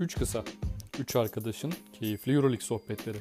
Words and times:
Üç 0.00 0.14
kısa, 0.18 0.44
üç 0.98 1.16
arkadaşın 1.16 1.72
keyifli 1.92 2.32
Euroleague 2.32 2.66
sohbetleri. 2.66 3.18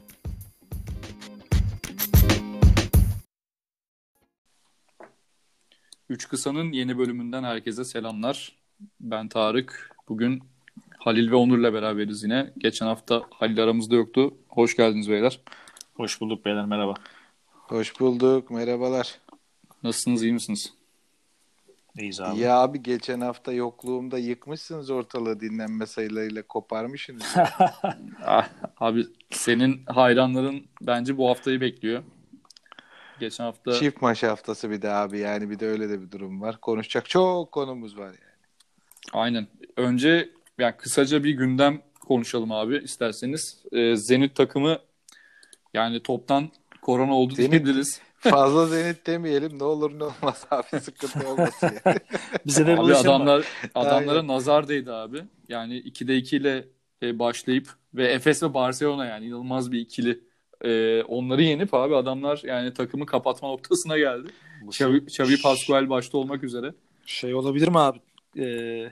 Üç 6.09 6.27
Kısa'nın 6.27 6.71
yeni 6.71 6.97
bölümünden 6.97 7.43
herkese 7.43 7.85
selamlar. 7.85 8.57
Ben 8.99 9.27
Tarık. 9.27 9.95
Bugün 10.09 10.43
Halil 10.99 11.31
ve 11.31 11.35
Onur'la 11.35 11.73
beraberiz 11.73 12.23
yine. 12.23 12.53
Geçen 12.57 12.85
hafta 12.85 13.23
Halil 13.29 13.63
aramızda 13.63 13.95
yoktu. 13.95 14.33
Hoş 14.47 14.75
geldiniz 14.75 15.09
beyler. 15.09 15.41
Hoş 15.95 16.21
bulduk 16.21 16.45
beyler 16.45 16.65
merhaba. 16.65 16.93
Hoş 17.51 17.99
bulduk. 17.99 18.51
Merhabalar. 18.51 19.19
Nasılsınız, 19.83 20.23
iyi 20.23 20.33
misiniz? 20.33 20.76
İyiyiz 21.99 22.21
abi. 22.21 22.39
Ya 22.39 22.55
abi 22.57 22.83
geçen 22.83 23.21
hafta 23.21 23.51
yokluğumda 23.51 24.17
yıkmışsınız 24.17 24.89
ortalığı 24.89 25.39
dinlenme 25.39 25.85
sayılarıyla 25.85 26.41
koparmışsınız. 26.41 27.23
Ah, 28.25 28.49
abi 28.79 29.05
senin 29.31 29.85
hayranların 29.85 30.65
bence 30.81 31.17
bu 31.17 31.29
haftayı 31.29 31.61
bekliyor. 31.61 32.03
Geçen 33.19 33.43
hafta 33.43 33.73
Çift 33.73 34.01
maç 34.01 34.23
haftası 34.23 34.69
bir 34.71 34.81
de 34.81 34.91
abi 34.91 35.19
yani 35.19 35.49
bir 35.49 35.59
de 35.59 35.67
öyle 35.67 35.89
de 35.89 36.01
bir 36.01 36.11
durum 36.11 36.41
var. 36.41 36.61
Konuşacak 36.61 37.09
çok 37.09 37.51
konumuz 37.51 37.97
var 37.97 38.05
yani. 38.05 38.17
aynen. 39.13 39.47
Önce 39.77 40.29
yani 40.57 40.77
kısaca 40.77 41.23
bir 41.23 41.31
gündem 41.31 41.81
konuşalım 41.99 42.51
abi 42.51 42.77
isterseniz. 42.77 43.63
Ee, 43.71 43.95
Zenit 43.95 44.35
takımı 44.35 44.79
yani 45.73 46.03
toptan 46.03 46.49
korona 46.81 47.15
oldu 47.15 47.33
Zenit- 47.33 47.51
diyebiliriz. 47.51 48.01
Fazla 48.19 48.65
zenit 48.67 49.07
demeyelim 49.07 49.59
ne 49.59 49.63
olur 49.63 49.99
ne 49.99 50.03
olmaz 50.03 50.45
abi 50.51 50.79
sıkıntı 50.79 51.29
olmasın 51.29 51.69
yani. 51.85 51.97
Bize 52.45 52.67
de 52.67 52.71
Abi 52.73 52.77
bulaşın 52.77 53.07
var. 53.07 53.15
adamlar 53.15 53.45
adamlara 53.75 54.19
Aynen. 54.19 54.27
nazar 54.27 54.67
değdi 54.67 54.91
abi. 54.91 55.23
Yani 55.49 55.73
2'de 55.77 56.17
2 56.17 56.37
ile 56.37 56.65
e, 57.03 57.19
başlayıp 57.19 57.67
ve 57.93 58.07
Efes 58.07 58.43
ve 58.43 58.53
Barcelona 58.53 59.05
yani 59.05 59.25
inanılmaz 59.25 59.71
bir 59.71 59.79
ikili. 59.79 60.19
E, 60.65 61.01
onları 61.03 61.43
yenip 61.43 61.73
abi 61.73 61.95
adamlar 61.95 62.41
yani 62.43 62.73
takımı 62.73 63.05
kapatma 63.05 63.47
noktasına 63.49 63.97
geldi. 63.97 64.27
Xavi, 64.67 64.97
Xavi 64.97 65.41
Pascual 65.41 65.89
başta 65.89 66.17
olmak 66.17 66.43
üzere. 66.43 66.73
Şey 67.05 67.33
olabilir 67.35 67.67
mi 67.67 67.79
abi? 67.79 67.99
Ee, 68.39 68.91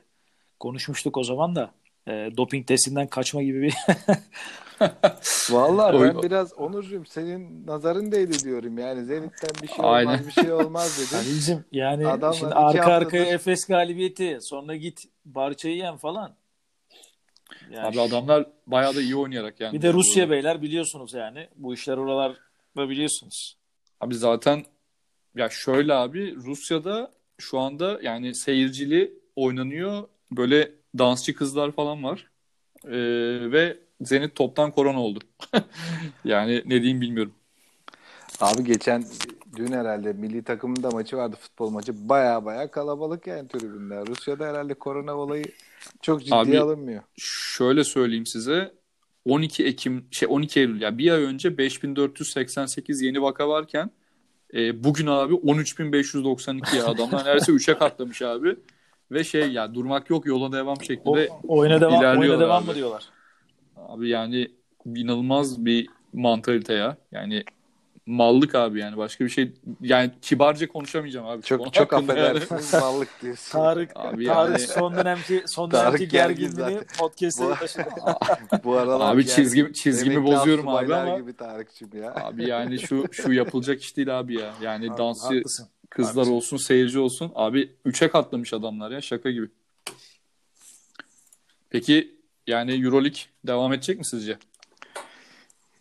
konuşmuştuk 0.59 1.17
o 1.17 1.23
zaman 1.23 1.55
da. 1.55 1.71
Ee, 2.07 2.29
doping 2.37 2.67
testinden 2.67 3.07
kaçma 3.07 3.43
gibi 3.43 3.61
bir 3.61 3.73
Vallahi 5.49 6.01
ben 6.01 6.21
biraz 6.23 6.53
Onurcuğum 6.53 7.03
senin 7.05 7.67
nazarın 7.67 8.11
değdi 8.11 8.39
diyorum 8.43 8.77
yani 8.77 9.05
Zenit'ten 9.05 9.49
bir 9.63 9.67
şey 9.67 9.77
Aynen. 9.79 10.07
olmaz 10.09 10.27
bir 10.27 10.31
şey 10.31 10.51
olmaz 10.53 10.97
dedim. 11.13 11.17
Halil'cim 11.17 11.65
yani 11.71 12.07
Adamlar 12.07 12.33
şimdi 12.37 12.53
arka 12.53 12.79
haftadır- 12.79 12.91
arkaya 13.05 13.25
Efes 13.25 13.65
galibiyeti 13.67 14.37
sonra 14.41 14.75
git 14.75 15.05
Barça'yı 15.25 15.75
yen 15.77 15.97
falan. 15.97 16.35
Yani 17.71 17.87
Abi 17.87 18.01
adamlar 18.01 18.45
bayağı 18.67 18.95
da 18.95 19.01
iyi 19.01 19.15
oynayarak 19.15 19.59
yani. 19.59 19.73
bir 19.77 19.81
de 19.81 19.93
Rusya 19.93 20.29
beyler 20.29 20.61
biliyorsunuz 20.61 21.13
yani. 21.13 21.47
Bu 21.55 21.73
işler 21.73 21.97
oralarda 21.97 22.89
biliyorsunuz. 22.89 23.57
Abi 24.01 24.15
zaten 24.15 24.65
ya 25.35 25.49
şöyle 25.49 25.93
abi 25.93 26.35
Rusya'da 26.35 27.11
şu 27.37 27.59
anda 27.59 27.99
yani 28.01 28.35
seyircili 28.35 29.13
oynanıyor. 29.35 30.03
Böyle 30.31 30.71
dansçı 30.97 31.35
kızlar 31.35 31.71
falan 31.71 32.03
var. 32.03 32.27
E, 32.85 32.91
ve 33.51 33.77
Zenit 34.01 34.35
toptan 34.35 34.71
korona 34.71 35.01
oldu. 35.01 35.19
yani 36.25 36.63
ne 36.65 36.81
diyeyim 36.81 37.01
bilmiyorum. 37.01 37.33
Abi 38.41 38.63
geçen 38.63 39.03
dün 39.55 39.71
herhalde 39.71 40.13
milli 40.13 40.43
takımın 40.43 40.83
da 40.83 40.89
maçı 40.89 41.17
vardı 41.17 41.37
futbol 41.41 41.69
maçı. 41.69 42.09
Baya 42.09 42.45
baya 42.45 42.71
kalabalık 42.71 43.27
yani 43.27 43.47
tribünler. 43.47 44.07
Rusya'da 44.07 44.45
herhalde 44.47 44.73
korona 44.73 45.15
olayı 45.15 45.45
çok 46.01 46.19
ciddiye 46.21 46.39
Abi- 46.41 46.59
alınmıyor. 46.59 47.03
Şöyle 47.17 47.83
söyleyeyim 47.83 48.25
size. 48.25 48.71
12 49.25 49.65
Ekim 49.65 50.05
şey 50.11 50.27
12 50.31 50.59
Eylül 50.59 50.81
ya 50.81 50.97
bir 50.97 51.11
ay 51.11 51.23
önce 51.23 51.57
5488 51.57 53.01
yeni 53.01 53.21
vaka 53.21 53.49
varken 53.49 53.91
e, 54.53 54.83
bugün 54.83 55.07
abi 55.07 55.33
13592 55.35 56.77
ya 56.77 56.85
adamlar 56.85 57.25
neredeyse 57.25 57.51
3'e 57.51 57.77
katlamış 57.79 58.21
abi. 58.21 58.55
Ve 59.11 59.23
şey 59.23 59.51
ya 59.51 59.73
durmak 59.75 60.09
yok 60.09 60.25
yola 60.25 60.51
devam 60.51 60.77
O, 60.79 60.83
şeklinde 60.83 61.29
oyuna 61.47 61.81
devam, 61.81 62.19
oyuna 62.19 62.39
devam 62.39 62.63
abi. 62.63 62.69
mı 62.69 62.75
diyorlar? 62.75 63.09
Abi 63.87 64.09
yani 64.09 64.51
inanılmaz 64.85 65.65
bir 65.65 65.87
mantalite 66.13 66.73
ya. 66.73 66.97
Yani 67.11 67.43
mallık 68.05 68.55
abi 68.55 68.79
yani 68.79 68.97
başka 68.97 69.25
bir 69.25 69.29
şey 69.29 69.51
yani 69.81 70.11
kibarca 70.21 70.67
konuşamayacağım 70.67 71.25
abi. 71.25 71.31
Onun 71.33 71.41
Çok 71.41 71.73
çok 71.73 71.93
hakkında 71.93 72.17
yani. 72.17 72.27
affedersiniz 72.37 72.73
mallık 72.81 73.09
diyorsun. 73.21 73.51
Tarık, 73.51 73.91
Abi 73.95 74.25
Tarık 74.25 74.49
yani- 74.59 74.67
son 74.67 74.95
dönemki 74.95 75.43
son 75.47 75.69
Tarık 75.69 75.87
dönemki 75.99 76.07
gergin 76.11 76.41
gerginliğini 76.55 76.81
podcast'e 76.99 77.45
Bu- 77.45 77.55
taşıdı. 77.55 77.83
Bu 78.63 78.73
aralar 78.77 79.15
Abi 79.15 79.21
çizgi- 79.25 79.73
çizgimi 79.73 80.23
bozuyorum 80.25 80.67
abi 80.67 80.95
ama- 80.95 81.19
gibi 81.19 81.33
Tarık'cığım 81.33 81.89
ya. 82.01 82.15
Abi 82.15 82.49
yani 82.49 82.79
şu 82.79 83.05
şu 83.11 83.33
yapılacak 83.33 83.81
iş 83.81 83.97
değil 83.97 84.19
abi 84.19 84.33
ya. 84.39 84.53
Yani 84.61 84.91
Abi, 84.91 84.97
dansçı 84.97 85.35
haklısın. 85.35 85.67
kızlar 85.89 86.13
Haklısın. 86.15 86.31
olsun, 86.33 86.57
seyirci 86.57 86.99
olsun. 86.99 87.31
Abi 87.35 87.71
3'e 87.85 88.07
katlamış 88.09 88.53
adamlar 88.53 88.91
ya 88.91 89.01
şaka 89.01 89.31
gibi. 89.31 89.47
Peki 91.69 92.14
yani 92.47 92.71
EuroLeague 92.73 93.19
devam 93.47 93.73
edecek 93.73 93.97
mi 93.97 94.05
sizce? 94.05 94.37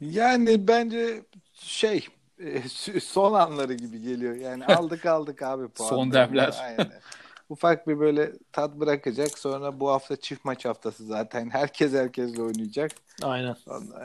Yani 0.00 0.68
bence 0.68 1.22
şey 1.52 2.06
e, 2.38 2.68
son 3.00 3.34
anları 3.34 3.74
gibi 3.74 4.00
geliyor. 4.02 4.36
Yani 4.36 4.66
aldık 4.66 5.06
aldık 5.06 5.42
abi 5.42 5.68
puan. 5.68 5.88
Son 5.88 6.12
demler. 6.12 6.56
Aynen. 6.62 6.92
Ufak 7.48 7.88
bir 7.88 7.98
böyle 8.00 8.32
tat 8.52 8.74
bırakacak. 8.74 9.38
Sonra 9.38 9.80
bu 9.80 9.90
hafta 9.90 10.16
çift 10.16 10.44
maç 10.44 10.64
haftası 10.64 11.06
zaten. 11.06 11.50
Herkes 11.50 11.92
herkesle 11.92 12.42
oynayacak. 12.42 12.90
Aynen. 13.22 13.56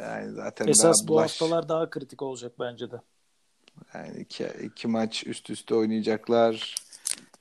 Yani 0.02 0.32
zaten 0.32 0.68
Esas 0.68 0.96
bu 1.08 1.14
bulaş- 1.14 1.22
haftalar 1.22 1.70
daha 1.70 1.90
kritik 1.90 2.22
olacak 2.22 2.52
bence 2.60 2.92
de. 2.92 3.02
Yani 3.94 4.20
iki, 4.20 4.48
iki 4.64 4.88
maç 4.88 5.28
üst 5.28 5.50
üste 5.50 5.76
oynayacaklar. 5.76 6.76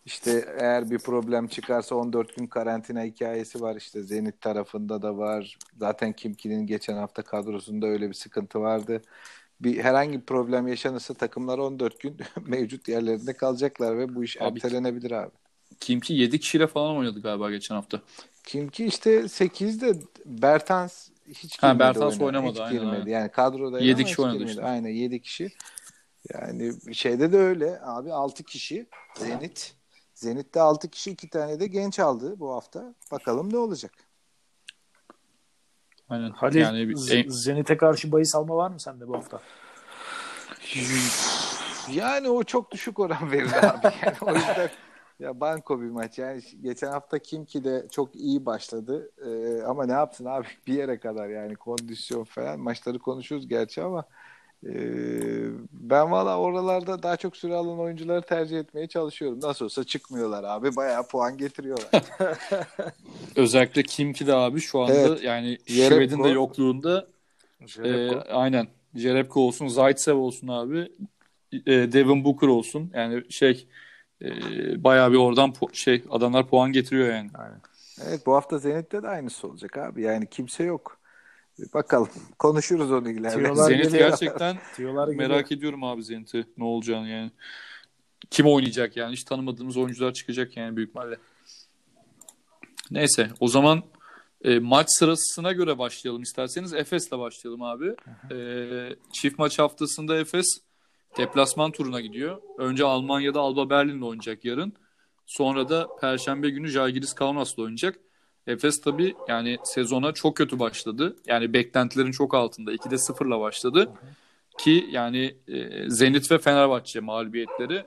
İşte 0.08 0.54
eğer 0.58 0.91
bir 0.91 0.98
problem 0.98 1.46
çıkarsa 1.48 1.94
14 1.94 2.36
gün 2.36 2.46
karantina 2.46 3.02
hikayesi 3.04 3.60
var. 3.60 3.76
İşte 3.76 4.02
Zenit 4.02 4.41
tarafında 4.41 5.02
da 5.02 5.19
var. 5.19 5.58
Zaten 5.78 6.12
Kimki'nin 6.12 6.66
geçen 6.66 6.96
hafta 6.96 7.22
kadrosunda 7.22 7.86
öyle 7.86 8.08
bir 8.08 8.14
sıkıntı 8.14 8.60
vardı. 8.60 9.02
Bir 9.60 9.78
herhangi 9.84 10.20
bir 10.20 10.26
problem 10.26 10.69
yaşanırsa 10.69 11.14
takımlar 11.14 11.58
14 11.58 12.00
gün 12.00 12.16
mevcut 12.46 12.88
yerlerinde 12.88 13.32
kalacaklar 13.32 13.98
ve 13.98 14.14
bu 14.14 14.24
iş 14.24 14.36
Abi- 14.42 14.58
ertelenebilir 14.58 15.10
abi. 15.10 15.30
Kim 15.80 16.00
ki 16.00 16.14
7 16.14 16.40
kişiyle 16.40 16.66
falan 16.66 16.96
oynadı 16.96 17.22
galiba 17.22 17.50
geçen 17.50 17.75
hafta. 17.75 18.02
Kimki 18.44 18.86
işte 18.86 19.20
8'de 19.28 19.94
Bertans 20.26 21.08
hiç 21.28 21.58
Ha, 21.62 21.78
Bertans 21.78 22.20
oynamadı, 22.20 22.52
Hiç 22.52 22.60
aynen, 22.60 22.72
girmedi. 22.80 22.96
aynen. 22.96 23.06
Yani 23.10 23.30
kadroda 23.30 23.80
Yedi 23.80 23.92
ama 23.94 24.02
kişi 24.04 24.12
hiç 24.12 24.19
oynadı 24.19 24.36
girmedi. 24.38 24.50
işte. 24.50 24.64
Aynen 24.64 24.90
7 24.90 25.20
kişi. 25.22 25.52
Yani 26.34 26.72
şeyde 26.92 27.32
de 27.32 27.38
öyle 27.38 27.80
abi 27.82 28.12
6 28.12 28.44
kişi 28.44 28.86
Zenit. 29.16 29.78
Zenit'te 30.23 30.61
6 30.61 30.89
kişi 30.89 31.11
2 31.11 31.31
tane 31.31 31.61
de 31.61 31.67
genç 31.67 31.99
aldı 31.99 32.41
bu 32.41 32.53
hafta. 32.55 32.95
Bakalım 33.11 33.53
ne 33.53 33.59
olacak. 33.59 33.93
Aynen. 36.09 36.31
Halil 36.31 36.56
yani 36.61 36.89
bir- 36.89 37.29
Zenit'e 37.29 37.77
karşı 37.77 38.12
bahis 38.12 38.34
alma 38.34 38.56
var 38.56 38.71
mı 38.71 38.81
sende 38.81 39.09
bu 39.09 39.15
hafta? 39.17 39.41
Yani 41.93 42.29
o 42.29 42.43
çok 42.45 42.71
düşük 42.71 42.99
oran 42.99 43.33
verir 43.33 43.53
abi. 43.53 43.95
Yani 44.03 44.17
o 44.21 44.34
yüzden 44.34 44.71
ya 45.19 45.41
banko 45.41 45.81
bir 45.81 45.91
maç. 45.91 46.19
Yani 46.19 46.43
geçen 46.62 46.91
hafta 46.91 47.19
Kimki 47.19 47.65
de 47.65 47.87
çok 47.91 48.17
iyi 48.17 48.47
başladı. 48.47 49.11
Ee, 49.27 49.62
ama 49.62 49.87
ne 49.87 49.93
yapsın 49.93 50.25
abi 50.25 50.47
bir 50.67 50.75
yere 50.75 51.00
kadar 51.00 51.29
yani 51.29 51.55
kondisyon 51.56 52.25
falan. 52.25 52.61
Maçları 52.61 52.99
konuşuruz 52.99 53.49
gerçi 53.49 53.83
ama 53.83 54.05
ben 55.72 56.10
valla 56.10 56.38
oralarda 56.38 57.02
daha 57.02 57.16
çok 57.16 57.36
süre 57.36 57.54
alan 57.54 57.78
oyuncuları 57.78 58.22
tercih 58.22 58.58
etmeye 58.58 58.86
çalışıyorum. 58.86 59.41
Nasıl 59.42 59.64
olsa 59.64 59.84
çıkmıyorlar 59.84 60.44
abi. 60.44 60.76
Bayağı 60.76 61.08
puan 61.08 61.38
getiriyorlar. 61.38 61.88
özellikle 63.37 63.82
Kim 63.82 64.12
ki 64.12 64.26
de 64.26 64.34
abi 64.34 64.60
şu 64.60 64.81
anda 64.81 64.93
Evet. 64.94 65.22
yani 65.22 65.58
Jerebko. 65.66 65.94
Şived'in 65.94 66.25
de 66.25 66.28
yokluğunda 66.28 67.06
e, 67.84 68.10
aynen 68.16 68.69
Jerebko 68.94 69.40
olsun, 69.40 69.66
Zaitsev 69.69 70.14
olsun 70.14 70.49
abi. 70.49 70.93
E, 71.52 71.93
Devin 71.93 72.25
Booker 72.25 72.49
olsun. 72.49 72.90
Yani 72.94 73.32
şey 73.32 73.69
e, 74.22 74.28
bayağı 74.84 75.12
bir 75.12 75.16
oradan 75.16 75.50
pu- 75.50 75.75
şey 75.75 76.04
adamlar 76.11 76.49
puan 76.49 76.72
getiriyor 76.72 77.14
yani. 77.14 77.31
Aynen. 77.34 77.61
evet 78.08 78.26
bu 78.26 78.34
hafta 78.34 78.58
Zenit'te 78.58 79.02
de 79.02 79.08
aynısı 79.08 79.49
olacak 79.49 79.78
abi. 79.78 80.02
Yani 80.02 80.26
kimse 80.31 80.64
yok. 80.64 80.98
Bakalım. 81.75 82.08
Konuşuruz 82.38 82.93
onu 82.93 83.10
ileride. 83.10 83.43
Tiyolar 83.43 83.69
Zenit 83.69 83.84
geliyor. 83.84 84.08
gerçekten 84.10 84.56
Tiyolar 84.76 85.08
geliyor. 85.08 85.28
merak 85.31 85.52
ediyorum 85.52 85.84
abi 85.84 86.05
Zenit'i 86.05 86.46
ne 86.58 86.64
olacağını 86.64 87.08
yani. 87.08 87.31
Kim 88.31 88.46
oynayacak 88.46 88.96
yani 88.96 89.12
hiç 89.12 89.25
tanımadığımız 89.25 89.76
oyuncular 89.76 90.12
çıkacak 90.12 90.56
yani 90.56 90.76
büyük 90.76 90.88
ihtimalle. 90.88 91.16
Neyse 92.90 93.31
o 93.40 93.49
zaman 93.49 93.82
e, 94.44 94.58
maç 94.58 94.87
sırasına 94.90 95.52
göre 95.52 95.78
başlayalım 95.78 96.22
isterseniz. 96.22 96.75
Efes'le 96.75 97.12
başlayalım 97.12 97.62
abi. 97.62 97.94
E, 98.34 98.37
çift 99.12 99.38
maç 99.38 99.58
haftasında 99.58 100.16
Efes 100.16 100.46
deplasman 101.16 101.72
turuna 101.72 102.00
gidiyor. 102.00 102.43
Önce 102.58 102.84
Almanya'da 102.84 103.40
Alba 103.40 103.70
Berlin'le 103.70 104.02
oynayacak 104.02 104.44
yarın. 104.44 104.72
Sonra 105.26 105.69
da 105.69 105.88
Perşembe 106.00 106.50
günü 106.50 106.69
Žalgiris 106.69 107.12
Kaunas'la 107.12 107.62
oynayacak. 107.62 107.99
Efes 108.49 108.81
tabii 108.81 109.15
yani 109.29 109.59
sezona 109.65 110.12
çok 110.12 110.37
kötü 110.37 110.59
başladı. 110.59 111.17
Yani 111.27 111.53
beklentilerin 111.53 112.11
çok 112.11 112.35
altında. 112.35 112.73
2'de 112.73 112.95
0'la 112.95 113.41
başladı. 113.41 113.91
Ki 114.59 114.87
yani 114.91 115.37
e, 115.49 115.91
Zenit 115.91 116.31
ve 116.31 116.39
Fenerbahçe 116.39 117.00
mağlubiyetleri 117.00 117.85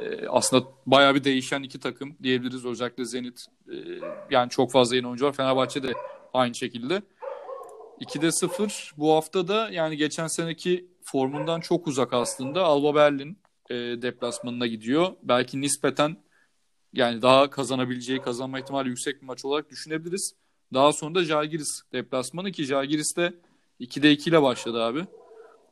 e, 0.00 0.26
aslında 0.28 0.66
bayağı 0.86 1.14
bir 1.14 1.24
değişen 1.24 1.62
iki 1.62 1.80
takım 1.80 2.16
diyebiliriz. 2.22 2.64
Özellikle 2.64 3.04
Zenit 3.04 3.46
e, 3.68 3.74
yani 4.30 4.50
çok 4.50 4.72
fazla 4.72 4.96
yeni 4.96 5.06
oyuncu 5.06 5.26
var. 5.26 5.32
Fenerbahçe 5.32 5.82
de 5.82 5.92
aynı 6.34 6.54
şekilde. 6.54 7.02
2'de 8.00 8.32
0 8.32 8.92
bu 8.96 9.12
hafta 9.12 9.48
da 9.48 9.70
yani 9.70 9.96
geçen 9.96 10.26
seneki 10.26 10.86
formundan 11.02 11.60
çok 11.60 11.86
uzak 11.86 12.12
aslında. 12.12 12.64
Alba 12.64 12.94
Berlin 12.94 13.38
e, 13.70 13.74
deplasmanına 13.74 14.66
gidiyor. 14.66 15.12
Belki 15.22 15.60
nispeten 15.60 16.16
yani 16.92 17.22
daha 17.22 17.50
kazanabileceği, 17.50 18.22
kazanma 18.22 18.60
ihtimali 18.60 18.88
yüksek 18.88 19.22
bir 19.22 19.26
maç 19.26 19.44
olarak 19.44 19.70
düşünebiliriz. 19.70 20.34
Daha 20.74 20.92
sonra 20.92 21.14
da 21.14 21.24
Jalgiris 21.24 21.82
deplasmanı 21.92 22.52
ki 22.52 22.64
Jalgiris 22.64 23.16
de 23.16 23.34
2'de 23.80 24.12
2 24.12 24.30
ile 24.30 24.42
başladı 24.42 24.82
abi. 24.82 25.06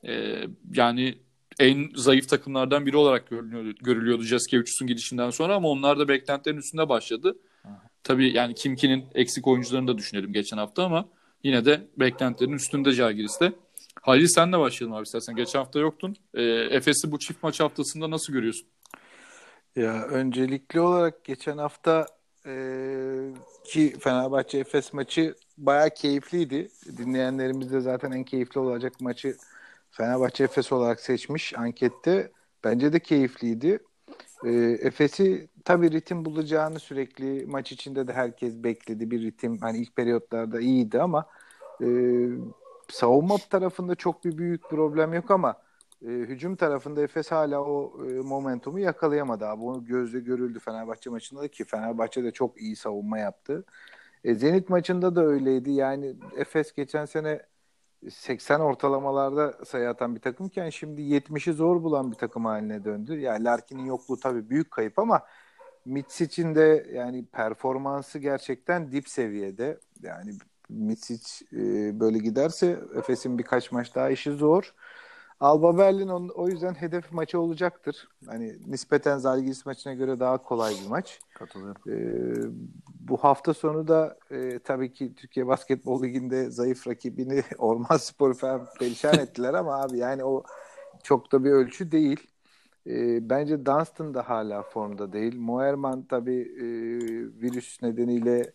Ee, 0.06 0.44
yani 0.74 1.18
en 1.58 1.88
zayıf 1.94 2.28
takımlardan 2.28 2.86
biri 2.86 2.96
olarak 2.96 3.30
görülüyordu, 3.30 3.74
görülüyordu 3.82 4.22
Jaskevicius'un 4.22 4.88
gidişinden 4.88 5.30
sonra 5.30 5.54
ama 5.54 5.68
onlar 5.68 5.98
da 5.98 6.08
beklentilerin 6.08 6.58
üstünde 6.58 6.88
başladı. 6.88 7.38
Tabii 8.04 8.32
yani 8.32 8.54
Kimki'nin 8.54 9.04
eksik 9.14 9.46
oyuncularını 9.46 9.88
da 9.88 9.98
düşünelim 9.98 10.32
geçen 10.32 10.56
hafta 10.56 10.84
ama 10.84 11.08
yine 11.42 11.64
de 11.64 11.88
beklentilerin 11.96 12.52
üstünde 12.52 12.92
Jalgiris'te. 12.92 13.52
Halil 14.02 14.26
senle 14.26 14.58
başlayalım 14.58 14.96
abi 14.96 15.02
istersen. 15.02 15.36
Geçen 15.36 15.58
hafta 15.58 15.78
yoktun. 15.78 16.16
Ee, 16.34 16.42
Efes'i 16.70 17.12
bu 17.12 17.18
çift 17.18 17.42
maç 17.42 17.60
haftasında 17.60 18.10
nasıl 18.10 18.32
görüyorsun? 18.32 18.68
Ya 19.76 20.04
öncelikli 20.06 20.80
olarak 20.80 21.24
geçen 21.24 21.58
hafta 21.58 22.06
e, 22.46 22.52
ki 23.64 23.96
Fenerbahçe 24.00 24.58
Efes 24.58 24.92
maçı 24.92 25.34
bayağı 25.58 25.90
keyifliydi. 25.90 26.68
Dinleyenlerimiz 26.96 27.72
de 27.72 27.80
zaten 27.80 28.10
en 28.12 28.24
keyifli 28.24 28.60
olacak 28.60 29.00
maçı 29.00 29.36
Fenerbahçe 29.90 30.44
Efes 30.44 30.72
olarak 30.72 31.00
seçmiş 31.00 31.54
ankette. 31.58 32.32
Bence 32.64 32.92
de 32.92 33.00
keyifliydi. 33.00 33.78
E, 34.44 34.50
Efes'i 34.82 35.48
tabii 35.64 35.90
ritim 35.92 36.24
bulacağını 36.24 36.80
sürekli 36.80 37.46
maç 37.46 37.72
içinde 37.72 38.08
de 38.08 38.12
herkes 38.12 38.54
bekledi. 38.56 39.10
Bir 39.10 39.22
ritim 39.22 39.58
hani 39.58 39.78
ilk 39.78 39.96
periyotlarda 39.96 40.60
iyiydi 40.60 41.02
ama 41.02 41.26
e, 41.82 41.86
savunma 42.88 43.38
tarafında 43.50 43.94
çok 43.94 44.24
bir 44.24 44.38
büyük 44.38 44.70
problem 44.70 45.14
yok 45.14 45.30
ama 45.30 45.56
e, 46.02 46.08
hücum 46.08 46.56
tarafında 46.56 47.02
Efes 47.02 47.30
hala 47.30 47.60
o 47.60 48.06
e, 48.06 48.12
momentumu 48.12 48.78
yakalayamadı 48.78 49.46
abi. 49.46 49.62
Onu 49.62 49.84
gözle 49.84 50.20
görüldü 50.20 50.58
Fenerbahçe 50.58 51.10
maçında 51.10 51.40
da 51.40 51.48
ki 51.48 51.64
Fenerbahçe 51.64 52.24
de 52.24 52.30
çok 52.30 52.60
iyi 52.60 52.76
savunma 52.76 53.18
yaptı. 53.18 53.64
E, 54.24 54.34
Zenit 54.34 54.68
maçında 54.68 55.16
da 55.16 55.24
öyleydi. 55.26 55.70
Yani 55.70 56.16
Efes 56.36 56.72
geçen 56.72 57.04
sene 57.04 57.42
80 58.10 58.60
ortalamalarda 58.60 59.64
sayı 59.64 59.88
atan 59.88 60.14
bir 60.14 60.20
takımken 60.20 60.70
şimdi 60.70 61.02
70'i 61.02 61.52
zor 61.52 61.82
bulan 61.82 62.12
bir 62.12 62.16
takım 62.16 62.44
haline 62.44 62.84
döndü. 62.84 63.18
Yani 63.18 63.44
Larkin'in 63.44 63.84
yokluğu 63.84 64.20
tabii 64.20 64.50
büyük 64.50 64.70
kayıp 64.70 64.98
ama 64.98 65.22
Mitsic'in 65.84 66.54
de 66.54 66.86
yani 66.92 67.26
performansı 67.26 68.18
gerçekten 68.18 68.92
dip 68.92 69.08
seviyede. 69.08 69.78
Yani 70.02 70.34
Mitsic 70.68 71.44
e, 71.52 72.00
böyle 72.00 72.18
giderse 72.18 72.80
Efes'in 72.96 73.38
birkaç 73.38 73.72
maç 73.72 73.94
daha 73.94 74.10
işi 74.10 74.32
zor. 74.32 74.74
Alba 75.40 75.78
Berlin 75.78 76.08
on, 76.08 76.28
o 76.28 76.48
yüzden 76.48 76.74
hedef 76.74 77.12
maçı 77.12 77.40
olacaktır. 77.40 78.08
Hani 78.26 78.56
nispeten 78.66 79.18
Zalgiris 79.18 79.66
maçına 79.66 79.94
göre 79.94 80.20
daha 80.20 80.42
kolay 80.42 80.74
bir 80.84 80.88
maç. 80.88 81.20
Katılıyorum. 81.34 81.82
Ee, 81.88 82.34
bu 83.00 83.16
hafta 83.16 83.54
sonu 83.54 83.88
da 83.88 84.18
e, 84.30 84.58
tabii 84.58 84.92
ki 84.92 85.14
Türkiye 85.14 85.46
Basketbol 85.46 86.02
Ligi'nde 86.02 86.50
zayıf 86.50 86.86
rakibini 86.88 87.42
Orman 87.58 87.96
Spor 87.96 88.34
falan 88.34 88.66
perişan 88.78 89.18
ettiler 89.18 89.54
ama 89.54 89.82
abi 89.82 89.98
yani 89.98 90.24
o 90.24 90.44
çok 91.02 91.32
da 91.32 91.44
bir 91.44 91.50
ölçü 91.50 91.92
değil. 91.92 92.26
E, 92.86 93.30
bence 93.30 93.66
Dunstan 93.66 94.14
da 94.14 94.28
hala 94.28 94.62
formda 94.62 95.12
değil. 95.12 95.36
Moerman 95.38 96.02
tabii 96.02 96.40
e, 96.40 96.64
virüs 97.42 97.82
nedeniyle 97.82 98.52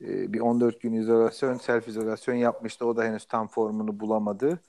e, 0.00 0.32
bir 0.32 0.40
14 0.40 0.80
gün 0.80 0.92
izolasyon, 0.92 1.54
self 1.54 1.88
izolasyon 1.88 2.34
yapmıştı. 2.34 2.86
O 2.86 2.96
da 2.96 3.04
henüz 3.04 3.24
tam 3.24 3.48
formunu 3.48 4.00
bulamadı. 4.00 4.60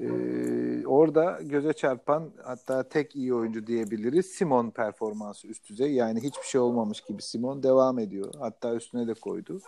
Ee, 0.00 0.86
orada 0.86 1.38
göze 1.42 1.72
çarpan 1.72 2.32
hatta 2.44 2.88
tek 2.88 3.16
iyi 3.16 3.34
oyuncu 3.34 3.66
diyebiliriz. 3.66 4.26
Simon 4.26 4.70
performansı 4.70 5.46
üst 5.46 5.68
düzey. 5.70 5.92
Yani 5.92 6.22
hiçbir 6.22 6.46
şey 6.46 6.60
olmamış 6.60 7.00
gibi 7.00 7.22
Simon 7.22 7.62
devam 7.62 7.98
ediyor. 7.98 8.34
Hatta 8.38 8.74
üstüne 8.74 9.06
de 9.06 9.14
koydu. 9.14 9.60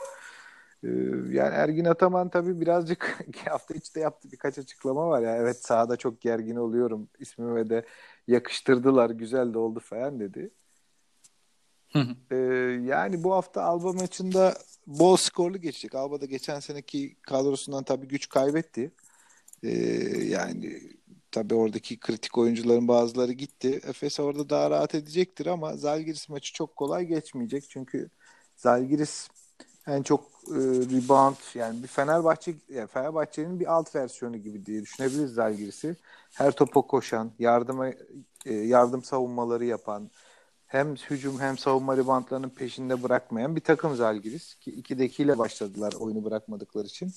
Ee, 0.85 0.89
yani 1.31 1.55
Ergin 1.55 1.85
Ataman 1.85 2.29
tabii 2.29 2.61
birazcık 2.61 3.27
hafta 3.49 3.75
içte 3.75 4.01
yaptı 4.01 4.29
birkaç 4.33 4.59
açıklama 4.59 5.09
var 5.09 5.23
ya. 5.23 5.37
Evet 5.37 5.65
sahada 5.65 5.97
çok 5.97 6.21
gergin 6.21 6.57
oluyorum. 6.57 7.09
İsmime 7.19 7.71
de 7.71 7.85
yakıştırdılar. 8.29 9.11
Güzel 9.11 9.55
de 9.55 9.59
oldu 9.59 9.81
falan 9.81 10.21
dedi. 10.21 10.51
ee, 12.31 12.37
yani 12.85 13.25
bu 13.25 13.33
hafta 13.33 13.63
Alba 13.63 13.93
maçında 13.93 14.55
bol 14.87 15.17
skorlu 15.17 15.59
geçecek. 15.59 15.95
Alba 15.95 16.21
da 16.21 16.27
geçen 16.27 16.61
seneki 16.61 17.17
kadrosundan 17.23 17.85
tabii 17.85 18.09
güç 18.09 18.29
kaybetti. 18.29 18.93
Ee, 19.65 19.71
yani 20.25 20.81
tabii 21.31 21.55
oradaki 21.55 22.01
kritik 22.01 22.39
oyuncuların 22.39 22.89
bazıları 22.89 23.33
gitti. 23.33 23.81
Efes 23.85 24.21
orada 24.21 24.51
daha 24.51 24.71
rahat 24.71 24.95
edecektir 24.95 25.47
ama 25.47 25.77
Zalgiris 25.77 26.29
maçı 26.29 26.53
çok 26.53 26.77
kolay 26.77 27.07
geçmeyecek. 27.07 27.65
Çünkü 27.71 28.11
Zalgiris 28.57 29.29
en 29.87 30.03
çok 30.03 30.21
e, 30.49 30.59
rebound 30.95 31.37
yani 31.55 31.83
bir 31.83 31.89
Fenerbahçe 31.89 32.55
yani 32.69 32.87
Fenerbahçe'nin 32.87 33.61
bir 33.61 33.73
alt 33.73 33.95
versiyonu 33.95 34.37
gibi 34.37 34.67
diye 34.67 34.83
düşünebiliriz 34.83 35.35
Zalgiris'i. 35.35 35.97
Her 36.35 36.53
topa 36.53 36.83
koşan, 36.83 37.33
yardıma 37.39 37.89
e, 38.47 38.55
yardım 38.55 39.05
savunmaları 39.05 39.65
yapan, 39.65 40.11
hem 40.67 40.97
hücum 40.97 41.41
hem 41.41 41.59
savunma 41.59 41.97
reboundlarının 41.97 42.49
peşinde 42.51 43.03
bırakmayan 43.03 43.57
bir 43.57 43.61
takım 43.61 43.97
Zalgiris 43.97 44.55
ki 44.55 44.71
2'dekiyle 44.71 45.39
başladılar 45.39 45.93
oyunu 45.93 46.25
bırakmadıkları 46.25 46.87
için. 46.87 47.13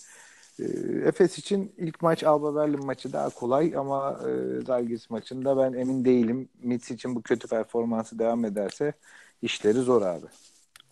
E, 0.60 0.64
Efes 1.08 1.38
için 1.38 1.74
ilk 1.78 2.02
maç 2.02 2.24
Alba 2.24 2.56
Berlin 2.56 2.86
maçı 2.86 3.14
daha 3.14 3.30
kolay 3.30 3.74
ama 3.78 4.20
e, 4.28 4.62
Zalgiris 4.66 5.10
maçında 5.10 5.58
ben 5.58 5.74
emin 5.80 6.06
değilim. 6.06 6.50
Mitz 6.60 6.92
için 6.92 7.16
bu 7.16 7.22
kötü 7.22 7.48
performansı 7.48 8.20
devam 8.20 8.46
ederse 8.46 8.94
işleri 9.42 9.80
zor 9.80 10.02
abi. 10.02 10.26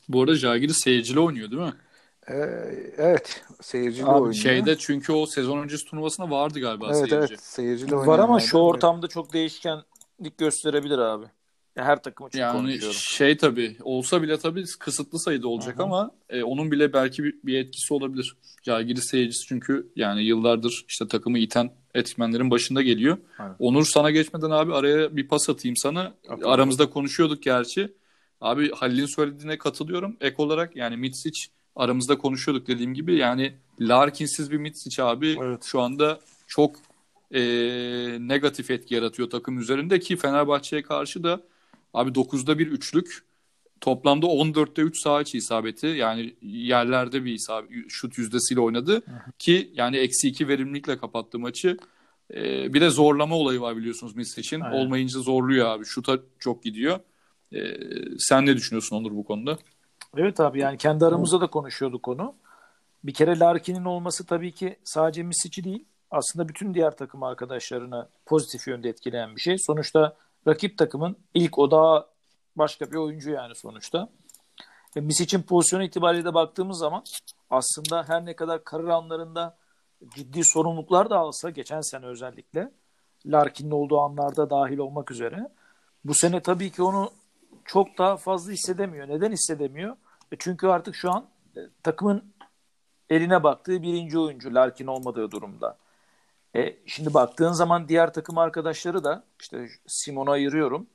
Bu 0.09 0.21
arada 0.21 0.35
Jalgiris 0.35 0.77
seyircili 0.77 1.19
oynuyor 1.19 1.51
değil 1.51 1.61
mi? 1.61 1.73
Ee, 2.29 2.35
evet 2.97 3.43
seyircili 3.61 4.05
Abi 4.05 4.13
oynuyor. 4.13 4.33
Şeyde 4.33 4.77
çünkü 4.77 5.13
o 5.13 5.25
sezon 5.25 5.57
öncesi 5.57 5.85
turnuvasında 5.85 6.29
vardı 6.29 6.59
galiba 6.59 6.93
evet 6.93 7.09
seyirci. 7.09 7.33
evet 7.33 7.39
seyircili 7.39 7.95
Var 7.95 8.19
ama 8.19 8.39
şu 8.39 8.57
ortamda 8.57 9.07
çok 9.07 9.33
değişkenlik 9.33 10.37
gösterebilir 10.37 10.97
abi. 10.97 11.25
Her 11.75 12.03
takım 12.03 12.27
için 12.27 12.39
Yani 12.39 12.57
konuşuyorum. 12.57 12.93
şey 12.93 13.37
tabii 13.37 13.77
olsa 13.81 14.21
bile 14.21 14.37
tabii 14.37 14.63
kısıtlı 14.79 15.19
sayıda 15.19 15.47
olacak 15.47 15.75
Hı 15.75 15.79
hı. 15.79 15.83
ama 15.83 16.11
e, 16.29 16.43
onun 16.43 16.71
bile 16.71 16.93
belki 16.93 17.23
bir, 17.23 17.35
bir 17.43 17.57
etkisi 17.57 17.93
olabilir. 17.93 18.35
Jalgiris 18.63 19.09
seyircisi 19.11 19.47
çünkü 19.47 19.91
yani 19.95 20.23
yıllardır 20.23 20.85
işte 20.87 21.07
takımı 21.07 21.39
iten 21.39 21.71
etmenlerin 21.93 22.51
başında 22.51 22.81
geliyor. 22.81 23.17
Aynen. 23.39 23.55
Onur 23.59 23.85
sana 23.85 24.11
geçmeden 24.11 24.49
abi 24.49 24.73
araya 24.73 25.15
bir 25.15 25.27
pas 25.27 25.49
atayım 25.49 25.75
sana. 25.77 26.13
Atalım. 26.29 26.49
Aramızda 26.51 26.89
konuşuyorduk 26.89 27.43
gerçi. 27.43 27.93
Abi 28.41 28.71
Halil'in 28.71 29.05
söylediğine 29.05 29.57
katılıyorum. 29.57 30.17
Ek 30.21 30.35
olarak 30.37 30.75
yani 30.75 30.97
Mitsic 30.97 31.41
aramızda 31.75 32.17
konuşuyorduk 32.17 32.67
dediğim 32.67 32.93
gibi 32.93 33.15
yani 33.15 33.53
Larkin'siz 33.81 34.51
bir 34.51 34.57
Mitsic 34.57 35.03
abi 35.03 35.37
Evet. 35.41 35.63
şu 35.63 35.81
anda 35.81 36.19
çok 36.47 36.75
e, 37.31 37.41
negatif 38.19 38.71
etki 38.71 38.95
yaratıyor 38.95 39.29
takım 39.29 39.59
üzerinde 39.59 39.99
ki 39.99 40.15
Fenerbahçe'ye 40.17 40.81
karşı 40.81 41.23
da 41.23 41.41
abi 41.95 42.11
9'da 42.11 42.59
bir 42.59 42.67
üçlük 42.67 43.25
toplamda 43.81 44.25
14'te 44.25 44.81
3 44.81 44.99
saha 44.99 45.21
içi 45.21 45.37
isabeti 45.37 45.87
yani 45.87 46.35
yerlerde 46.41 47.25
bir 47.25 47.33
isabet, 47.33 47.69
şut 47.89 48.17
yüzdesiyle 48.17 48.61
oynadı 48.61 49.01
ki 49.39 49.71
yani 49.73 49.97
eksi 49.97 50.27
2 50.27 50.47
verimlilikle 50.47 50.97
kapattı 50.97 51.39
maçı. 51.39 51.77
E, 52.33 52.73
bir 52.73 52.81
de 52.81 52.89
zorlama 52.89 53.35
olayı 53.35 53.61
var 53.61 53.77
biliyorsunuz 53.77 54.15
Misic'in. 54.15 54.61
Aynen. 54.61 54.75
Olmayınca 54.75 55.19
zorluyor 55.19 55.67
abi. 55.67 55.85
Şuta 55.85 56.19
çok 56.39 56.63
gidiyor. 56.63 56.99
E, 57.53 57.59
sen 58.19 58.45
ne 58.45 58.55
düşünüyorsun 58.55 58.95
Onur 58.95 59.11
bu 59.11 59.23
konuda? 59.23 59.57
Evet 60.17 60.39
abi 60.39 60.59
yani 60.59 60.77
kendi 60.77 61.05
aramızda 61.05 61.41
da 61.41 61.47
konuşuyorduk 61.47 62.07
onu. 62.07 62.35
Bir 63.03 63.13
kere 63.13 63.39
Larkin'in 63.39 63.85
olması 63.85 64.25
tabii 64.25 64.51
ki 64.51 64.77
sadece 64.83 65.23
Misic'i 65.23 65.63
değil 65.63 65.85
aslında 66.11 66.49
bütün 66.49 66.73
diğer 66.73 66.97
takım 66.97 67.23
arkadaşlarına 67.23 68.09
pozitif 68.25 68.67
yönde 68.67 68.89
etkileyen 68.89 69.35
bir 69.35 69.41
şey. 69.41 69.57
Sonuçta 69.57 70.15
rakip 70.47 70.77
takımın 70.77 71.17
ilk 71.33 71.59
odağı 71.59 72.07
başka 72.55 72.91
bir 72.91 72.95
oyuncu 72.95 73.31
yani 73.31 73.55
sonuçta. 73.55 74.09
E, 74.95 75.01
Misic'in 75.01 75.41
pozisyonu 75.41 75.83
itibariyle 75.83 76.25
de 76.25 76.33
baktığımız 76.33 76.79
zaman 76.79 77.03
aslında 77.49 78.03
her 78.07 78.25
ne 78.25 78.35
kadar 78.35 78.63
kariyer 78.63 78.89
anlarında 78.89 79.57
ciddi 80.15 80.43
sorumluluklar 80.43 81.09
da 81.09 81.17
alsa 81.17 81.49
geçen 81.49 81.81
sene 81.81 82.05
özellikle 82.05 82.71
Larkin'in 83.25 83.71
olduğu 83.71 83.99
anlarda 83.99 84.49
dahil 84.49 84.77
olmak 84.77 85.11
üzere 85.11 85.49
bu 86.05 86.13
sene 86.13 86.39
tabii 86.39 86.71
ki 86.71 86.83
onu 86.83 87.11
çok 87.65 87.97
daha 87.97 88.17
fazla 88.17 88.51
hissedemiyor. 88.51 89.07
Neden 89.07 89.31
hissedemiyor? 89.31 89.95
E 90.31 90.35
çünkü 90.39 90.67
artık 90.67 90.95
şu 90.95 91.11
an 91.11 91.25
e, 91.57 91.59
takımın 91.83 92.33
eline 93.09 93.43
baktığı 93.43 93.81
birinci 93.81 94.19
oyuncu 94.19 94.55
Larkin 94.55 94.87
olmadığı 94.87 95.31
durumda. 95.31 95.77
E, 96.55 96.77
şimdi 96.85 97.13
baktığın 97.13 97.51
zaman 97.51 97.87
diğer 97.87 98.13
takım 98.13 98.37
arkadaşları 98.37 99.03
da 99.03 99.23
işte 99.39 99.67
Simon'u 99.87 100.31
ayırıyorum. 100.31 100.87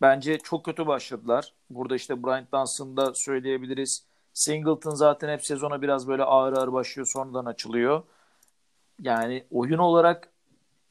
Bence 0.00 0.38
çok 0.38 0.64
kötü 0.64 0.86
başladılar. 0.86 1.54
Burada 1.70 1.96
işte 1.96 2.22
Bryant 2.22 2.52
Dunson'da 2.52 3.12
söyleyebiliriz. 3.14 4.04
Singleton 4.34 4.94
zaten 4.94 5.28
hep 5.28 5.46
sezona 5.46 5.82
biraz 5.82 6.08
böyle 6.08 6.22
ağır 6.22 6.52
ağır 6.52 6.72
başlıyor 6.72 7.08
sonradan 7.14 7.44
açılıyor. 7.44 8.02
Yani 9.00 9.44
oyun 9.50 9.78
olarak 9.78 10.28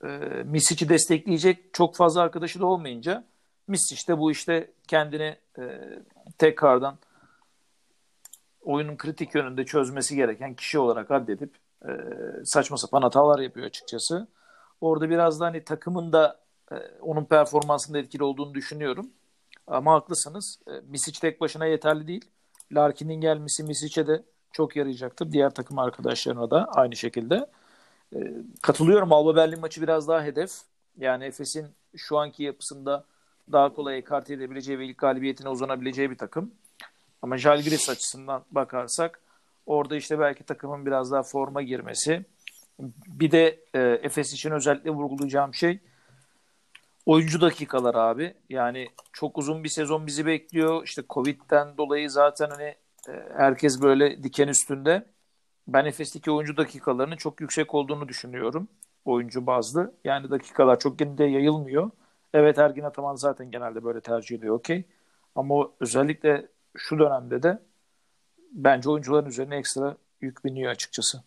e, 0.04 0.08
Misic'i 0.46 0.90
destekleyecek 0.90 1.74
çok 1.74 1.96
fazla 1.96 2.22
arkadaşı 2.22 2.60
da 2.60 2.66
olmayınca 2.66 3.24
Misic 3.68 4.08
de 4.08 4.20
bu 4.20 4.32
işte 4.32 4.72
kendini 4.88 5.38
e, 5.60 5.64
tekrardan 6.38 6.98
oyunun 8.62 8.98
kritik 8.98 9.36
yönünde 9.36 9.66
çözmesi 9.66 10.16
gereken 10.16 10.54
kişi 10.54 10.80
olarak 10.80 11.12
addedip 11.12 11.63
e, 11.88 11.92
saçma 12.46 12.78
sapan 12.78 13.02
hatalar 13.02 13.40
yapıyor 13.40 13.68
açıkçası. 13.68 14.28
Orada 14.82 15.10
biraz 15.10 15.40
da 15.40 15.46
hani 15.46 15.64
takımın 15.64 16.14
da 16.14 16.40
e, 16.72 16.76
onun 17.02 17.26
performansında 17.26 17.98
etkili 17.98 18.24
olduğunu 18.24 18.54
düşünüyorum. 18.54 19.10
Ama 19.68 19.94
haklısınız. 19.94 20.60
E, 20.68 20.72
Misic 20.72 21.20
tek 21.20 21.42
başına 21.42 21.66
yeterli 21.66 22.08
değil. 22.08 22.26
Larkin'in 22.72 23.22
gelmesi 23.22 23.64
Misic'e 23.64 24.08
de 24.08 24.24
çok 24.52 24.76
yarayacaktır. 24.76 25.32
Diğer 25.32 25.50
takım 25.50 25.80
arkadaşlarına 25.80 26.52
da 26.52 26.66
aynı 26.66 26.96
şekilde. 26.96 27.50
E, 28.16 28.34
katılıyorum. 28.62 29.14
Alba 29.14 29.36
Berlin 29.36 29.60
maçı 29.60 29.82
biraz 29.82 30.08
daha 30.08 30.24
hedef. 30.24 30.52
Yani 30.98 31.24
Efes'in 31.24 31.68
şu 31.96 32.18
anki 32.18 32.44
yapısında 32.44 33.06
daha 33.52 33.74
kolay 33.74 33.98
ekart 33.98 34.30
edebileceği 34.30 34.80
ve 34.80 34.86
ilk 34.86 34.98
galibiyetine 34.98 35.50
uzanabileceği 35.50 36.12
bir 36.12 36.18
takım. 36.18 36.52
Ama 37.22 37.38
Jalgiris 37.38 37.90
açısından 37.90 38.44
bakarsak 38.52 39.20
orada 39.66 39.96
işte 39.96 40.20
belki 40.20 40.44
takımın 40.44 40.86
biraz 40.86 41.12
daha 41.12 41.24
forma 41.24 41.62
girmesi. 41.62 42.26
Bir 43.08 43.32
de 43.32 43.60
e, 43.74 43.80
Efes 43.80 44.34
için 44.34 44.52
özellikle 44.52 44.90
vurgulayacağım 44.90 45.54
şey 45.54 45.80
oyuncu 47.06 47.42
dakikalar 47.42 47.96
abi. 47.96 48.34
Yani 48.50 48.88
çok 49.14 49.38
uzun 49.38 49.64
bir 49.64 49.70
sezon 49.70 50.08
bizi 50.08 50.26
bekliyor. 50.26 50.84
İşte 50.84 51.04
Covid'den 51.10 51.78
dolayı 51.78 52.10
zaten 52.10 52.50
hani 52.50 52.76
e, 53.10 53.12
herkes 53.38 53.82
böyle 53.82 54.24
diken 54.24 54.48
üstünde. 54.48 55.06
Ben 55.68 55.86
Efes'teki 55.86 56.32
oyuncu 56.32 56.58
dakikalarının 56.58 57.16
çok 57.16 57.42
yüksek 57.42 57.74
olduğunu 57.74 58.08
düşünüyorum. 58.08 58.68
Oyuncu 59.06 59.48
bazlı. 59.48 59.94
Yani 60.04 60.30
dakikalar 60.30 60.80
çok 60.80 61.00
genelde 61.00 61.24
yayılmıyor. 61.24 61.92
Evet 62.34 62.58
Ergin 62.58 62.84
Ataman 62.84 63.16
zaten 63.16 63.52
genelde 63.52 63.84
böyle 63.84 64.02
tercih 64.02 64.38
ediyor 64.38 64.56
okey. 64.56 64.84
Ama 65.36 65.70
özellikle 65.80 66.48
şu 66.78 67.00
dönemde 67.00 67.44
de 67.44 67.60
bence 68.54 68.90
oyuncuların 68.90 69.30
üzerine 69.30 69.56
ekstra 69.56 69.98
yük 70.22 70.46
biniyor 70.46 70.72
açıkçası. 70.72 71.24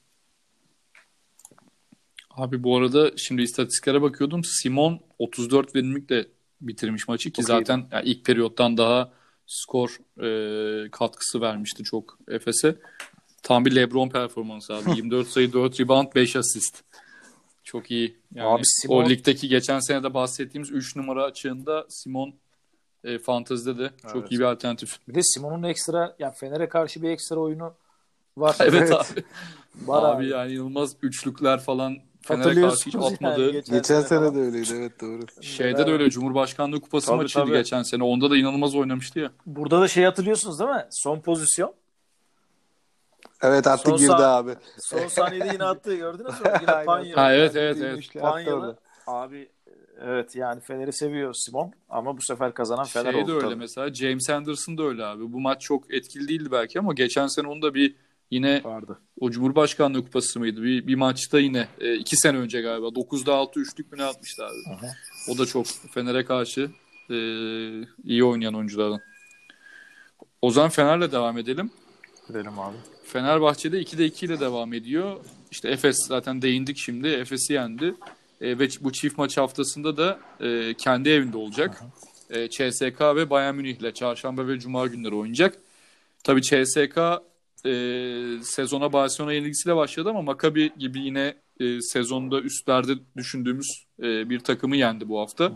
Abi 2.30 2.62
bu 2.62 2.76
arada 2.76 3.16
şimdi 3.16 3.42
istatistiklere 3.42 4.02
bakıyordum. 4.02 4.44
Simon 4.44 5.00
34 5.18 5.74
verimlilikle 5.76 6.26
bitirmiş 6.60 7.08
maçı 7.08 7.30
ki 7.30 7.42
çok 7.42 7.46
zaten 7.46 7.86
yani 7.92 8.08
ilk 8.08 8.24
periyottan 8.24 8.76
daha 8.76 9.12
skor 9.46 9.98
e, 10.22 10.90
katkısı 10.90 11.40
vermişti 11.40 11.84
çok 11.84 12.18
Efes'e. 12.28 12.76
Tam 13.42 13.64
bir 13.64 13.74
LeBron 13.76 14.08
performansı 14.08 14.74
abi. 14.74 14.90
24 14.96 15.28
sayı, 15.28 15.52
4 15.52 15.80
rebound, 15.80 16.14
5 16.14 16.36
asist. 16.36 16.82
Çok 17.64 17.90
iyi. 17.90 18.16
Yani 18.34 18.48
abi 18.48 18.62
Simon... 18.64 19.04
o 19.04 19.08
ligdeki 19.08 19.48
geçen 19.48 19.80
sene 19.80 20.02
de 20.02 20.14
bahsettiğimiz 20.14 20.70
3 20.70 20.96
numara 20.96 21.24
açığında 21.24 21.86
Simon 21.88 22.34
e, 23.04 23.18
fantezide 23.18 23.78
de 23.78 23.82
evet. 23.82 24.12
çok 24.12 24.32
iyi 24.32 24.40
bir 24.40 24.44
alternatif. 24.44 24.98
Bir 25.08 25.14
de 25.14 25.22
Simon'un 25.22 25.62
ekstra 25.62 26.16
yani 26.18 26.34
Fener'e 26.34 26.68
karşı 26.68 27.02
bir 27.02 27.10
ekstra 27.10 27.36
oyunu 27.36 27.74
var. 28.36 28.56
evet, 28.60 28.74
evet. 28.74 28.92
abi. 28.92 29.24
var 29.88 30.02
abi, 30.02 30.16
abi 30.16 30.28
yani 30.28 30.52
inanılmaz 30.52 30.96
üçlükler 31.02 31.60
falan 31.60 31.96
Fener'e 32.22 32.60
karşı 32.60 32.86
hiç 32.86 32.94
atmadı. 32.94 33.40
Yani, 33.40 33.52
geçen, 33.52 33.76
geçen 33.76 34.00
sene, 34.00 34.20
sene 34.20 34.34
de 34.34 34.38
öyleydi 34.38 34.68
evet 34.74 35.00
doğru. 35.00 35.42
Şeyde 35.42 35.70
evet. 35.78 35.86
de 35.86 35.92
öyle 35.92 36.10
Cumhurbaşkanlığı 36.10 36.80
Kupası 36.80 37.06
tabii, 37.06 37.16
maçıydı 37.16 37.46
tabii. 37.46 37.56
geçen 37.56 37.82
sene. 37.82 38.04
Onda 38.04 38.30
da 38.30 38.36
inanılmaz 38.36 38.74
oynamıştı 38.74 39.18
ya. 39.18 39.30
Burada 39.46 39.80
da 39.80 39.88
şey 39.88 40.04
hatırlıyorsunuz 40.04 40.58
değil 40.58 40.70
mi? 40.70 40.86
Son 40.90 41.20
pozisyon. 41.20 41.74
Evet 43.42 43.66
attı 43.66 43.88
son 43.88 43.98
girdi 43.98 44.12
abi. 44.12 44.54
Son 44.78 45.08
saniyede 45.08 45.50
yine 45.52 45.64
attı 45.64 45.94
gördünüz 45.94 46.40
mü? 46.40 46.52
Yine 46.60 46.84
Panyalı. 46.86 47.20
ha 47.20 47.34
evet 47.34 47.56
evet 47.56 47.76
evet. 47.80 48.20
Panyalı. 48.20 48.78
Abi 49.06 49.48
evet 50.00 50.36
yani 50.36 50.60
Fener'i 50.60 50.92
seviyor 50.92 51.34
Simon 51.34 51.72
ama 51.88 52.16
bu 52.16 52.22
sefer 52.22 52.54
kazanan 52.54 52.84
Fener 52.84 53.12
şey 53.12 53.22
oldu. 53.22 53.30
Şey 53.30 53.34
de 53.34 53.36
öyle 53.36 53.46
tabii. 53.46 53.56
mesela 53.56 53.94
James 53.94 54.30
Anderson 54.30 54.78
da 54.78 54.82
öyle 54.82 55.04
abi. 55.04 55.32
Bu 55.32 55.40
maç 55.40 55.60
çok 55.60 55.94
etkili 55.94 56.28
değildi 56.28 56.50
belki 56.50 56.78
ama 56.78 56.94
geçen 56.94 57.26
sene 57.26 57.48
onu 57.48 57.62
da 57.62 57.74
bir 57.74 57.94
Yine 58.30 58.64
vardı. 58.64 58.98
O 59.20 59.30
Cumhurbaşkanlığı 59.30 60.04
kupası 60.04 60.40
mıydı? 60.40 60.62
Bir, 60.62 60.86
bir 60.86 60.94
maçta 60.94 61.38
yine 61.38 61.68
e, 61.80 61.94
iki 61.94 62.16
sene 62.16 62.38
önce 62.38 62.60
galiba 62.60 62.86
9'da 62.86 63.34
6 63.34 63.60
üçlük 63.60 63.92
mü 63.92 63.98
ne 63.98 64.04
atmışlardı. 64.04 64.54
Aha. 64.70 64.86
O 65.28 65.38
da 65.38 65.46
çok 65.46 65.66
Fener'e 65.66 66.24
karşı 66.24 66.70
e, 67.10 67.16
iyi 68.04 68.24
oynayan 68.24 68.54
oyunculardan. 68.54 69.00
O 70.42 70.50
zaman 70.50 70.70
Fener'le 70.70 71.12
devam 71.12 71.38
edelim. 71.38 71.70
Edelim 72.30 72.58
abi. 72.58 72.76
Fenerbahçe'de 73.04 73.82
2'de 73.82 74.04
2 74.04 74.26
ile 74.26 74.40
devam 74.40 74.72
ediyor. 74.72 75.16
İşte 75.50 75.68
Efes 75.68 75.96
zaten 76.08 76.42
değindik 76.42 76.78
şimdi. 76.78 77.08
Efes'i 77.08 77.52
yendi. 77.52 77.94
E, 78.40 78.58
ve 78.58 78.68
bu 78.80 78.92
çift 78.92 79.18
maç 79.18 79.36
haftasında 79.36 79.96
da 79.96 80.18
e, 80.40 80.74
kendi 80.74 81.08
evinde 81.08 81.36
olacak. 81.36 81.82
E, 82.30 82.48
CSK 82.48 83.00
ve 83.00 83.30
Bayern 83.30 83.54
Münih 83.54 83.76
ile 83.76 83.94
çarşamba 83.94 84.48
ve 84.48 84.58
cuma 84.58 84.86
günleri 84.86 85.14
oynayacak. 85.14 85.58
Tabii 86.24 86.42
CSK 86.42 86.98
e, 87.66 87.72
sezona 88.42 88.92
Barcelona 88.92 89.32
yenilgisiyle 89.32 89.76
başladı 89.76 90.10
ama 90.10 90.22
Maccabi 90.22 90.72
gibi 90.78 91.00
yine 91.00 91.34
e, 91.60 91.80
sezonda 91.80 92.40
üstlerde 92.40 92.92
düşündüğümüz 93.16 93.86
e, 94.02 94.30
bir 94.30 94.40
takımı 94.40 94.76
yendi 94.76 95.08
bu 95.08 95.20
hafta. 95.20 95.52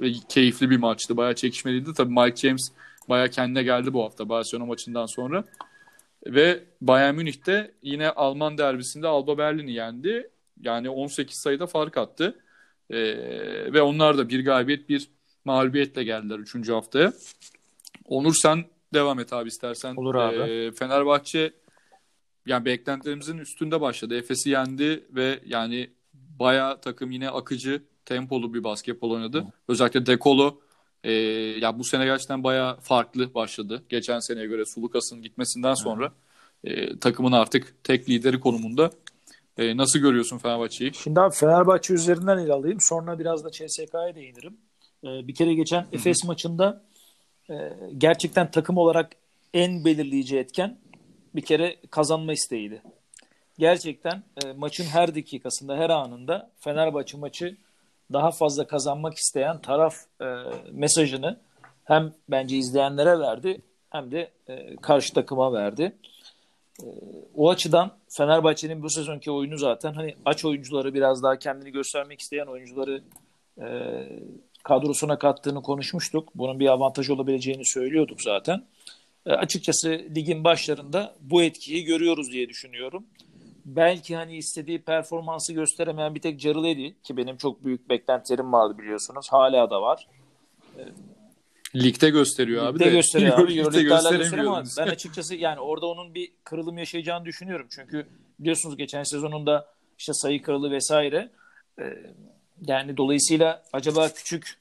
Ve 0.00 0.12
keyifli 0.28 0.70
bir 0.70 0.76
maçtı. 0.76 1.16
Bayağı 1.16 1.34
çekişmeliydi. 1.34 1.94
Tabii 1.94 2.12
Mike 2.12 2.36
James 2.36 2.68
bayağı 3.08 3.28
kendine 3.28 3.62
geldi 3.62 3.92
bu 3.92 4.04
hafta 4.04 4.28
Barcelona 4.28 4.66
maçından 4.66 5.06
sonra. 5.06 5.44
Ve 6.26 6.64
Bayern 6.80 7.14
Münih 7.14 7.46
de 7.46 7.74
yine 7.82 8.10
Alman 8.10 8.58
derbisinde 8.58 9.06
Alba 9.06 9.38
Berlin'i 9.38 9.72
yendi. 9.72 10.30
Yani 10.60 10.90
18 10.90 11.36
sayıda 11.36 11.66
fark 11.66 11.96
attı. 11.96 12.40
E, 12.90 12.98
ve 13.72 13.82
onlar 13.82 14.18
da 14.18 14.28
bir 14.28 14.44
galibiyet 14.44 14.88
bir 14.88 15.08
mağlubiyetle 15.44 16.04
geldiler 16.04 16.38
3. 16.38 16.68
haftaya. 16.68 17.12
Onur 18.04 18.34
sen 18.42 18.64
devam 18.94 19.20
et 19.20 19.32
abi 19.32 19.48
istersen. 19.48 19.94
Olur 19.94 20.14
abi. 20.14 20.36
E, 20.36 20.72
Fenerbahçe 20.72 21.52
yani 22.46 22.64
beklentilerimizin 22.64 23.38
üstünde 23.38 23.80
başladı. 23.80 24.16
Efes'i 24.18 24.50
yendi 24.50 25.04
ve 25.10 25.40
yani 25.46 25.90
bayağı 26.38 26.80
takım 26.80 27.10
yine 27.10 27.30
akıcı, 27.30 27.82
tempolu 28.04 28.54
bir 28.54 28.64
basketbol 28.64 29.10
oynadı. 29.10 29.40
Hı. 29.40 29.46
Özellikle 29.68 30.06
Dekolo 30.06 30.60
e, 31.04 31.12
ya 31.60 31.78
bu 31.78 31.84
sene 31.84 32.04
gerçekten 32.04 32.44
bayağı 32.44 32.80
farklı 32.80 33.34
başladı. 33.34 33.82
Geçen 33.88 34.18
seneye 34.18 34.46
göre 34.46 34.64
Sulukas'ın 34.64 35.22
gitmesinden 35.22 35.74
sonra 35.74 36.12
e, 36.64 36.98
takımın 36.98 37.32
artık 37.32 37.84
tek 37.84 38.08
lideri 38.08 38.40
konumunda. 38.40 38.90
E, 39.58 39.76
nasıl 39.76 39.98
görüyorsun 39.98 40.38
Fenerbahçe'yi? 40.38 40.94
Şimdi 40.94 41.20
abi 41.20 41.34
Fenerbahçe 41.34 41.94
üzerinden 41.94 42.38
ele 42.38 42.52
alayım. 42.52 42.78
Sonra 42.80 43.18
biraz 43.18 43.44
da 43.44 43.50
CSK'ya 43.50 44.14
değinirim. 44.14 44.56
E, 45.04 45.28
bir 45.28 45.34
kere 45.34 45.54
geçen 45.54 45.86
Efes 45.92 46.24
maçında 46.24 46.84
e, 47.50 47.54
gerçekten 47.98 48.50
takım 48.50 48.76
olarak 48.78 49.12
en 49.54 49.84
belirleyici 49.84 50.38
etken 50.38 50.78
bir 51.34 51.42
kere 51.42 51.76
kazanma 51.90 52.32
isteğiydi. 52.32 52.82
Gerçekten 53.58 54.22
e, 54.44 54.52
maçın 54.52 54.84
her 54.84 55.14
dakikasında, 55.14 55.76
her 55.76 55.90
anında 55.90 56.50
Fenerbahçe 56.60 57.18
maçı 57.18 57.56
daha 58.12 58.30
fazla 58.30 58.66
kazanmak 58.66 59.14
isteyen 59.14 59.60
taraf 59.60 59.94
e, 60.20 60.24
mesajını 60.72 61.40
hem 61.84 62.12
bence 62.28 62.56
izleyenlere 62.56 63.18
verdi 63.18 63.60
hem 63.90 64.10
de 64.10 64.30
e, 64.48 64.76
karşı 64.76 65.14
takıma 65.14 65.52
verdi. 65.52 65.96
E, 66.82 66.86
o 67.34 67.50
açıdan 67.50 67.90
Fenerbahçe'nin 68.08 68.82
bu 68.82 68.90
sezonki 68.90 69.30
oyunu 69.30 69.58
zaten 69.58 69.92
hani 69.92 70.14
aç 70.24 70.44
oyuncuları 70.44 70.94
biraz 70.94 71.22
daha 71.22 71.38
kendini 71.38 71.70
göstermek 71.70 72.20
isteyen 72.20 72.46
oyuncuları 72.46 73.02
e, 73.58 73.66
kadrosuna 74.62 75.18
kattığını 75.18 75.62
konuşmuştuk. 75.62 76.28
Bunun 76.34 76.60
bir 76.60 76.66
avantaj 76.66 77.10
olabileceğini 77.10 77.64
söylüyorduk 77.64 78.22
zaten. 78.22 78.64
E, 79.26 79.32
açıkçası 79.32 79.88
ligin 79.88 80.44
başlarında 80.44 81.14
bu 81.20 81.42
etkiyi 81.42 81.84
görüyoruz 81.84 82.32
diye 82.32 82.48
düşünüyorum. 82.48 83.04
Belki 83.64 84.16
hani 84.16 84.36
istediği 84.36 84.82
performansı 84.82 85.52
gösteremeyen 85.52 86.14
bir 86.14 86.20
tek 86.20 86.40
Jarrell 86.40 86.92
ki 87.02 87.16
benim 87.16 87.36
çok 87.36 87.64
büyük 87.64 87.88
beklentilerim 87.88 88.52
vardı 88.52 88.78
biliyorsunuz. 88.78 89.26
Hala 89.30 89.70
da 89.70 89.82
var. 89.82 90.06
E, 90.78 90.82
Ligde 91.76 92.10
gösteriyor 92.10 92.66
abi 92.66 92.78
Ligde 92.78 92.90
de. 92.90 92.90
gösteriyor 92.90 93.38
abi. 93.38 93.60
Hala 93.90 94.16
gösteriyor 94.16 94.46
ama 94.46 94.64
ben 94.78 94.86
açıkçası 94.90 95.34
yani 95.34 95.60
orada 95.60 95.86
onun 95.86 96.14
bir 96.14 96.32
kırılım 96.44 96.78
yaşayacağını 96.78 97.24
düşünüyorum. 97.24 97.66
Çünkü 97.70 98.06
biliyorsunuz 98.38 98.76
geçen 98.76 99.02
sezonunda 99.02 99.66
işte 99.98 100.12
sayı 100.12 100.42
kralı 100.42 100.70
vesaire. 100.70 101.30
E, 101.78 101.84
yani 102.66 102.96
dolayısıyla 102.96 103.62
acaba 103.72 104.08
küçük 104.08 104.58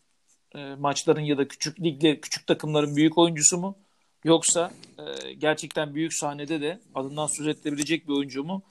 e, 0.55 0.75
maçların 0.75 1.21
ya 1.21 1.37
da 1.37 1.47
küçük 1.47 1.79
ligde 1.79 2.19
küçük 2.19 2.47
takımların 2.47 2.95
büyük 2.95 3.17
oyuncusu 3.17 3.57
mu? 3.57 3.77
Yoksa 4.23 4.71
e, 4.99 5.33
gerçekten 5.33 5.95
büyük 5.95 6.13
sahnede 6.13 6.61
de 6.61 6.79
adından 6.95 7.27
söz 7.27 7.47
edilebilecek 7.47 8.07
bir 8.07 8.13
oyuncu 8.13 8.43
mu? 8.43 8.61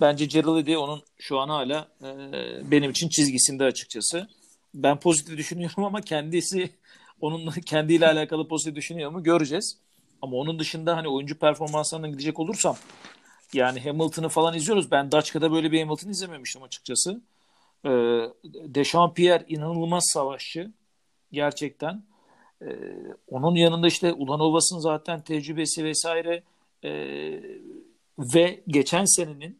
Bence 0.00 0.24
Gerald 0.24 0.66
onun 0.66 1.02
şu 1.18 1.38
an 1.38 1.48
hala 1.48 1.88
benim 2.70 2.90
için 2.90 3.08
çizgisinde 3.08 3.64
açıkçası. 3.64 4.28
Ben 4.74 5.00
pozitif 5.00 5.38
düşünüyorum 5.38 5.84
ama 5.84 6.00
kendisi 6.00 6.70
onun 7.20 7.50
kendiyle 7.50 8.06
alakalı 8.06 8.48
pozitif 8.48 8.74
düşünüyor 8.74 9.10
mu 9.10 9.22
göreceğiz. 9.22 9.78
Ama 10.22 10.36
onun 10.36 10.58
dışında 10.58 10.96
hani 10.96 11.08
oyuncu 11.08 11.38
performanslarına 11.38 12.08
gidecek 12.08 12.40
olursam 12.40 12.76
yani 13.52 13.80
Hamilton'ı 13.80 14.28
falan 14.28 14.54
izliyoruz. 14.54 14.90
Ben 14.90 15.12
Daçka'da 15.12 15.52
böyle 15.52 15.72
bir 15.72 15.80
Hamilton 15.80 16.08
izlememiştim 16.08 16.62
açıkçası. 16.62 17.20
Ee, 17.84 17.88
Dechampierre 18.44 19.44
inanılmaz 19.48 20.04
savaşçı. 20.12 20.72
Gerçekten. 21.32 22.02
Ee, 22.62 22.66
onun 23.28 23.54
yanında 23.54 23.86
işte 23.86 24.12
Ulanovas'ın 24.12 24.78
zaten 24.78 25.20
tecrübesi 25.20 25.84
vesaire 25.84 26.42
ee, 26.84 26.90
ve 28.18 28.60
geçen 28.68 29.04
senenin 29.04 29.58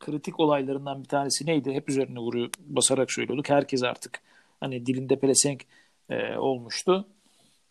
kritik 0.00 0.40
olaylarından 0.40 1.02
bir 1.02 1.08
tanesi 1.08 1.46
neydi? 1.46 1.72
Hep 1.72 1.88
üzerine 1.88 2.18
vuruyor, 2.18 2.50
basarak 2.60 3.12
söylüyorduk. 3.12 3.50
Herkes 3.50 3.82
artık 3.82 4.20
hani 4.60 4.86
dilinde 4.86 5.18
pelesenk 5.18 5.64
e, 6.10 6.36
olmuştu. 6.36 7.08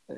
E, 0.09 0.15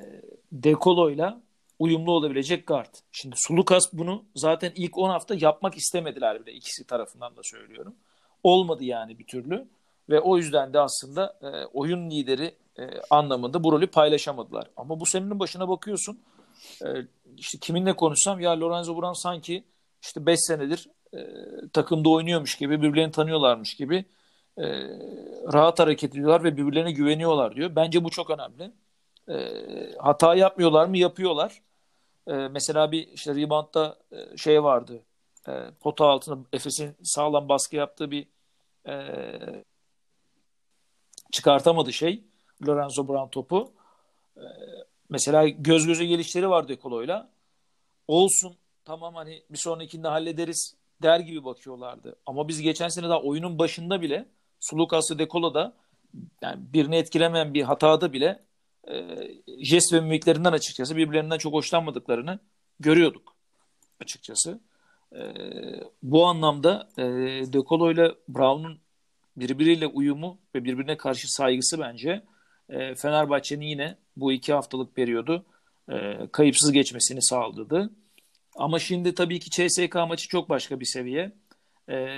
Dekolo'yla 0.52 1.42
uyumlu 1.80 2.12
olabilecek 2.12 2.68
guard. 2.68 2.96
Şimdi 3.12 3.36
Sulukas 3.38 3.94
bunu 3.94 4.26
zaten 4.36 4.72
ilk 4.76 4.98
10 4.98 5.10
hafta 5.10 5.36
yapmak 5.36 5.78
istemediler 5.78 6.46
bile 6.46 6.54
ikisi 6.54 6.88
tarafından 6.88 7.36
da 7.36 7.42
söylüyorum. 7.44 7.96
Olmadı 8.44 8.84
yani 8.84 9.20
bir 9.20 9.28
türlü 9.28 9.68
ve 10.10 10.20
o 10.20 10.38
yüzden 10.38 10.74
de 10.74 10.80
aslında 10.80 11.38
e, 11.42 11.66
oyun 11.66 12.12
lideri 12.12 12.56
e, 12.80 12.84
anlamında 13.10 13.64
bu 13.64 13.72
rolü 13.72 13.88
paylaşamadılar. 13.88 14.68
Ama 14.78 15.00
bu 15.00 15.06
senenin 15.06 15.40
başına 15.40 15.70
bakıyorsun 15.70 16.20
e, 16.86 16.88
işte 17.38 17.58
kiminle 17.62 17.96
konuşsam 17.96 18.40
ya 18.40 18.60
Lorenzo 18.60 18.98
Brown 18.98 19.22
sanki 19.22 19.64
işte 20.02 20.26
5 20.26 20.40
senedir 20.40 20.90
e, 21.14 21.20
takımda 21.74 22.10
oynuyormuş 22.10 22.58
gibi 22.58 22.82
birbirlerini 22.82 23.12
tanıyorlarmış 23.12 23.76
gibi 23.76 24.06
e, 24.60 24.66
rahat 25.54 25.80
hareket 25.80 26.12
ediyorlar 26.12 26.44
ve 26.44 26.58
birbirlerine 26.58 26.92
güveniyorlar 26.92 27.56
diyor. 27.56 27.76
Bence 27.76 28.04
bu 28.04 28.10
çok 28.10 28.30
önemli. 28.30 28.72
E, 29.30 29.36
hata 29.98 30.36
yapmıyorlar 30.36 30.86
mı? 30.86 30.98
Yapıyorlar. 30.98 31.62
E, 32.28 32.34
mesela 32.34 32.92
bir 32.92 33.08
işte 33.08 33.36
reboundda 33.36 33.98
e, 34.12 34.38
şey 34.38 34.64
vardı. 34.64 35.04
E, 35.48 35.52
pota 35.80 36.06
altında 36.06 36.48
Efes'in 36.54 36.96
sağlam 37.04 37.50
baskı 37.50 37.76
yaptığı 37.76 38.12
bir 38.12 38.28
e, 38.88 38.94
çıkartamadı 41.32 41.94
şey. 41.94 42.24
Lorenzo 42.68 43.08
Brown 43.08 43.30
topu. 43.30 43.74
E, 44.38 44.46
mesela 45.10 45.48
göz 45.48 45.88
göze 45.88 46.06
gelişleri 46.06 46.50
vardı 46.50 46.74
Ekolo'yla. 46.74 47.30
Olsun 48.08 48.58
tamam 48.86 49.16
hani 49.16 49.44
bir 49.50 49.58
sonrakinde 49.58 50.08
hallederiz 50.08 50.76
der 51.02 51.20
gibi 51.20 51.46
bakıyorlardı. 51.46 52.16
Ama 52.26 52.48
biz 52.48 52.62
geçen 52.62 52.88
sene 52.88 53.10
daha 53.10 53.22
oyunun 53.22 53.60
başında 53.60 54.02
bile 54.02 54.26
Sulukas'ı 54.60 55.20
Dekolo'da 55.20 55.74
yani 56.42 56.74
birini 56.74 56.96
etkilemeyen 56.96 57.54
bir 57.54 57.64
hatada 57.64 58.14
bile 58.14 58.40
e, 58.88 59.18
jest 59.60 59.94
ve 59.94 60.02
mimiklerinden 60.02 60.52
açıkçası 60.52 60.96
birbirlerinden 60.96 61.38
çok 61.38 61.54
hoşlanmadıklarını 61.54 62.40
görüyorduk 62.80 63.36
açıkçası. 64.02 64.60
E, 65.16 65.22
bu 66.04 66.26
anlamda 66.26 66.90
e, 66.98 67.04
Dekolo 67.54 67.92
ile 67.92 68.12
Brown'un 68.28 68.80
birbiriyle 69.38 69.88
uyumu 69.88 70.38
ve 70.56 70.64
birbirine 70.64 70.98
karşı 70.98 71.34
saygısı 71.34 71.80
bence 71.80 72.24
e, 72.70 72.96
Fenerbahçe'nin 72.96 73.66
yine 73.66 73.96
bu 74.18 74.32
iki 74.32 74.54
haftalık 74.54 74.96
periyodu 74.96 75.46
e, 75.92 76.28
kayıpsız 76.32 76.72
geçmesini 76.72 77.22
sağladı. 77.22 77.90
Ama 78.56 78.80
şimdi 78.80 79.16
tabii 79.16 79.40
ki 79.40 79.50
CSK 79.50 79.96
maçı 79.96 80.28
çok 80.28 80.50
başka 80.50 80.80
bir 80.80 80.86
seviye. 80.86 81.32
E, 81.90 82.18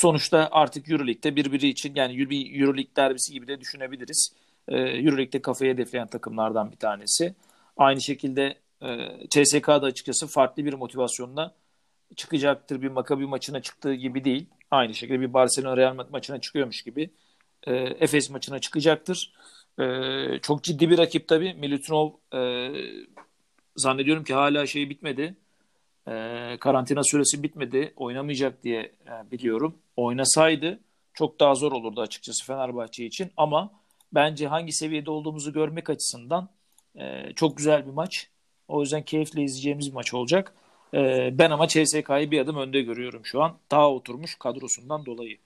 sonuçta 0.00 0.48
artık 0.52 0.90
Euroleague'de 0.90 1.36
birbiri 1.36 1.68
için 1.68 1.94
yani 1.94 2.30
bir 2.30 2.60
Euroleague 2.60 2.96
derbisi 2.96 3.32
gibi 3.32 3.48
de 3.48 3.60
düşünebiliriz. 3.60 4.32
E, 4.68 4.76
Euroleague'de 4.76 5.42
kafayı 5.42 5.72
hedefleyen 5.74 6.06
takımlardan 6.06 6.72
bir 6.72 6.76
tanesi. 6.76 7.34
Aynı 7.76 8.00
şekilde 8.00 8.58
e, 8.82 8.88
CSK 9.30 9.68
da 9.68 9.86
açıkçası 9.86 10.26
farklı 10.26 10.64
bir 10.64 10.72
motivasyonla 10.72 11.54
çıkacaktır. 12.16 12.82
Bir 12.82 12.88
Maccabi 12.88 13.26
maçına 13.26 13.62
çıktığı 13.62 13.94
gibi 13.94 14.24
değil. 14.24 14.46
Aynı 14.70 14.94
şekilde 14.94 15.20
bir 15.20 15.32
Barcelona 15.34 15.76
Real 15.76 15.94
Madrid 15.94 16.12
maçına 16.12 16.40
çıkıyormuş 16.40 16.82
gibi 16.82 17.10
e, 17.66 17.74
Efes 17.74 18.30
maçına 18.30 18.58
çıkacaktır. 18.58 19.34
E, 19.80 19.84
çok 20.42 20.64
ciddi 20.64 20.90
bir 20.90 20.98
rakip 20.98 21.28
tabii. 21.28 21.54
Milutinov 21.54 22.10
e, 22.34 22.70
zannediyorum 23.76 24.24
ki 24.24 24.34
hala 24.34 24.66
şey 24.66 24.90
bitmedi. 24.90 25.36
E, 26.08 26.56
karantina 26.60 27.04
süresi 27.04 27.42
bitmedi. 27.42 27.92
Oynamayacak 27.96 28.64
diye 28.64 28.80
e, 28.80 29.30
biliyorum. 29.30 29.78
Oynasaydı 29.96 30.80
çok 31.14 31.40
daha 31.40 31.54
zor 31.54 31.72
olurdu 31.72 32.00
açıkçası 32.00 32.46
Fenerbahçe 32.46 33.04
için. 33.04 33.30
Ama 33.36 33.70
bence 34.12 34.46
hangi 34.46 34.72
seviyede 34.72 35.10
olduğumuzu 35.10 35.52
görmek 35.52 35.90
açısından 35.90 36.48
e, 36.98 37.32
çok 37.36 37.56
güzel 37.56 37.86
bir 37.86 37.92
maç. 37.92 38.28
O 38.68 38.80
yüzden 38.80 39.02
keyifle 39.02 39.42
izleyeceğimiz 39.42 39.88
bir 39.88 39.94
maç 39.94 40.14
olacak. 40.14 40.52
E, 40.94 41.30
ben 41.38 41.50
ama 41.50 41.68
CSK'yı 41.68 42.30
bir 42.30 42.40
adım 42.40 42.56
önde 42.56 42.82
görüyorum 42.82 43.26
şu 43.26 43.42
an. 43.42 43.56
Daha 43.70 43.92
oturmuş 43.92 44.34
kadrosundan 44.34 45.06
dolayı. 45.06 45.38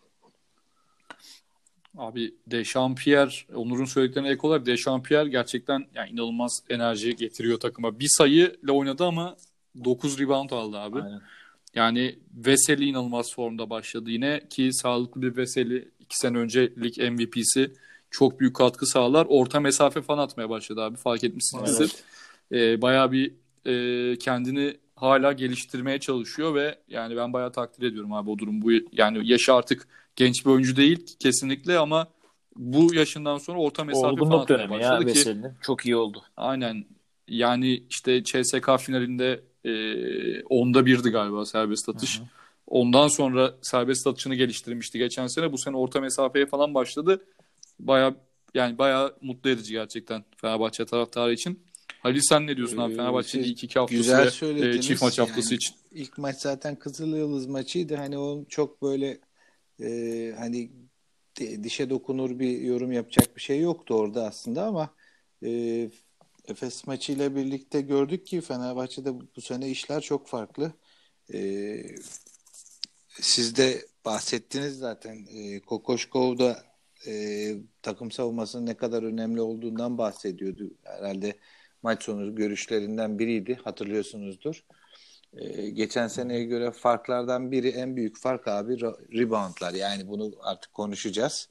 Abi 1.98 2.34
Dechampierre, 2.46 3.54
Onur'un 3.54 3.84
söylediklerine 3.84 4.30
ek 4.30 4.40
olarak 4.42 4.66
Dechampierre 4.66 5.28
gerçekten 5.28 5.86
yani 5.94 6.10
inanılmaz 6.10 6.62
enerji 6.68 7.16
getiriyor 7.16 7.60
takıma. 7.60 8.00
Bir 8.00 8.08
sayıyla 8.08 8.72
oynadı 8.72 9.04
ama 9.04 9.36
9 9.84 10.20
rebound 10.20 10.50
aldı 10.50 10.78
abi. 10.78 11.02
Aynen. 11.02 11.20
Yani 11.74 12.18
Veseli 12.34 12.84
inanılmaz 12.84 13.34
formda 13.34 13.70
başladı 13.70 14.10
yine 14.10 14.40
ki 14.50 14.72
sağlıklı 14.72 15.22
bir 15.22 15.36
Veseli 15.36 15.88
2 16.00 16.16
sene 16.18 16.38
önce 16.38 16.72
lig 16.76 16.98
MVP'si 16.98 17.72
çok 18.10 18.40
büyük 18.40 18.56
katkı 18.56 18.86
sağlar. 18.86 19.26
Orta 19.28 19.60
mesafe 19.60 20.02
falan 20.02 20.18
atmaya 20.18 20.50
başladı 20.50 20.82
abi 20.82 20.96
fark 20.96 21.24
etmişsinizdir. 21.24 21.92
Evet. 22.50 22.72
Ee, 22.78 22.82
bayağı 22.82 23.12
bir 23.12 23.32
e, 23.66 24.18
kendini 24.18 24.76
hala 24.96 25.32
geliştirmeye 25.32 26.00
çalışıyor 26.00 26.54
ve 26.54 26.78
yani 26.88 27.16
ben 27.16 27.32
bayağı 27.32 27.52
takdir 27.52 27.86
ediyorum 27.86 28.12
abi 28.12 28.30
o 28.30 28.38
durum. 28.38 28.62
Bu 28.62 28.70
yani 28.92 29.28
yaşı 29.30 29.54
artık 29.54 29.88
genç 30.16 30.46
bir 30.46 30.50
oyuncu 30.50 30.76
değil 30.76 31.06
kesinlikle 31.18 31.78
ama 31.78 32.08
bu 32.56 32.94
yaşından 32.94 33.38
sonra 33.38 33.58
orta 33.58 33.84
mesafe 33.84 34.06
Olgunluk 34.06 34.48
falan 34.48 34.62
atmaya 34.62 34.70
başladı 34.70 34.92
ya, 34.92 34.98
ki. 34.98 35.06
Veseli'nin. 35.06 35.52
Çok 35.62 35.86
iyi 35.86 35.96
oldu. 35.96 36.22
Aynen. 36.36 36.84
Yani 37.28 37.82
işte 37.90 38.24
CSK 38.24 38.78
finalinde 38.78 39.40
e, 39.64 40.42
onda 40.42 40.86
birdi 40.86 41.10
galiba 41.10 41.46
serbest 41.46 41.88
atış. 41.88 42.18
Hı 42.18 42.22
hı. 42.22 42.26
Ondan 42.66 43.08
sonra 43.08 43.54
serbest 43.62 44.06
atışını 44.06 44.34
geliştirmişti 44.34 44.98
geçen 44.98 45.26
sene. 45.26 45.52
Bu 45.52 45.58
sene 45.58 45.76
orta 45.76 46.00
mesafeye 46.00 46.46
falan 46.46 46.74
başladı. 46.74 47.24
Baya 47.78 48.14
yani 48.54 48.78
baya 48.78 49.12
mutlu 49.20 49.50
edici 49.50 49.72
gerçekten 49.72 50.24
Fenerbahçe 50.36 50.84
taraftarı 50.84 51.32
için. 51.32 51.62
Halil 52.00 52.20
sen 52.20 52.46
ne 52.46 52.56
diyorsun 52.56 52.78
abi 52.78 52.92
ee, 52.92 52.96
Fenerbahçe'nin 52.96 53.44
ilk 53.44 53.64
iki 53.64 53.78
haftası 53.78 53.96
güzel 53.96 54.32
ve 54.42 54.68
e, 54.68 54.80
çift 54.80 55.02
maç 55.02 55.18
haftası 55.18 55.54
yani, 55.54 55.56
için? 55.56 55.74
İlk 55.92 56.18
maç 56.18 56.36
zaten 56.36 56.76
Kızıl 56.76 57.16
Yıldız 57.16 57.46
maçıydı. 57.46 57.94
Hani 57.94 58.18
o 58.18 58.44
çok 58.48 58.82
böyle 58.82 59.18
e, 59.82 60.34
hani 60.38 60.70
dişe 61.38 61.90
dokunur 61.90 62.38
bir 62.38 62.60
yorum 62.60 62.92
yapacak 62.92 63.36
bir 63.36 63.40
şey 63.40 63.60
yoktu 63.60 63.94
orada 63.94 64.26
aslında 64.26 64.64
ama 64.66 64.90
e, 65.44 65.90
Efes 66.50 66.86
maçıyla 66.86 67.36
birlikte 67.36 67.80
gördük 67.80 68.26
ki 68.26 68.40
Fenerbahçe'de 68.40 69.10
bu 69.36 69.40
sene 69.40 69.70
işler 69.70 70.00
çok 70.00 70.28
farklı. 70.28 70.72
E, 71.34 71.38
siz 73.08 73.56
de 73.56 73.86
bahsettiniz 74.04 74.78
zaten. 74.78 75.26
E, 75.34 75.60
Kokoşkov 75.60 76.38
da 76.38 76.64
e, 77.06 77.54
takım 77.82 78.10
savunmasının 78.10 78.66
ne 78.66 78.76
kadar 78.76 79.02
önemli 79.02 79.40
olduğundan 79.40 79.98
bahsediyordu. 79.98 80.70
Herhalde 80.84 81.38
maç 81.82 82.02
sonu 82.02 82.34
görüşlerinden 82.34 83.18
biriydi. 83.18 83.54
Hatırlıyorsunuzdur. 83.64 84.64
Ee, 85.32 85.70
geçen 85.70 86.08
seneye 86.08 86.44
göre 86.44 86.70
farklardan 86.70 87.52
biri 87.52 87.68
en 87.68 87.96
büyük 87.96 88.18
fark 88.18 88.48
abi 88.48 88.80
reboundlar. 89.12 89.74
Yani 89.74 90.08
bunu 90.08 90.32
artık 90.40 90.74
konuşacağız. 90.74 91.48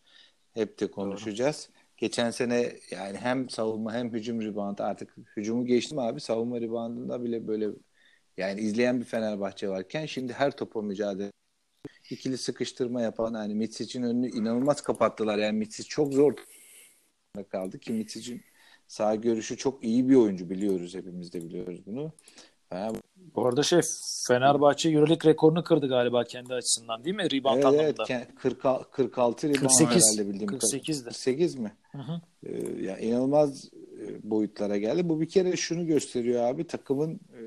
Hep 0.53 0.79
de 0.79 0.91
konuşacağız. 0.91 1.69
Doğru. 1.73 1.78
Geçen 1.99 2.31
sene 2.31 2.75
yani 2.91 3.17
hem 3.17 3.49
savunma 3.49 3.93
hem 3.93 4.13
hücum 4.13 4.41
rebound 4.41 4.79
artık 4.79 5.15
hücumu 5.38 5.65
geçtim 5.65 5.99
abi 5.99 6.19
savunma 6.21 6.62
reboundında 6.62 7.23
bile 7.23 7.47
böyle 7.47 7.69
yani 8.38 8.62
izleyen 8.62 8.99
bir 8.99 9.05
Fenerbahçe 9.05 9.69
varken 9.69 10.05
şimdi 10.05 10.33
her 10.33 10.51
topa 10.57 10.81
mücadele 10.81 11.31
ikili 12.12 12.38
sıkıştırma 12.38 13.01
yapan 13.01 13.33
yani 13.33 13.55
Mitsic'in 13.55 14.03
önünü 14.03 14.29
inanılmaz 14.31 14.81
kapattılar. 14.81 15.38
Yani 15.38 15.57
Mitsic 15.57 15.89
çok 15.89 16.13
zor 16.13 16.33
kaldı 17.51 17.79
ki 17.79 17.93
Mitsic'in 17.93 18.41
sağ 18.88 19.15
görüşü 19.15 19.57
çok 19.57 19.83
iyi 19.83 20.09
bir 20.09 20.15
oyuncu 20.15 20.49
biliyoruz 20.49 20.95
hepimiz 20.95 21.33
de 21.33 21.41
biliyoruz 21.41 21.85
bunu. 21.85 22.13
Bu 23.36 23.47
arada 23.47 23.63
şey 23.63 23.79
Fenerbahçe 24.27 24.89
Euroleague 24.89 25.32
rekorunu 25.32 25.63
kırdı 25.63 25.88
galiba 25.88 26.23
kendi 26.23 26.53
açısından 26.53 27.03
değil 27.03 27.15
mi? 27.15 27.32
Rebound 27.32 27.55
evet, 27.55 27.65
anlamında. 27.65 28.03
Evet 28.10 28.27
40, 28.36 28.62
46 28.91 29.49
rebound 29.49 29.62
48, 29.62 29.89
herhalde 29.89 30.34
bildiğim 30.34 30.51
48'di. 30.51 31.03
48 31.03 31.55
mi? 31.55 31.73
Hı 31.91 31.97
hı. 31.97 32.21
Ee, 32.43 32.82
yani 32.82 33.01
inanılmaz 33.01 33.69
boyutlara 34.23 34.77
geldi. 34.77 35.10
Bu 35.10 35.21
bir 35.21 35.29
kere 35.29 35.55
şunu 35.55 35.88
gösteriyor 35.88 36.43
abi 36.43 36.67
takımın 36.67 37.19
e, 37.41 37.43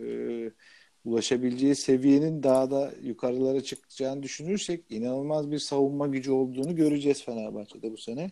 ulaşabileceği 1.04 1.74
seviyenin 1.74 2.42
daha 2.42 2.70
da 2.70 2.92
yukarılara 3.02 3.60
çıkacağını 3.60 4.22
düşünürsek 4.22 4.84
inanılmaz 4.90 5.50
bir 5.50 5.58
savunma 5.58 6.06
gücü 6.06 6.30
olduğunu 6.30 6.76
göreceğiz 6.76 7.24
Fenerbahçe'de 7.24 7.92
bu 7.92 7.96
sene. 7.96 8.30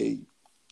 E, 0.00 0.16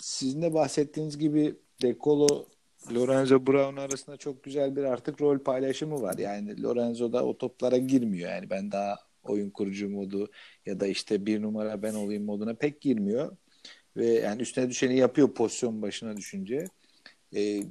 sizin 0.00 0.42
de 0.42 0.54
bahsettiğiniz 0.54 1.18
gibi 1.18 1.54
Dekolo 1.82 2.46
Lorenzo 2.90 3.46
Brown 3.46 3.76
arasında 3.76 4.16
çok 4.16 4.42
güzel 4.44 4.76
bir 4.76 4.84
artık 4.84 5.20
rol 5.20 5.38
paylaşımı 5.38 6.02
var. 6.02 6.18
Yani 6.18 6.62
Lorenzo 6.62 7.12
da 7.12 7.24
o 7.24 7.38
toplara 7.38 7.76
girmiyor. 7.76 8.30
Yani 8.30 8.50
ben 8.50 8.72
daha 8.72 8.96
oyun 9.22 9.50
kurucu 9.50 9.88
modu 9.88 10.30
ya 10.66 10.80
da 10.80 10.86
işte 10.86 11.26
bir 11.26 11.42
numara 11.42 11.82
ben 11.82 11.94
olayım 11.94 12.24
moduna 12.24 12.54
pek 12.54 12.80
girmiyor. 12.80 13.36
Ve 13.96 14.06
yani 14.06 14.42
üstüne 14.42 14.70
düşeni 14.70 14.96
yapıyor 14.96 15.34
pozisyon 15.34 15.82
başına 15.82 16.16
düşünce. 16.16 16.64
Ee, 17.36 17.62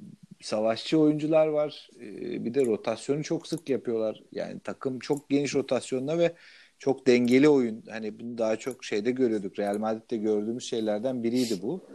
savaşçı 0.41 1.00
oyuncular 1.00 1.47
var. 1.47 1.89
Ee, 2.00 2.45
bir 2.45 2.54
de 2.54 2.65
rotasyonu 2.65 3.24
çok 3.24 3.47
sık 3.47 3.69
yapıyorlar. 3.69 4.24
Yani 4.32 4.60
takım 4.60 5.00
çok 5.00 5.30
geniş 5.30 5.56
rotasyonla 5.56 6.17
ve 6.17 6.36
çok 6.80 7.08
dengeli 7.08 7.50
oyun. 7.50 7.84
Hani 7.89 8.19
bunu 8.19 8.38
daha 8.38 8.56
çok 8.56 8.86
şeyde 8.86 9.12
görüyorduk. 9.12 9.60
Real 9.60 9.78
Madrid'de 9.78 10.17
gördüğümüz 10.17 10.63
şeylerden 10.63 11.24
biriydi 11.24 11.62
bu. 11.62 11.88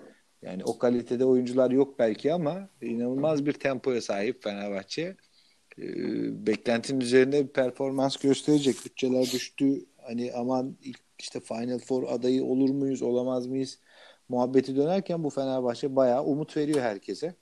Yani 0.47 0.65
o 0.65 0.79
kalitede 0.79 1.25
oyuncular 1.25 1.71
yok 1.71 1.99
belki 1.99 2.33
ama 2.33 2.69
inanılmaz 2.83 3.47
bir 3.47 3.53
tempoya 3.53 4.01
sahip 4.01 4.43
Fenerbahçe. 4.43 5.17
Ee, 5.79 6.47
beklentinin 6.47 7.01
üzerinde 7.01 7.49
bir 7.49 7.53
performans 7.53 8.17
gösterecek. 8.17 8.77
Bütçeler 8.85 9.23
düştü. 9.23 9.87
Hani 9.97 10.33
aman 10.33 10.77
ilk 10.83 11.01
işte 11.19 11.41
Final 11.41 11.79
Four 11.79 12.03
adayı 12.09 12.45
olur 12.45 12.71
muyuz, 12.71 13.03
olamaz 13.03 13.47
mıyız? 13.47 13.79
Muhabbeti 14.29 14.77
dönerken 14.77 15.25
bu 15.25 15.31
Fenerbahçe 15.31 15.97
bayağı 15.97 16.25
umut 16.25 16.57
veriyor 16.57 16.81
herkese. 16.81 17.35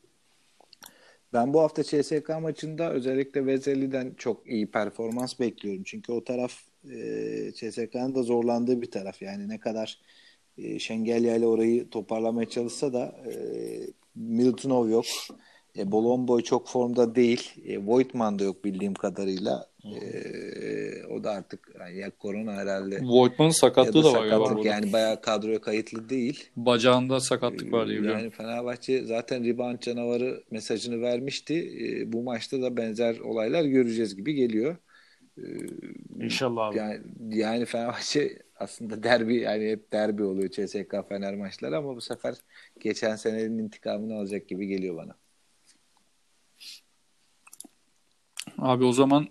Ben 1.33 1.55
bu 1.55 1.61
hafta 1.61 1.83
CSK 1.83 2.29
maçında 2.41 2.93
özellikle 2.93 3.47
Vezeli'den 3.47 4.15
çok 4.17 4.47
iyi 4.47 4.71
performans 4.71 5.41
bekliyorum. 5.41 5.83
Çünkü 5.83 6.13
o 6.13 6.25
taraf 6.25 6.53
e, 6.91 7.53
CSK'nın 7.55 8.15
da 8.15 8.23
zorlandığı 8.23 8.83
bir 8.83 8.91
taraf. 8.91 9.23
Yani 9.23 9.49
ne 9.49 9.61
kadar 9.61 10.01
e, 10.59 10.79
Şengelya 10.79 11.37
ile 11.37 11.47
orayı 11.47 11.91
toparlamaya 11.91 12.49
çalışsa 12.49 12.93
da 12.93 13.17
e, 13.27 13.33
Milutinov 14.15 14.89
yok. 14.89 15.05
E, 15.79 15.93
Bolomboy 15.93 16.43
çok 16.43 16.69
formda 16.69 17.15
değil. 17.15 17.51
E, 17.67 17.87
Voigtman 17.87 18.39
da 18.39 18.45
yok 18.45 18.65
bildiğim 18.65 18.95
kadarıyla. 18.95 19.67
E, 19.85 21.07
o 21.07 21.25
da 21.25 21.31
artık 21.31 21.69
yani 21.81 21.99
ya 21.99 22.11
korona 22.11 22.53
herhalde. 22.53 23.01
Voigtman'ın 23.03 23.51
sakatlığı 23.51 24.05
da, 24.05 24.13
var 24.13 24.29
sakatlık, 24.29 24.65
yani 24.65 24.93
bayağı 24.93 25.21
kadroya 25.21 25.61
kayıtlı 25.61 26.09
değil. 26.09 26.51
Bacağında 26.57 27.21
sakatlık 27.21 27.73
var 27.73 27.89
diye 27.89 27.99
biliyorum. 27.99 28.21
Yani 28.21 28.31
Fenerbahçe 28.31 29.05
zaten 29.05 29.45
rebound 29.45 29.79
canavarı 29.81 30.43
mesajını 30.51 31.01
vermişti. 31.01 31.55
E, 31.81 32.13
bu 32.13 32.23
maçta 32.23 32.63
da 32.63 32.77
benzer 32.77 33.19
olaylar 33.19 33.65
göreceğiz 33.65 34.17
gibi 34.17 34.35
geliyor. 34.35 34.77
E, 35.39 35.45
İnşallah 36.21 36.67
abi. 36.67 36.77
Yani, 36.77 37.01
yani 37.31 37.65
Fenerbahçe 37.65 38.39
aslında 38.57 39.03
derbi 39.03 39.37
yani 39.37 39.71
hep 39.71 39.93
derbi 39.93 40.23
oluyor 40.23 40.51
CSK 40.51 41.09
Fener 41.09 41.35
maçları 41.35 41.77
ama 41.77 41.97
bu 41.97 42.01
sefer 42.01 42.35
geçen 42.81 43.17
senenin 43.17 43.59
intikamını 43.59 44.15
alacak 44.15 44.49
gibi 44.49 44.67
geliyor 44.67 44.97
bana. 44.97 45.17
Abi 48.59 48.85
o 48.85 48.93
zaman 48.93 49.29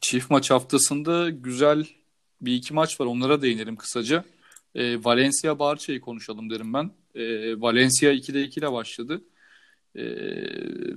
çift 0.00 0.30
maç 0.30 0.50
haftasında 0.50 1.30
güzel 1.30 1.86
bir 2.40 2.54
iki 2.54 2.74
maç 2.74 3.00
var. 3.00 3.06
Onlara 3.06 3.42
değinelim 3.42 3.76
kısaca. 3.76 4.24
E, 4.74 5.04
Valencia 5.04 5.58
Barça'yı 5.58 6.00
konuşalım 6.00 6.50
derim 6.50 6.74
ben. 6.74 6.90
E, 7.14 7.20
Valencia 7.60 8.12
2'de 8.12 8.42
2 8.42 8.60
ile 8.60 8.72
başladı. 8.72 9.24
E, 9.94 10.04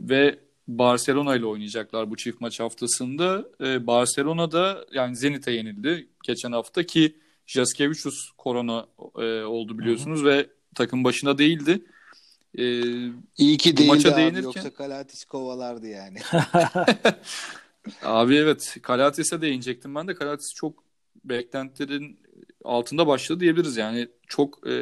ve 0.09 0.39
Barcelona 0.77 1.35
ile 1.35 1.45
oynayacaklar 1.45 2.09
bu 2.09 2.17
çift 2.17 2.41
maç 2.41 2.59
haftasında. 2.59 3.45
E, 3.61 3.87
Barcelona 3.87 4.51
da 4.51 4.85
yani 4.91 5.15
Zenit'e 5.15 5.51
yenildi 5.51 6.07
geçen 6.23 6.51
hafta 6.51 6.83
ki 6.83 7.15
Jaskevicius 7.47 8.31
korona 8.37 8.87
e, 9.19 9.43
oldu 9.43 9.79
biliyorsunuz 9.79 10.19
Hı-hı. 10.19 10.29
ve 10.29 10.47
takım 10.75 11.03
başına 11.03 11.37
değildi. 11.37 11.81
E, 12.57 12.63
İyi 13.37 13.57
ki 13.57 13.77
değildi 13.77 13.87
maça 13.87 14.09
abi 14.09 14.17
değinirken... 14.17 14.41
yoksa 14.41 14.73
Kalatis 14.73 15.25
kovalardı 15.25 15.87
yani. 15.87 16.17
abi 18.03 18.35
evet 18.35 18.77
Kalatis'e 18.81 19.41
değinecektim 19.41 19.95
ben 19.95 20.07
de. 20.07 20.15
Kalatis 20.15 20.53
çok 20.53 20.83
beklentilerin 21.25 22.19
altında 22.63 23.07
başladı 23.07 23.39
diyebiliriz. 23.39 23.77
Yani 23.77 24.07
çok 24.27 24.67
e, 24.67 24.73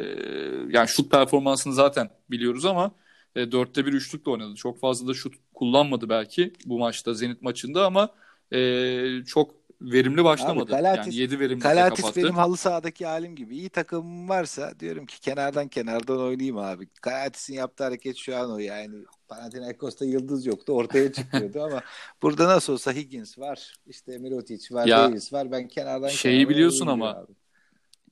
yani 0.68 0.88
şut 0.88 1.10
performansını 1.10 1.74
zaten 1.74 2.10
biliyoruz 2.30 2.64
ama 2.64 2.92
e, 3.38 3.52
dörtte 3.52 3.86
bir 3.86 3.92
üçlükle 3.92 4.30
oynadı. 4.30 4.54
Çok 4.54 4.80
fazla 4.80 5.08
da 5.08 5.14
şut 5.14 5.34
kullanmadı 5.54 6.08
belki 6.08 6.52
bu 6.66 6.78
maçta 6.78 7.14
Zenit 7.14 7.42
maçında 7.42 7.86
ama 7.86 8.08
e, 8.52 9.24
çok 9.26 9.54
verimli 9.80 10.24
başlamadı. 10.24 10.64
Abi, 10.74 10.82
Kalatis, 10.82 11.06
yani 11.06 11.16
7 11.16 11.40
verimli 11.40 11.60
Kalatis 11.60 12.00
kapattı. 12.04 12.22
benim 12.22 12.34
halı 12.34 12.56
sahadaki 12.56 13.06
halim 13.06 13.36
gibi. 13.36 13.56
İyi 13.56 13.68
takımım 13.68 14.28
varsa 14.28 14.80
diyorum 14.80 15.06
ki 15.06 15.20
kenardan 15.20 15.68
kenardan 15.68 16.20
oynayayım 16.20 16.58
abi. 16.58 16.88
Kalatis'in 17.00 17.54
yaptığı 17.54 17.84
hareket 17.84 18.16
şu 18.16 18.36
an 18.36 18.52
o 18.52 18.58
yani. 18.58 18.94
Panathinaikos'ta 19.28 20.04
yıldız 20.04 20.46
yoktu. 20.46 20.72
Ortaya 20.72 21.12
çıkıyordu 21.12 21.62
ama 21.62 21.82
burada 22.22 22.48
nasıl 22.48 22.72
olsa 22.72 22.92
Higgins 22.92 23.38
var. 23.38 23.74
işte 23.86 24.18
Mirotic 24.18 24.74
var. 24.74 24.86
Ya, 24.86 24.98
Davis 24.98 25.32
var. 25.32 25.52
Ben 25.52 25.68
kenardan 25.68 26.08
Şeyi 26.08 26.48
biliyorsun 26.48 26.86
ama 26.86 27.10
abi. 27.10 27.32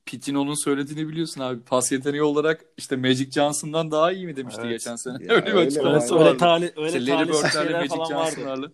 Pitino'nun 0.07 0.63
söylediğini 0.63 1.07
biliyorsun 1.09 1.41
abi. 1.41 1.59
Pas 1.59 1.91
yeteneği 1.91 2.23
olarak 2.23 2.65
işte 2.77 2.95
Magic 2.95 3.31
Johnson'dan 3.31 3.91
daha 3.91 4.11
iyi 4.11 4.25
mi 4.25 4.35
demişti 4.35 4.61
evet. 4.61 4.71
geçen 4.71 4.95
sene. 4.95 5.17
Ya, 5.25 5.33
öyle 5.35 5.45
bir 5.45 5.53
açıklaması 5.53 6.15
var. 6.15 6.25
Öyle, 6.25 6.37
tali, 6.37 6.73
öyle 6.77 6.87
işte 6.87 7.11
Larry 7.11 7.29
Bird'lerle 7.29 7.77
Magic 7.77 7.95
Johnson'larla. 8.09 8.71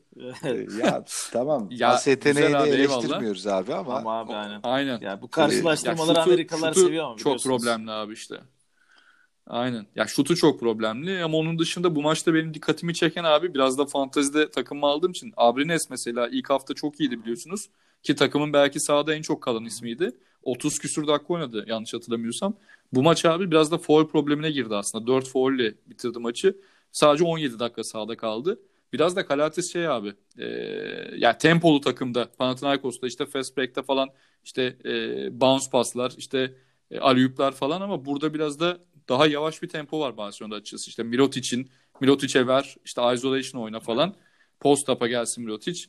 ya 0.86 1.06
tamam. 1.32 1.68
Ya, 1.72 1.90
pas 1.90 2.08
yeteneği 2.08 2.54
de 2.54 2.70
eleştirmiyoruz 2.70 3.48
abi 3.48 3.74
ama. 3.74 3.96
Ama 3.96 4.20
abi 4.20 4.34
aynen. 4.34 4.60
Aynen. 4.64 5.00
Ya 5.02 5.22
bu 5.22 5.30
karşılaştırmaları 5.30 6.18
ya, 6.18 6.24
Amerikalılar 6.24 6.74
seviyor 6.74 7.06
ama 7.06 7.18
Çok 7.18 7.44
problemli 7.44 7.92
abi 7.92 8.14
işte. 8.14 8.36
Aynen. 9.48 9.86
Ya 9.96 10.08
şutu 10.08 10.36
çok 10.36 10.60
problemli 10.60 11.24
ama 11.24 11.38
onun 11.38 11.60
dışında 11.60 11.96
bu 11.96 12.02
maçta 12.02 12.34
benim 12.34 12.54
dikkatimi 12.54 12.94
çeken 12.94 13.24
abi 13.24 13.54
biraz 13.54 13.78
da 13.78 13.86
fantezide 13.86 14.52
takımı 14.52 14.86
aldığım 14.86 15.12
için 15.12 15.34
Abrines 15.38 15.90
mesela 15.90 16.28
ilk 16.28 16.50
hafta 16.50 16.74
çok 16.74 17.00
iyiydi 17.00 17.22
biliyorsunuz. 17.22 17.70
Ki 18.04 18.16
takımın 18.16 18.54
belki 18.54 18.80
sahada 18.80 19.16
en 19.16 19.22
çok 19.22 19.42
kalan 19.42 19.66
ismiydi. 19.66 20.12
30 20.44 20.80
küsür 20.80 21.08
dakika 21.08 21.34
oynadı 21.34 21.66
yanlış 21.68 21.94
hatırlamıyorsam. 21.94 22.56
Bu 22.94 23.04
maç 23.04 23.26
abi 23.26 23.52
biraz 23.52 23.72
da 23.72 23.78
foul 23.78 24.08
problemine 24.08 24.52
girdi 24.52 24.76
aslında. 24.76 25.08
4 25.08 25.28
foul 25.30 25.54
ile 25.54 25.76
bitirdi 25.88 26.20
maçı. 26.20 26.58
Sadece 26.92 27.24
17 27.24 27.60
dakika 27.60 27.84
sahada 27.84 28.18
kaldı. 28.18 28.60
Biraz 28.94 29.16
da 29.16 29.26
Kalatis 29.26 29.74
şey 29.74 29.88
abi. 29.88 30.14
E, 30.40 30.46
yani 31.18 31.38
tempolu 31.38 31.82
takımda 31.82 32.32
Panathinaikos'ta 32.38 33.08
işte 33.08 33.26
fast 33.26 33.58
break'te 33.58 33.84
falan 33.84 34.10
işte 34.44 34.78
e, 34.86 34.92
bounce 35.42 35.66
paslar 35.72 36.14
işte 36.18 36.54
e, 36.92 37.00
alüyuplar 37.00 37.52
falan 37.52 37.82
ama 37.82 38.06
burada 38.06 38.34
biraz 38.34 38.60
da 38.60 38.78
daha 39.10 39.28
yavaş 39.28 39.62
bir 39.62 39.70
tempo 39.70 40.00
var 40.00 40.18
Barcelona'da 40.18 40.56
açıkçası. 40.56 40.90
İşte 40.90 41.04
Mirotic'in 41.04 41.72
Mirotic'e 42.02 42.48
ver 42.48 42.76
işte 42.86 43.14
isolation 43.14 43.62
oyna 43.62 43.80
falan. 43.80 44.16
Post 44.60 44.90
up'a 44.90 45.08
gelsin 45.08 45.44
Mirotic. 45.44 45.86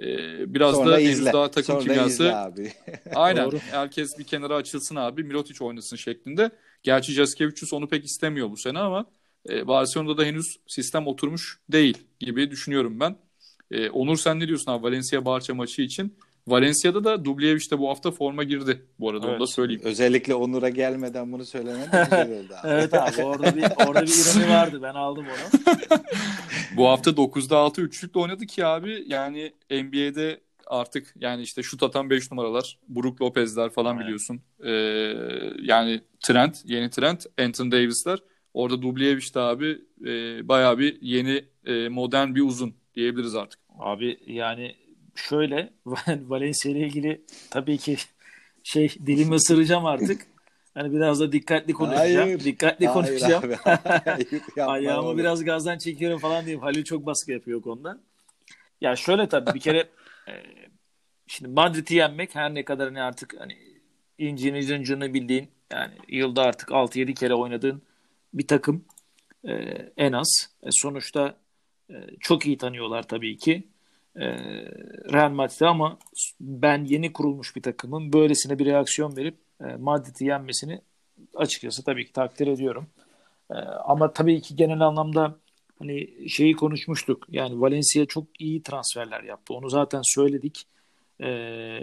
Ee, 0.00 0.54
biraz 0.54 0.74
Sonra 0.76 0.90
da 0.90 1.00
izle. 1.00 1.32
daha 1.32 1.50
takım 1.50 1.74
Sonra 1.74 1.82
kimyası. 1.84 2.36
Abi. 2.36 2.72
aynen. 3.14 3.44
Doğru. 3.46 3.58
Herkes 3.58 4.18
bir 4.18 4.24
kenara 4.24 4.54
açılsın 4.56 4.96
abi. 4.96 5.24
Mirotic 5.24 5.64
oynasın 5.64 5.96
şeklinde. 5.96 6.50
Gerçi 6.82 7.12
Jaskevicius 7.12 7.72
onu 7.72 7.88
pek 7.88 8.04
istemiyor 8.04 8.50
bu 8.50 8.56
sene 8.56 8.78
ama 8.78 9.06
e, 9.48 9.66
Barcelona'da 9.66 10.18
da 10.18 10.24
henüz 10.24 10.56
sistem 10.66 11.06
oturmuş 11.06 11.58
değil 11.72 11.98
gibi 12.20 12.50
düşünüyorum 12.50 13.00
ben. 13.00 13.16
E, 13.70 13.90
Onur 13.90 14.16
sen 14.16 14.40
ne 14.40 14.48
diyorsun 14.48 14.70
abi 14.72 14.82
Valencia 14.82 15.24
Barça 15.24 15.54
maçı 15.54 15.82
için? 15.82 16.16
Valencia'da 16.46 17.04
da 17.04 17.24
Dubljevic 17.24 17.70
de 17.70 17.78
bu 17.78 17.88
hafta 17.88 18.10
forma 18.10 18.44
girdi 18.44 18.82
bu 19.00 19.10
arada 19.10 19.26
evet. 19.26 19.34
onu 19.34 19.40
da 19.40 19.46
söyleyeyim. 19.46 19.82
Özellikle 19.84 20.34
Onur'a 20.34 20.68
gelmeden 20.68 21.32
bunu 21.32 21.44
söylemen 21.44 21.92
de 21.92 22.04
güzel 22.04 22.30
oldu 22.30 22.54
abi. 22.62 22.68
evet 22.68 22.94
abi 22.94 23.22
orada 23.22 23.56
bir, 23.56 23.62
orada 23.86 24.02
bir 24.02 24.36
ironi 24.36 24.50
vardı 24.54 24.78
ben 24.82 24.94
aldım 24.94 25.26
onu. 25.26 25.60
bu 26.76 26.88
hafta 26.88 27.10
9'da 27.10 27.58
6 27.58 27.82
üçlükle 27.82 28.20
oynadı 28.20 28.46
ki 28.46 28.66
abi 28.66 29.04
yani 29.06 29.52
NBA'de 29.70 30.40
artık 30.66 31.14
yani 31.16 31.42
işte 31.42 31.62
şut 31.62 31.82
atan 31.82 32.10
5 32.10 32.30
numaralar 32.30 32.78
Brook 32.88 33.22
Lopez'ler 33.22 33.70
falan 33.70 33.96
evet. 33.96 34.04
biliyorsun. 34.04 34.40
Ee, 34.64 34.70
yani 35.62 36.00
trend 36.20 36.54
yeni 36.64 36.90
trend 36.90 37.20
Anthony 37.38 37.70
Davis'ler. 37.70 38.18
Orada 38.54 38.82
Dubljevic 38.82 39.34
de 39.34 39.40
abi 39.40 39.78
e, 40.06 40.48
bayağı 40.48 40.78
bir 40.78 40.98
yeni 41.02 41.44
e, 41.66 41.88
modern 41.88 42.34
bir 42.34 42.42
uzun 42.42 42.74
diyebiliriz 42.94 43.34
artık. 43.34 43.60
Abi 43.78 44.18
yani 44.26 44.74
şöyle 45.14 45.72
Valencia 46.06 46.72
ile 46.72 46.78
ilgili 46.86 47.24
tabii 47.50 47.78
ki 47.78 47.96
şey 48.62 48.88
dilimi 49.06 49.34
ısıracağım 49.34 49.86
artık. 49.86 50.26
Hani 50.74 50.92
biraz 50.92 51.20
da 51.20 51.32
dikkatli 51.32 51.72
konuşacağım. 51.72 52.26
Hayır, 52.28 52.44
dikkatli 52.44 52.86
hayır 52.86 52.94
konuşacağım. 52.94 53.44
Abi, 53.44 53.54
hayır, 53.64 54.42
Ayağımı 54.66 55.08
oğlum. 55.08 55.18
biraz 55.18 55.44
gazdan 55.44 55.78
çekiyorum 55.78 56.18
falan 56.18 56.44
diyeyim. 56.44 56.60
Halil 56.60 56.84
çok 56.84 57.06
baskı 57.06 57.32
yapıyor 57.32 57.62
konuda. 57.62 58.00
Ya 58.80 58.96
şöyle 58.96 59.28
tabii 59.28 59.54
bir 59.54 59.60
kere 59.60 59.78
e, 60.28 60.32
şimdi 61.26 61.50
Madrid'i 61.50 61.94
yenmek 61.94 62.34
her 62.34 62.54
ne 62.54 62.64
kadar 62.64 62.88
hani 62.88 63.02
artık 63.02 63.34
hani 63.40 63.56
incini 64.18 64.62
zıncını 64.62 65.14
bildiğin 65.14 65.48
yani 65.72 65.94
yılda 66.08 66.42
artık 66.42 66.68
6-7 66.68 67.14
kere 67.14 67.34
oynadığın 67.34 67.82
bir 68.34 68.46
takım 68.46 68.84
e, 69.48 69.52
en 69.96 70.12
az. 70.12 70.50
E, 70.62 70.68
sonuçta 70.70 71.36
e, 71.90 71.94
çok 72.20 72.46
iyi 72.46 72.58
tanıyorlar 72.58 73.02
tabii 73.08 73.36
ki 73.36 73.68
e, 74.16 74.26
Real 75.12 75.30
Madrid'i 75.30 75.66
ama 75.66 75.98
ben 76.40 76.84
yeni 76.84 77.12
kurulmuş 77.12 77.56
bir 77.56 77.62
takımın 77.62 78.12
böylesine 78.12 78.58
bir 78.58 78.66
reaksiyon 78.66 79.16
verip 79.16 79.38
e, 79.60 79.64
Madrid'i 79.76 80.24
yenmesini 80.24 80.80
açıkçası 81.34 81.84
tabii 81.84 82.06
ki 82.06 82.12
takdir 82.12 82.46
ediyorum. 82.46 82.86
E, 83.50 83.54
ama 83.84 84.12
tabii 84.12 84.40
ki 84.40 84.56
genel 84.56 84.80
anlamda 84.80 85.36
hani 85.78 86.28
şeyi 86.28 86.56
konuşmuştuk. 86.56 87.26
Yani 87.28 87.60
Valencia 87.60 88.06
çok 88.06 88.40
iyi 88.40 88.62
transferler 88.62 89.22
yaptı. 89.22 89.54
Onu 89.54 89.68
zaten 89.70 90.00
söyledik. 90.04 90.66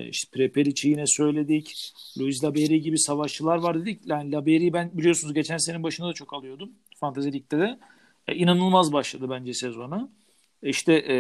İşte 0.10 0.30
Preperic'i 0.32 0.90
yine 0.90 1.04
söyledik. 1.08 1.94
Luis 2.20 2.44
Laberi 2.44 2.82
gibi 2.82 3.00
savaşçılar 3.00 3.58
var 3.58 3.82
dedik. 3.82 4.02
Yani 4.06 4.32
Laberi'yi 4.32 4.74
ben 4.74 4.92
biliyorsunuz 4.94 5.34
geçen 5.34 5.58
senenin 5.58 5.84
başında 5.84 6.08
da 6.08 6.14
çok 6.14 6.34
alıyordum. 6.34 6.72
Fantasy 7.00 7.30
Lig'de 7.32 7.60
de. 7.60 7.80
E, 8.28 8.36
inanılmaz 8.36 8.94
başladı 8.94 9.30
bence 9.30 9.54
sezona. 9.54 10.10
E, 10.64 10.70
işte 10.70 10.94
e, 10.94 11.16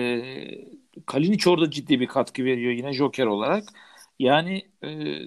Kalinic 1.05 1.49
orada 1.49 1.71
ciddi 1.71 1.99
bir 1.99 2.07
katkı 2.07 2.43
veriyor 2.45 2.71
yine 2.71 2.93
Joker 2.93 3.25
olarak. 3.25 3.63
Yani 4.19 4.65
e, 4.83 5.17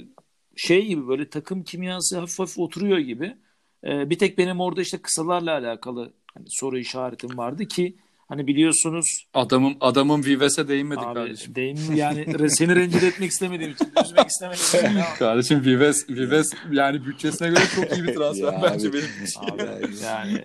şey 0.57 0.87
gibi 0.87 1.09
böyle 1.09 1.29
takım 1.31 1.65
kimyası 1.65 2.19
hafif 2.19 2.39
hafif 2.39 2.59
oturuyor 2.59 2.99
gibi. 2.99 3.37
E, 3.85 4.11
bir 4.11 4.19
tek 4.19 4.39
benim 4.39 4.61
orada 4.61 4.83
işte 4.83 4.99
kısalarla 4.99 5.53
alakalı 5.53 6.13
hani 6.35 6.47
soru 6.49 6.79
işaretim 6.79 7.39
vardı 7.39 7.69
ki 7.69 7.97
hani 8.29 8.47
biliyorsunuz 8.47 9.07
adamın 9.35 9.77
adamın 9.81 10.25
Vives'e 10.25 10.69
değinmedik 10.69 11.05
abi, 11.05 11.15
kardeşim. 11.15 11.55
Değin 11.55 11.79
yani 11.95 12.51
seni 12.51 12.77
rencide 12.77 13.07
etmek 13.07 13.31
istemediğim 13.31 13.73
için 13.73 13.87
üzmek 14.05 14.29
istemedim. 14.29 15.05
kardeşim 15.19 15.65
Vives 15.65 16.09
Vives 16.11 16.53
yani 16.73 17.07
bütçesine 17.07 17.49
göre 17.49 17.61
çok 17.75 17.93
iyi 17.93 18.05
bir 18.05 18.15
transfer 18.15 18.53
Ya 18.53 18.61
bence 18.63 18.89
abi. 18.89 18.97
benim 18.97 19.25
için. 19.25 19.41
Abi, 19.41 19.87
yani 20.05 20.45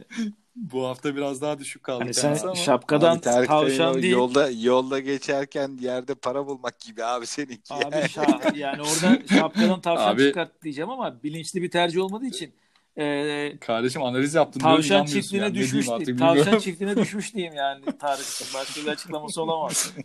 Bu 0.59 0.85
hafta 0.87 1.15
biraz 1.15 1.41
daha 1.41 1.59
düşük 1.59 1.83
kaldı 1.83 2.03
hani 2.03 2.13
sen 2.13 2.37
ama. 2.43 2.55
şapkadan 2.55 3.15
Abi 3.15 3.21
Tarık 3.21 3.47
tavşan 3.47 3.91
o 3.91 4.01
değil. 4.01 4.13
Yolda, 4.13 4.49
yolda 4.61 4.99
geçerken 4.99 5.77
yerde 5.81 6.15
para 6.15 6.47
bulmak 6.47 6.79
gibi 6.79 7.03
abi 7.03 7.25
seninki. 7.27 7.73
Abi 7.73 7.95
şa- 7.95 8.57
yani 8.57 8.81
orada 8.81 9.21
şapkadan 9.39 9.81
tavşan 9.81 10.13
Abi- 10.13 10.27
çıkart 10.27 10.63
diyeceğim 10.63 10.89
ama 10.89 11.23
bilinçli 11.23 11.61
bir 11.61 11.71
tercih 11.71 12.01
olmadığı 12.01 12.25
için 12.25 12.53
e, 12.97 13.57
Kardeşim 13.61 14.03
analiz 14.03 14.35
yaptın. 14.35 14.59
tavşan 14.59 15.05
çiftliğine 15.05 15.45
yani. 15.45 15.55
Düşmüş 15.55 15.71
diyeyim 15.73 15.93
artık 15.93 16.07
diyeyim. 16.07 16.17
bilmiyorum. 16.19 16.43
Tavşan 16.51 16.59
çiftliğine 16.59 16.97
düşmüş 16.97 17.33
diyeyim 17.33 17.55
yani 17.55 17.85
Tarık. 17.99 18.25
Başka 18.53 18.81
bir 18.81 18.87
açıklaması 18.87 19.41
olamaz. 19.41 19.93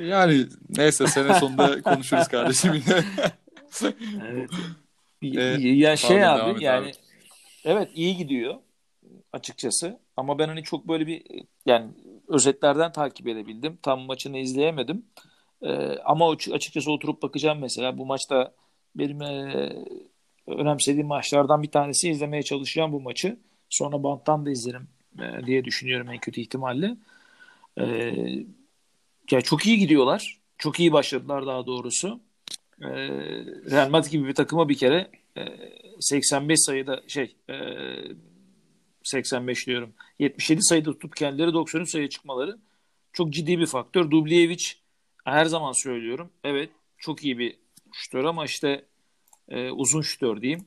Yani 0.00 0.46
neyse 0.76 1.06
sene 1.06 1.34
sonunda 1.34 1.82
konuşuruz 1.82 2.28
kardeşim 2.28 2.74
yine. 2.74 3.04
Evet. 4.28 4.50
Ee, 5.22 5.40
ya 5.68 5.96
şey 5.96 6.26
abi 6.26 6.64
yani 6.64 6.86
abi. 6.86 6.92
evet 7.64 7.88
iyi 7.94 8.16
gidiyor 8.16 8.54
açıkçası 9.34 9.98
ama 10.16 10.38
ben 10.38 10.48
hani 10.48 10.62
çok 10.62 10.88
böyle 10.88 11.06
bir 11.06 11.22
yani 11.66 11.90
özetlerden 12.28 12.92
takip 12.92 13.28
edebildim. 13.28 13.78
Tam 13.82 14.00
maçını 14.00 14.38
izleyemedim. 14.38 15.04
Ee, 15.62 15.98
ama 16.04 16.30
açıkçası 16.30 16.92
oturup 16.92 17.22
bakacağım 17.22 17.58
mesela 17.60 17.98
bu 17.98 18.06
maçta 18.06 18.54
benim 18.96 19.22
e, 19.22 19.72
önemsediğim 20.46 21.06
maçlardan 21.06 21.62
bir 21.62 21.70
tanesi 21.70 22.10
izlemeye 22.10 22.42
çalışacağım 22.42 22.92
bu 22.92 23.00
maçı. 23.00 23.38
Sonra 23.70 24.02
banttan 24.02 24.46
da 24.46 24.50
izlerim 24.50 24.88
e, 25.18 25.46
diye 25.46 25.64
düşünüyorum 25.64 26.08
en 26.10 26.18
kötü 26.18 26.40
ihtimalle. 26.40 26.96
Ee, 27.80 27.84
ya 29.30 29.40
çok 29.40 29.66
iyi 29.66 29.78
gidiyorlar. 29.78 30.38
Çok 30.58 30.80
iyi 30.80 30.92
başladılar 30.92 31.46
daha 31.46 31.66
doğrusu. 31.66 32.20
Ee, 32.82 32.86
Real 33.70 33.90
Madrid 33.90 34.10
gibi 34.10 34.28
bir 34.28 34.34
takıma 34.34 34.68
bir 34.68 34.74
kere 34.74 35.10
e, 35.36 35.42
85 36.00 36.60
sayıda 36.60 37.02
şey 37.08 37.36
e, 37.50 37.54
85 39.04 39.66
diyorum. 39.66 39.94
77 40.18 40.62
sayıda 40.62 40.92
tutup 40.92 41.16
kendileri 41.16 41.52
93 41.52 41.90
sayıya 41.90 42.08
çıkmaları 42.08 42.58
çok 43.12 43.32
ciddi 43.32 43.58
bir 43.58 43.66
faktör. 43.66 44.10
Dubljevic 44.10 44.64
her 45.24 45.44
zaman 45.44 45.72
söylüyorum. 45.72 46.30
Evet 46.44 46.70
çok 46.98 47.24
iyi 47.24 47.38
bir 47.38 47.58
şutör 47.92 48.24
ama 48.24 48.44
işte 48.44 48.84
e, 49.48 49.70
uzun 49.70 50.02
şutör 50.02 50.40
diyeyim. 50.40 50.66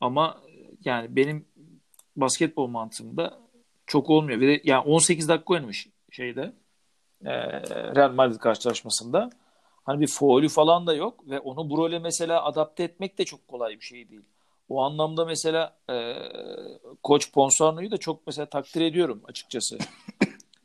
Ama 0.00 0.42
e, 0.48 0.50
yani 0.84 1.16
benim 1.16 1.44
basketbol 2.16 2.66
mantığımda 2.66 3.38
çok 3.86 4.10
olmuyor. 4.10 4.40
Bir 4.40 4.48
de 4.48 4.60
yani 4.64 4.80
18 4.80 5.28
dakika 5.28 5.54
oynamış 5.54 5.88
şeyde 6.10 6.52
e, 7.24 7.32
Real 7.94 8.12
Madrid 8.12 8.38
karşılaşmasında. 8.38 9.30
Hani 9.84 10.00
bir 10.00 10.06
faulü 10.06 10.48
falan 10.48 10.86
da 10.86 10.94
yok 10.94 11.30
ve 11.30 11.40
onu 11.40 11.70
bu 11.70 11.78
role 11.78 11.98
mesela 11.98 12.44
adapte 12.44 12.82
etmek 12.82 13.18
de 13.18 13.24
çok 13.24 13.48
kolay 13.48 13.76
bir 13.76 13.84
şey 13.84 14.08
değil. 14.08 14.22
O 14.68 14.82
anlamda 14.82 15.24
mesela 15.24 15.76
e, 15.90 16.14
Koç 17.02 17.32
Ponsarno'yu 17.32 17.90
da 17.90 17.96
çok 17.96 18.26
mesela 18.26 18.46
takdir 18.46 18.80
ediyorum 18.80 19.22
açıkçası. 19.24 19.78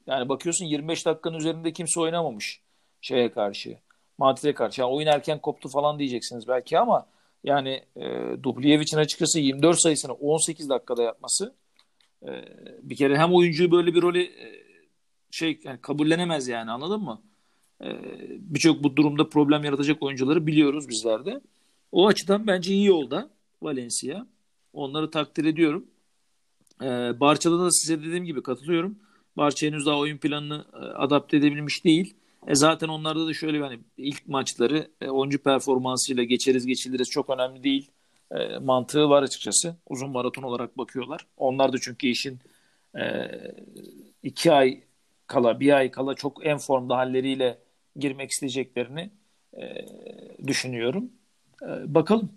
Yani 0.08 0.30
bakıyorsun 0.30 0.66
25 0.66 1.06
dakikanın 1.06 1.38
üzerinde 1.38 1.74
kimse 1.74 2.00
oynamamış 2.00 2.62
şeye 3.02 3.32
karşı. 3.32 3.78
Madrid'e 4.18 4.54
karşı. 4.54 4.82
Yani 4.82 4.92
oyun 4.92 5.08
erken 5.08 5.40
koptu 5.40 5.70
falan 5.70 6.00
diyeceksiniz 6.00 6.48
belki 6.48 6.80
ama 6.80 7.06
yani 7.44 7.84
e, 7.96 8.04
Dubljevic'in 8.44 8.98
açıkçası 8.98 9.40
24 9.40 9.80
sayısını 9.80 10.14
18 10.14 10.70
dakikada 10.70 11.04
yapması 11.04 11.54
e, 12.24 12.30
bir 12.82 12.96
kere 12.96 13.18
hem 13.18 13.34
oyuncuyu 13.34 13.72
böyle 13.72 13.94
bir 13.94 14.02
rolü 14.02 14.24
e, 14.24 14.64
şey 15.32 15.60
yani 15.64 15.82
kabullenemez 15.82 16.48
yani 16.48 16.72
anladın 16.72 17.02
mı? 17.02 17.22
E, 17.84 17.88
Birçok 18.40 18.84
bu 18.84 18.96
durumda 18.96 19.30
problem 19.30 19.64
yaratacak 19.64 20.04
oyuncuları 20.04 20.48
biliyoruz 20.48 20.90
bizler 20.90 21.26
de. 21.26 21.42
O 21.92 22.08
açıdan 22.08 22.48
bence 22.48 22.74
iyi 22.74 22.86
yolda 22.86 23.30
Valencia. 23.64 24.26
Onları 24.74 25.12
takdir 25.12 25.46
ediyorum. 25.46 25.86
E, 26.82 27.20
Barça'da 27.20 27.60
da 27.60 27.72
size 27.72 28.00
dediğim 28.04 28.26
gibi 28.26 28.44
katılıyorum. 28.44 29.00
Barça 29.38 29.68
henüz 29.68 29.86
daha 29.86 29.98
oyun 29.98 30.18
planını 30.18 30.66
e, 30.74 30.78
adapte 30.78 31.38
edebilmiş 31.38 31.86
değil. 31.86 32.16
E 32.48 32.56
zaten 32.56 32.88
onlarda 32.88 33.28
da 33.28 33.34
şöyle 33.34 33.58
yani 33.58 33.80
ilk 33.98 34.28
maçları 34.28 34.88
e, 35.02 35.10
oyuncu 35.10 35.44
performansıyla 35.44 36.24
geçeriz 36.24 36.66
geçiliriz 36.66 37.10
çok 37.10 37.30
önemli 37.30 37.64
değil. 37.64 37.92
E, 38.32 38.58
mantığı 38.58 39.10
var 39.10 39.24
açıkçası. 39.24 39.76
Uzun 39.90 40.10
maraton 40.10 40.44
olarak 40.44 40.78
bakıyorlar. 40.78 41.28
Onlar 41.38 41.74
da 41.74 41.78
çünkü 41.82 42.08
işin 42.08 42.40
e, 42.98 43.32
iki 44.24 44.52
ay 44.52 44.84
kala, 45.28 45.60
bir 45.60 45.74
ay 45.78 45.92
kala 45.92 46.14
çok 46.14 46.46
en 46.46 46.58
formda 46.58 46.98
halleriyle 46.98 47.58
girmek 47.96 48.32
isteyeceklerini 48.32 49.10
e, 49.58 49.86
düşünüyorum. 50.48 51.12
E, 51.62 51.94
bakalım. 51.94 52.30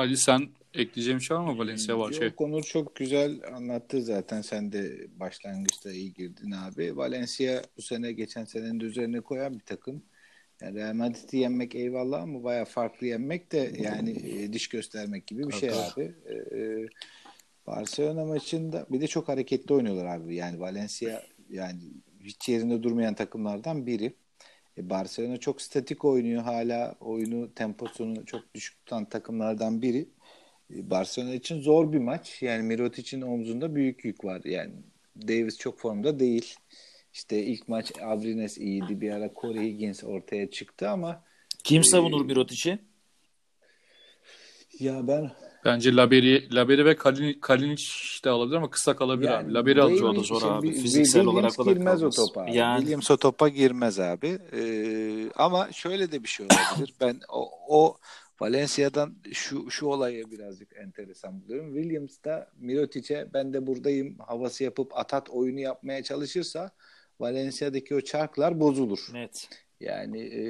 Ali 0.00 0.16
sen 0.16 0.48
ekleyeceğin 0.74 1.18
bir 1.18 1.24
şey 1.24 1.36
var 1.36 1.52
mı 1.52 1.58
Valencia 1.58 1.98
var 1.98 2.12
şey? 2.12 2.26
Yok 2.26 2.40
Onur 2.40 2.62
çok 2.62 2.96
güzel 2.96 3.40
anlattı 3.54 4.02
zaten. 4.02 4.42
Sen 4.42 4.72
de 4.72 5.06
başlangıçta 5.16 5.92
iyi 5.92 6.12
girdin 6.12 6.50
abi. 6.50 6.96
Valencia 6.96 7.62
bu 7.76 7.82
sene 7.82 8.12
geçen 8.12 8.44
senenin 8.44 8.80
de 8.80 8.84
üzerine 8.84 9.20
koyan 9.20 9.54
bir 9.54 9.64
takım. 9.64 10.02
Yani 10.60 10.78
Real 10.78 10.94
Madrid'i 10.94 11.36
yenmek 11.36 11.74
eyvallah 11.74 12.22
ama 12.22 12.44
bayağı 12.44 12.64
farklı 12.64 13.06
yenmek 13.06 13.52
de 13.52 13.72
yani 13.78 14.10
e, 14.10 14.52
diş 14.52 14.68
göstermek 14.68 15.26
gibi 15.26 15.48
bir 15.48 15.52
şey 15.52 15.70
abi. 15.70 16.14
Ee, 16.30 16.86
Barcelona 17.66 18.24
maçında 18.24 18.86
bir 18.90 19.00
de 19.00 19.06
çok 19.06 19.28
hareketli 19.28 19.74
oynuyorlar 19.74 20.06
abi. 20.06 20.34
Yani 20.34 20.60
Valencia 20.60 21.22
yani 21.50 21.80
hiç 22.20 22.48
yerinde 22.48 22.82
durmayan 22.82 23.14
takımlardan 23.14 23.86
biri. 23.86 24.14
E, 24.80 24.90
Barcelona 24.90 25.36
çok 25.36 25.62
statik 25.62 26.04
oynuyor 26.04 26.42
hala. 26.42 26.96
Oyunu 27.00 27.54
temposunu 27.54 28.26
çok 28.26 28.54
düşük 28.54 28.78
tutan 28.78 29.04
takımlardan 29.04 29.82
biri. 29.82 30.08
E, 30.74 30.90
Barcelona 30.90 31.34
için 31.34 31.60
zor 31.60 31.92
bir 31.92 31.98
maç. 31.98 32.42
Yani 32.42 32.62
Mirotic'in 32.62 33.20
omzunda 33.20 33.74
büyük 33.74 34.04
yük 34.04 34.24
var. 34.24 34.40
Yani 34.44 34.72
Davis 35.16 35.58
çok 35.58 35.78
formda 35.78 36.20
değil. 36.20 36.54
İşte 37.12 37.42
ilk 37.42 37.68
maç 37.68 37.92
Abrines 38.02 38.58
iyiydi. 38.58 39.00
Bir 39.00 39.10
ara 39.10 39.30
Corey 39.40 39.72
Higgins 39.72 40.04
ortaya 40.04 40.50
çıktı 40.50 40.90
ama 40.90 41.24
Kim 41.64 41.84
savunur 41.84 42.24
Mirotic'i? 42.24 42.78
ya 44.78 45.08
ben 45.08 45.30
Bence 45.64 45.96
Laberi, 45.96 46.54
Laberi 46.54 46.84
ve 46.84 46.96
Kalinic, 46.96 47.40
Kalinic 47.40 47.82
de 48.24 48.30
alabilir 48.30 48.56
ama 48.56 48.70
kısa 48.70 48.96
kalabilir 48.96 49.28
Yani 49.30 49.46
abi. 49.46 49.54
Laberi 49.54 49.82
alacak. 49.82 50.04
o 50.04 50.16
da 50.16 50.20
zor 50.20 50.42
abi. 50.42 50.72
Fiziksel 50.72 51.22
Williams 51.24 51.58
olarak 51.58 51.76
girmez 51.76 52.02
o 52.02 52.10
topa. 52.10 52.42
abi. 52.42 52.56
Yani- 52.56 52.80
Williams 52.80 53.10
o 53.10 53.16
topa 53.16 53.48
girmez 53.48 54.00
abi. 54.00 54.38
Ee, 54.52 55.30
ama 55.36 55.72
şöyle 55.72 56.12
de 56.12 56.22
bir 56.22 56.28
şey 56.28 56.46
olabilir. 56.46 56.94
ben 57.00 57.20
o, 57.28 57.50
o 57.68 57.96
Valencia'dan 58.40 59.14
şu 59.32 59.70
şu 59.70 59.86
olaya 59.86 60.30
birazcık 60.30 60.76
enteresan 60.76 61.42
buluyorum. 61.42 61.74
Williams 61.74 62.24
da 62.24 62.50
Mirotic'e 62.58 63.28
ben 63.34 63.52
de 63.52 63.66
buradayım 63.66 64.18
havası 64.18 64.64
yapıp 64.64 64.98
atat 64.98 65.30
oyunu 65.30 65.60
yapmaya 65.60 66.02
çalışırsa 66.02 66.70
Valencia'daki 67.20 67.94
o 67.94 68.00
çarklar 68.00 68.60
bozulur. 68.60 69.08
Net. 69.12 69.48
Yani 69.80 70.20
e, 70.20 70.42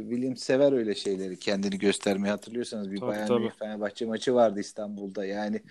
Williams 0.00 0.42
sever 0.42 0.72
öyle 0.72 0.94
şeyleri 0.94 1.38
kendini 1.38 1.78
göstermeyi 1.78 2.30
hatırlıyorsanız 2.30 2.90
bir 2.90 3.00
Tabii, 3.00 3.10
Bayern 3.10 3.26
tabii. 3.26 3.50
Fenerbahçe 3.58 4.06
maçı 4.06 4.34
vardı 4.34 4.60
İstanbul'da. 4.60 5.24
Yani 5.24 5.62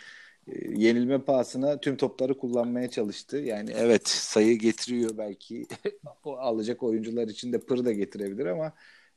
e, 0.47 0.51
yenilme 0.75 1.21
pahasına 1.21 1.79
tüm 1.79 1.97
topları 1.97 2.37
kullanmaya 2.37 2.89
çalıştı. 2.89 3.37
Yani 3.37 3.71
evet 3.77 4.07
sayı 4.07 4.59
getiriyor 4.59 5.17
belki 5.17 5.67
o 6.23 6.37
alacak 6.37 6.83
oyuncular 6.83 7.27
için 7.27 7.53
de 7.53 7.59
pır 7.59 7.85
da 7.85 7.91
getirebilir 7.91 8.45
ama 8.45 8.73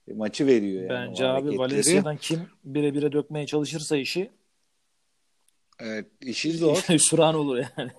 e, 0.09 0.13
maçı 0.13 0.47
veriyor 0.47 0.83
yani 0.83 1.09
Bence 1.09 1.27
abi. 1.27 1.59
Valencia'dan 1.59 2.17
kim 2.17 2.41
bire 2.65 2.95
bire 2.95 3.13
dökmeye 3.13 3.47
çalışırsa 3.47 3.97
işi 3.97 4.31
Evet, 5.83 6.07
işi 6.21 6.53
zor. 6.53 6.77
Hüsran 6.89 7.35
olur 7.35 7.63
yani. 7.77 7.91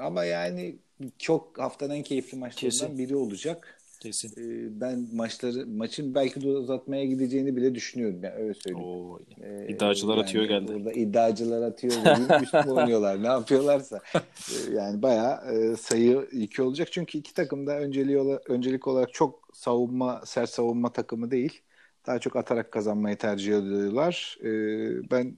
Ama 0.00 0.24
yani 0.24 0.76
çok 1.18 1.58
haftanın 1.58 2.02
keyifli 2.02 2.38
maçlarından 2.38 2.70
Kesin. 2.70 2.98
biri 2.98 3.16
olacak. 3.16 3.81
Kesin. 4.02 4.28
Ee, 4.28 4.80
Ben 4.80 5.08
maçları 5.14 5.66
maçın 5.66 6.14
belki 6.14 6.40
de 6.40 6.48
uzatmaya 6.48 7.04
gideceğini 7.04 7.56
bile 7.56 7.74
düşünüyorum. 7.74 8.20
Yani 8.24 8.34
öyle 8.34 8.54
söyleyeyim. 8.54 8.86
Oo, 8.88 9.18
Ee, 9.42 9.66
iddiacılar 9.68 10.18
atıyor 10.18 10.44
geldi. 10.44 10.72
Burada 10.74 10.92
iddiacılar 10.92 11.62
atıyor. 11.62 11.92
Deyip 12.04 12.42
üst 12.42 12.54
mü 12.54 12.70
oynuyorlar? 12.72 13.22
Ne 13.22 13.26
yapıyorlarsa. 13.26 14.00
Ee, 14.14 14.74
Yani 14.74 15.02
bayağı 15.02 15.54
e, 15.54 15.76
sayı 15.76 16.28
iki 16.32 16.62
olacak. 16.62 16.88
Çünkü 16.92 17.18
iki 17.18 17.34
takım 17.34 17.66
da 17.66 17.78
önceliği 17.78 18.18
öncelik 18.48 18.86
olarak 18.88 19.12
çok 19.12 19.48
savunma, 19.54 20.20
sert 20.24 20.50
savunma 20.50 20.92
takımı 20.92 21.30
değil. 21.30 21.60
Daha 22.06 22.18
çok 22.18 22.36
atarak 22.36 22.72
kazanmayı 22.72 23.16
tercih 23.16 23.56
ediyorlar. 23.58 24.38
Ee, 24.44 25.10
Ben 25.10 25.36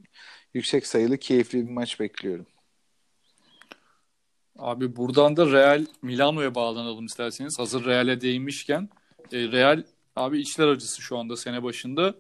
yüksek 0.55 0.87
sayılı 0.87 1.19
keyifli 1.19 1.67
bir 1.67 1.71
maç 1.73 2.01
bekliyorum. 2.01 2.47
Abi 4.59 4.97
buradan 4.97 5.37
da 5.37 5.53
Real 5.53 5.87
Milano'ya 6.03 6.55
bağlanalım 6.55 7.07
isterseniz. 7.07 7.59
Hazır 7.59 7.85
Real'e 7.85 8.21
değinmişken. 8.21 8.89
E, 9.33 9.39
Real 9.53 9.83
abi 10.17 10.41
içler 10.41 10.69
acısı 10.69 11.03
şu 11.03 11.19
anda 11.19 11.37
sene 11.37 11.63
başında. 11.63 12.15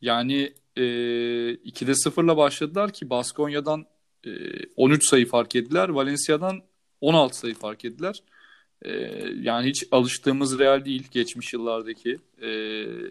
Yani 0.00 0.52
e, 0.76 0.82
2'de 0.82 1.94
0'la 1.94 2.36
başladılar 2.36 2.92
ki 2.92 3.10
Baskonya'dan 3.10 3.86
e, 4.26 4.30
13 4.76 5.04
sayı 5.04 5.26
fark 5.26 5.56
ettiler. 5.56 5.88
Valencia'dan 5.88 6.62
16 7.00 7.38
sayı 7.38 7.54
fark 7.54 7.84
ettiler. 7.84 8.22
E, 8.82 8.90
yani 9.40 9.68
hiç 9.68 9.84
alıştığımız 9.90 10.58
Real 10.58 10.84
değil 10.84 11.08
geçmiş 11.10 11.52
yıllardaki. 11.52 12.18
E, 12.42 12.48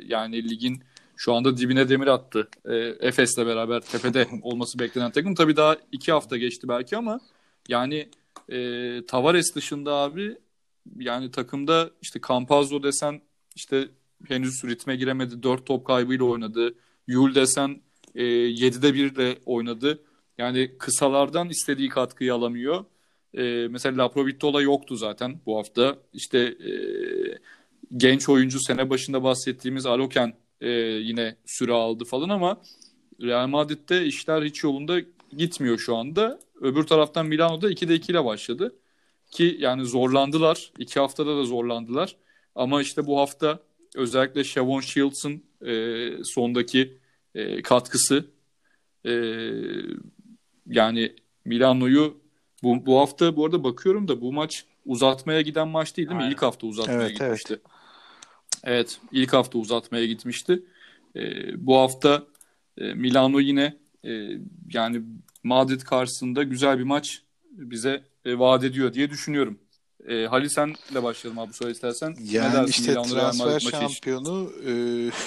yani 0.08 0.50
ligin 0.50 0.84
şu 1.16 1.34
anda 1.34 1.58
dibine 1.58 1.90
demir 1.90 2.08
attı. 2.08 2.48
E, 2.66 2.76
Efes'le 3.00 3.38
beraber 3.38 3.82
tepede 3.82 4.28
olması 4.42 4.80
beklenen 4.80 5.12
takım. 5.12 5.36
Tabii 5.36 5.56
daha 5.56 5.78
iki 5.92 6.12
hafta 6.12 6.38
geçti 6.38 6.68
belki 6.70 6.98
ama 6.98 7.20
yani 7.68 8.10
e, 8.50 9.06
Tavares 9.06 9.56
dışında 9.56 9.94
abi 9.94 10.38
yani 10.96 11.32
takımda 11.32 11.92
işte 12.02 12.20
Campazzo 12.28 12.84
desen 12.84 13.22
işte 13.56 13.90
henüz 14.28 14.64
ritme 14.64 14.96
giremedi. 14.96 15.44
4 15.44 15.66
top 15.66 15.86
kaybıyla 15.86 16.26
oynadı. 16.26 16.76
Yul 17.08 17.36
desen 17.36 17.82
e, 18.16 18.24
7'de 18.24 18.94
1 18.94 19.12
ile 19.12 19.38
oynadı. 19.46 20.04
Yani 20.38 20.72
kısalardan 20.80 21.50
istediği 21.50 21.90
katkıyı 21.90 22.34
alamıyor. 22.34 22.86
E, 23.34 23.68
mesela 23.68 24.04
Laprovittola 24.04 24.62
yoktu 24.62 24.96
zaten 24.96 25.40
bu 25.46 25.58
hafta. 25.58 25.98
İşte 26.14 26.40
e, 26.40 26.72
genç 27.98 28.30
oyuncu 28.30 28.60
sene 28.60 28.90
başında 28.90 29.24
bahsettiğimiz 29.24 29.86
Aloken 29.86 30.34
e, 30.62 30.70
yine 30.80 31.36
süre 31.46 31.74
aldı 31.74 32.06
falan 32.06 32.30
ama 32.30 32.62
Real 33.22 33.48
Madrid'de 33.48 34.06
işler 34.06 34.44
hiç 34.44 34.64
yolunda 34.64 35.00
gitmiyor 35.38 35.78
şu 35.78 35.96
anda. 35.96 36.40
Öbür 36.62 36.84
taraftan 36.84 37.26
Milano'da 37.26 37.72
2'de 37.72 37.96
2 37.96 38.12
ile 38.12 38.26
başladı. 38.26 38.76
Ki 39.32 39.58
yani 39.60 39.86
zorlandılar. 39.86 40.72
İki 40.78 41.00
haftada 41.00 41.38
da 41.38 41.44
zorlandılar. 41.44 42.16
Ama 42.56 42.82
işte 42.82 43.08
bu 43.08 43.20
hafta 43.20 43.60
özellikle 43.96 44.44
Shavon 44.44 44.82
Shields'ın 44.82 45.44
e, 45.66 46.24
sondaki 46.24 46.98
e, 47.36 47.62
katkısı 47.62 48.26
e, 49.06 49.12
yani 50.68 51.16
Milano'yu 51.46 52.22
bu, 52.64 52.86
bu 52.86 53.00
hafta 53.00 53.36
bu 53.36 53.46
arada 53.46 53.64
bakıyorum 53.64 54.08
da 54.08 54.22
bu 54.22 54.34
maç 54.34 54.66
uzatmaya 54.86 55.42
giden 55.42 55.68
maç 55.68 55.98
değil 55.98 56.08
değil 56.08 56.18
mi? 56.18 56.24
Aynen. 56.24 56.34
İlk 56.34 56.42
hafta 56.42 56.68
uzatmaya 56.68 57.02
Evet, 57.02 57.22
evet. 57.22 57.40
gitmişti. 57.40 57.60
Evet, 58.64 59.00
ilk 59.12 59.34
hafta 59.34 59.60
uzatmaya 59.60 60.06
gitmişti. 60.06 60.64
E, 61.16 61.22
bu 61.68 61.78
hafta 61.78 62.24
e, 62.78 62.94
Milano 62.94 63.40
yine 63.40 63.78
e, 64.06 64.12
yani 64.74 65.02
Madrid 65.44 65.82
karşısında 65.82 66.44
güzel 66.44 66.80
bir 66.80 66.84
maç 66.84 67.24
bize 67.52 68.04
e, 68.26 68.40
vaat 68.40 68.64
ediyor 68.64 68.94
diye 68.94 69.10
düşünüyorum. 69.10 69.60
E, 70.08 70.26
Halil 70.26 70.50
senle 70.50 71.04
başlayalım 71.04 71.40
abi 71.40 71.50
bu 71.50 71.54
soru 71.54 71.70
istersen. 71.70 72.16
Yani 72.24 72.70
işte 72.70 72.92
Milano 72.92 73.08
transfer 73.08 73.60
şampiyonu 73.60 74.52
e, 74.68 74.74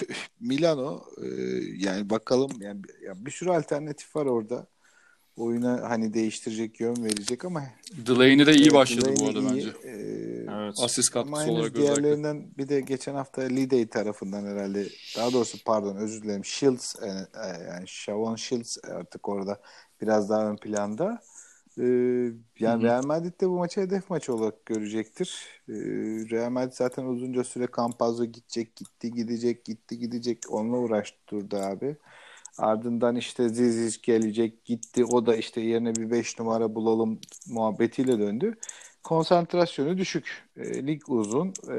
Milano 0.41 1.05
e, 1.23 1.27
yani 1.77 2.11
bakalım 2.11 2.51
yani, 2.61 2.81
ya 3.07 3.27
bir 3.27 3.31
sürü 3.31 3.51
alternatif 3.51 4.17
var 4.17 4.27
orada. 4.27 4.67
Oyuna 5.37 5.91
hani 5.91 6.15
değiştirecek 6.15 6.81
yön 6.81 7.05
verecek 7.05 7.45
ama 7.45 7.63
Delaney 8.07 8.47
de 8.47 8.53
iyi 8.53 8.63
evet, 8.63 8.75
başladı 8.75 9.15
bu 9.21 9.35
Delaney 9.35 9.39
arada 9.39 9.55
iyi. 9.55 9.67
bence. 9.67 9.89
E, 9.89 9.95
Evet. 10.65 10.75
Asist 10.83 11.17
ama 11.17 11.31
katkısı 11.31 11.53
olarak 11.53 11.77
özellikle. 11.77 12.03
diğerlerinden 12.03 12.51
bir 12.59 12.69
de 12.69 12.81
geçen 12.81 13.15
hafta 13.15 13.43
Lidey 13.43 13.87
tarafından 13.87 14.47
herhalde 14.47 14.87
daha 15.17 15.33
doğrusu 15.33 15.59
pardon 15.65 15.97
özür 15.97 16.23
dilerim 16.23 16.45
Shields 16.45 17.03
e, 17.03 17.09
e, 17.09 17.65
yani 17.69 17.89
Shavon 17.89 18.37
Shields 18.37 18.77
artık 18.93 19.29
orada 19.29 19.61
biraz 20.01 20.31
daha 20.31 20.51
ön 20.51 20.57
planda. 20.57 21.23
E, 21.79 21.85
yani 22.59 22.83
Hı 22.83 22.87
hı. 22.87 22.91
Real 22.91 23.05
Madrid 23.05 23.41
de 23.41 23.49
bu 23.49 23.59
maçı 23.59 23.81
hedef 23.81 24.11
maçı 24.11 24.35
olarak 24.35 24.67
görecektir. 24.67 25.47
E, 25.69 25.75
Real 26.31 26.51
Madrid 26.51 26.73
zaten 26.73 27.05
uzunca 27.05 27.45
süre 27.45 27.69
Campazzo 27.77 28.25
gidecek, 28.25 28.77
gitti 28.77 29.13
gidecek, 29.13 29.65
gitti 29.65 29.99
gidecek. 29.99 30.39
Onunla 30.49 30.77
uğraştı 30.77 31.19
durdu 31.31 31.57
abi. 31.57 31.97
Ardından 32.59 33.17
işte 33.17 33.49
Zizic 33.49 33.99
gelecek, 34.03 34.65
gitti. 34.65 35.05
O 35.05 35.27
da 35.27 35.37
işte 35.37 35.61
yerine 35.61 35.95
bir 35.97 36.11
5 36.11 36.39
numara 36.39 36.75
bulalım 36.75 37.21
muhabbetiyle 37.47 38.19
döndü. 38.19 38.55
Konsantrasyonu 39.05 39.99
düşük. 39.99 40.45
E, 40.57 40.87
lig 40.87 41.09
uzun. 41.09 41.53
E, 41.71 41.77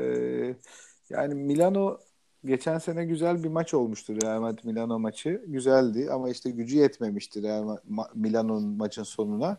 yani 1.10 1.36
Milano 1.36 1.98
geçen 2.46 2.78
sene 2.78 3.06
güzel 3.06 3.44
bir 3.44 3.50
maç 3.50 3.74
olmuştu 3.74 4.22
Real 4.22 4.42
Madrid 4.42 4.64
Milano 4.64 5.00
maçı. 5.00 5.42
Güzeldi 5.48 6.08
ama 6.12 6.30
işte 6.30 6.52
gücü 6.52 6.78
yetmemişti 6.78 7.44
Real 7.44 7.78
Ma- 7.92 8.10
Milano'nun 8.16 8.78
maçın 8.78 9.04
sonuna. 9.04 9.58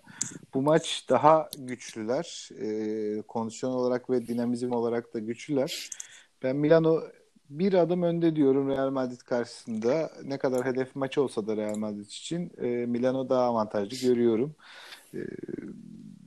Bu 0.54 0.62
maç 0.62 1.06
daha 1.10 1.48
güçlüler. 1.58 2.48
E, 2.60 3.22
kondisyon 3.22 3.70
olarak 3.70 4.10
ve 4.10 4.26
dinamizm 4.26 4.72
olarak 4.72 5.14
da 5.14 5.18
güçlüler. 5.18 5.90
Ben 6.42 6.56
Milano 6.56 7.00
bir 7.50 7.74
adım 7.74 8.02
önde 8.02 8.36
diyorum 8.36 8.68
Real 8.68 8.90
Madrid 8.90 9.20
karşısında. 9.20 10.10
Ne 10.24 10.38
kadar 10.38 10.64
hedef 10.64 10.96
maç 10.96 11.18
olsa 11.18 11.46
da 11.46 11.56
Real 11.56 11.76
Madrid 11.76 12.06
için 12.06 12.52
e, 12.58 12.66
Milano 12.86 13.28
daha 13.28 13.42
avantajlı 13.42 14.08
görüyorum. 14.08 14.54
E, 15.14 15.18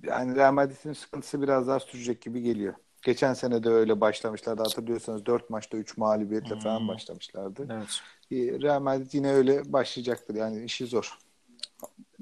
yani 0.09 0.35
Real 0.35 0.53
Madrid'in 0.53 0.93
sıkıntısı 0.93 1.41
biraz 1.41 1.67
daha 1.67 1.79
sürecek 1.79 2.21
gibi 2.21 2.41
geliyor. 2.41 2.73
Geçen 3.03 3.33
sene 3.33 3.63
de 3.63 3.69
öyle 3.69 4.01
başlamışlardı. 4.01 4.61
Hatırlıyorsanız 4.63 5.25
4 5.25 5.49
maçta 5.49 5.77
3 5.77 5.97
mağlubiyetle 5.97 6.59
falan 6.59 6.79
Hmm. 6.79 6.87
başlamışlardı. 6.87 7.67
Evet. 7.71 8.01
E, 8.31 8.61
Real 8.61 8.81
Madrid 8.81 9.13
yine 9.13 9.33
öyle 9.33 9.73
başlayacaktır. 9.73 10.35
Yani 10.35 10.63
işi 10.65 10.85
zor. 10.85 11.17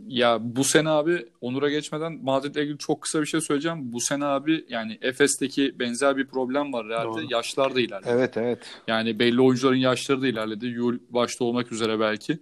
Ya 0.08 0.38
bu 0.42 0.64
sene 0.64 0.90
abi 0.90 1.26
Onur'a 1.42 1.70
geçmeden 1.70 2.14
Madrid'le 2.24 2.56
ilgili 2.56 2.78
çok 2.78 3.02
kısa 3.02 3.22
bir 3.22 3.26
şey 3.26 3.42
söyleyeceğim. 3.42 3.94
Bu 3.94 4.00
sene 4.00 4.26
abi 4.26 4.66
yani 4.70 4.98
Efes'teki 5.02 5.80
benzer 5.80 6.18
bir 6.18 6.28
problem 6.28 6.74
var 6.74 6.88
Real'de. 6.88 7.08
Doğru. 7.08 7.26
Yaşlar 7.30 7.76
da 7.76 7.82
ilerledi. 7.82 8.10
Evet 8.12 8.38
evet. 8.38 8.60
Yani 8.88 9.20
belli 9.20 9.42
oyuncuların 9.42 9.76
yaşları 9.78 10.22
da 10.22 10.28
ilerledi. 10.28 10.66
Yul 10.66 11.00
başta 11.10 11.46
olmak 11.46 11.72
üzere 11.72 12.00
belki. 12.00 12.40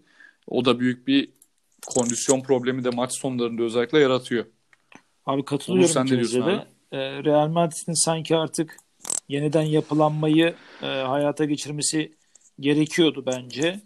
O 0.47 0.65
da 0.65 0.79
büyük 0.79 1.07
bir 1.07 1.29
kondisyon 1.87 2.41
problemi 2.41 2.83
de 2.83 2.89
maç 2.89 3.11
sonlarında 3.19 3.63
özellikle 3.63 3.99
yaratıyor. 3.99 4.45
Abi 5.25 5.45
katılıyorum 5.45 5.89
sen 5.89 6.05
ikinize 6.05 6.45
de. 6.45 6.65
Ee, 6.91 7.23
Real 7.23 7.47
Madrid'in 7.47 8.05
sanki 8.05 8.35
artık 8.35 8.77
yeniden 9.29 9.61
yapılanmayı 9.61 10.55
e, 10.81 10.85
hayata 10.85 11.45
geçirmesi 11.45 12.11
gerekiyordu 12.59 13.23
bence. 13.25 13.79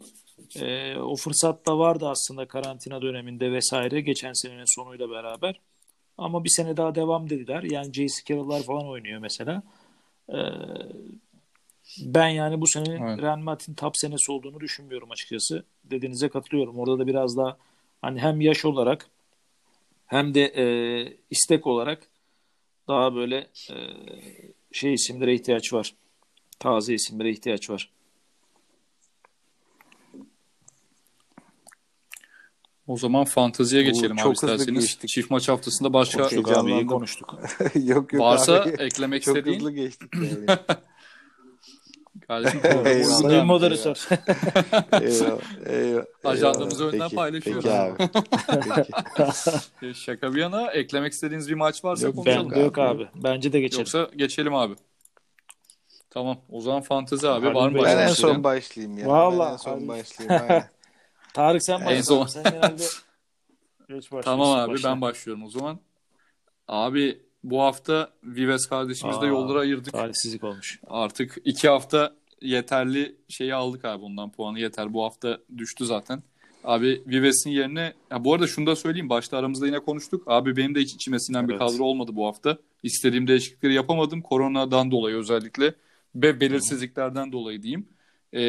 E, 0.56 0.96
o 0.96 1.16
fırsat 1.16 1.68
da 1.68 1.80
vardı 1.80 2.08
aslında 2.10 2.48
karantina 2.48 3.02
döneminde 3.02 3.52
vesaire 3.52 4.02
geçen 4.02 4.34
senenin 4.34 4.76
sonuyla 4.76 5.10
beraber. 5.10 5.60
Ama 6.18 6.44
bir 6.44 6.50
sene 6.50 6.78
daha 6.78 6.96
devam 6.96 7.30
dediler. 7.30 7.64
Yani 7.64 7.94
J.C. 7.94 8.14
Carroll'lar 8.30 8.64
falan 8.64 8.88
oynuyor 8.88 9.20
mesela. 9.20 9.64
E, 10.30 10.38
ben 12.06 12.28
yani 12.28 12.62
bu 12.62 12.68
senenin 12.68 13.04
Evet. 13.04 13.22
Real 13.22 13.38
Madrid'in 13.38 13.74
top 13.74 13.98
senesi 13.98 14.32
olduğunu 14.32 14.60
düşünmüyorum 14.60 15.12
açıkçası. 15.12 15.64
Dediğinize 15.84 16.30
katılıyorum. 16.30 16.80
Orada 16.80 17.00
da 17.00 17.08
biraz 17.08 17.38
daha 17.38 17.58
hani 18.02 18.20
hem 18.20 18.42
yaş 18.42 18.66
olarak 18.66 19.10
hem 20.10 20.34
de 20.34 20.44
e, 20.44 20.66
istek 21.30 21.68
olarak 21.68 22.08
daha 22.88 23.16
böyle 23.16 23.38
e, 23.70 23.76
şey 24.72 24.94
isimlere 24.94 25.34
ihtiyaç 25.34 25.74
var. 25.74 25.96
Taze 26.60 26.94
isimlere 26.94 27.32
ihtiyaç 27.32 27.70
var. 27.70 27.92
O 32.88 32.98
zaman 32.98 33.26
fanteziye 33.26 33.84
geçelim 33.84 34.12
abi 34.12 34.22
çok 34.22 34.32
hızlı 34.32 34.54
isterseniz. 34.54 34.86
geçtik. 34.86 35.10
Çift 35.10 35.32
maç 35.32 35.50
haftasında 35.50 35.94
başka. 35.94 36.30
Çok 36.30 36.52
abi 36.52 36.72
iyi 36.72 36.86
konuştuk. 36.86 37.36
yok 37.76 38.14
yok 38.14 38.24
varsa 38.24 38.62
abi. 38.62 38.70
eklemek 38.70 39.24
Çok 39.24 39.38
istediğin 39.38 39.60
hızlı 39.60 39.72
geçtik 39.72 40.10
yani. 40.16 40.46
kardeşim 42.30 42.62
Sayın 43.22 43.46
moderatör. 43.46 44.08
eyvallah, 45.02 45.40
eyvallah, 45.66 46.06
Ajandamızı 46.24 46.88
önden 46.88 47.00
Peki, 47.00 47.16
paylaşıyoruz. 47.16 47.64
Peki 47.66 47.76
abi. 47.76 48.10
Peki. 49.82 49.94
Şaka 50.00 50.34
bir 50.36 50.42
yana 50.42 50.72
eklemek 50.72 51.14
istediğiniz 51.14 51.50
bir 51.50 51.54
maç 51.56 51.84
varsa 51.84 52.08
Yok, 52.08 52.16
konuşalım. 52.16 52.52
Bende 52.52 52.60
yok 52.60 52.78
abi. 52.78 53.08
Bence 53.16 53.54
de 53.54 53.60
geçelim. 53.60 53.80
Yoksa 53.82 54.10
geçelim 54.16 54.56
abi. 54.56 54.76
Tamam. 56.10 56.38
O 56.50 56.62
zaman 56.62 56.82
fantezi 56.82 57.30
abi. 57.30 57.54
Var 57.56 57.70
mı. 57.70 57.80
Ben 57.84 57.98
en 57.98 58.08
son 58.08 58.44
başlayayım 58.44 58.98
ya. 58.98 59.08
Vallahi 59.08 59.48
Ben 59.48 59.54
en 59.54 59.58
son 59.58 59.78
abi. 59.78 59.88
başlayayım. 59.88 60.44
aynen. 60.50 60.70
Tarık 61.34 61.64
sen 61.64 61.80
En 61.80 61.86
başla. 61.86 62.04
son- 62.04 62.26
Sen 62.26 62.44
Geç 63.90 64.12
başla, 64.12 64.22
Tamam 64.22 64.60
abi 64.60 64.72
başla. 64.74 64.90
ben 64.90 65.02
başlıyorum 65.02 65.44
o 65.44 65.50
zaman. 65.50 65.80
Abi 66.68 67.22
bu 67.44 67.62
hafta 67.62 68.10
Vives 68.24 68.68
kardeşimizle 68.68 69.20
Aa. 69.22 69.26
yolları 69.26 69.60
ayırdık. 69.60 69.94
Talihsizlik 69.94 70.44
olmuş. 70.44 70.80
Artık 70.88 71.38
iki 71.46 71.70
hafta 71.70 72.16
yeterli 72.42 73.16
şeyi 73.30 73.54
aldık 73.54 73.86
abi 73.86 74.04
ondan 74.06 74.32
puanı 74.32 74.60
yeter. 74.60 74.94
Bu 74.94 75.04
hafta 75.04 75.40
düştü 75.58 75.86
zaten. 75.86 76.24
Abi 76.64 77.04
Vives'in 77.08 77.50
yerine 77.50 77.94
ya 78.12 78.24
bu 78.24 78.34
arada 78.34 78.48
şunu 78.48 78.66
da 78.68 78.76
söyleyeyim 78.76 79.10
başta 79.10 79.38
aramızda 79.38 79.66
yine 79.66 79.80
konuştuk. 79.80 80.24
Abi 80.28 80.58
benim 80.58 80.76
de 80.76 80.80
hiç 80.80 80.94
içime 80.94 81.20
sinen 81.20 81.48
bir 81.48 81.54
Evet. 81.54 81.62
kadro 81.62 81.84
olmadı 81.84 82.12
bu 82.14 82.28
hafta. 82.28 82.58
İstediğim 82.84 83.28
değişiklikleri 83.28 83.74
yapamadım. 83.74 84.22
Koronadan 84.22 84.92
dolayı 84.92 85.16
özellikle 85.16 85.74
ve 86.16 86.40
belirsizliklerden 86.40 87.32
dolayı 87.32 87.64
diyeyim. 87.64 87.88
Ee, 88.34 88.42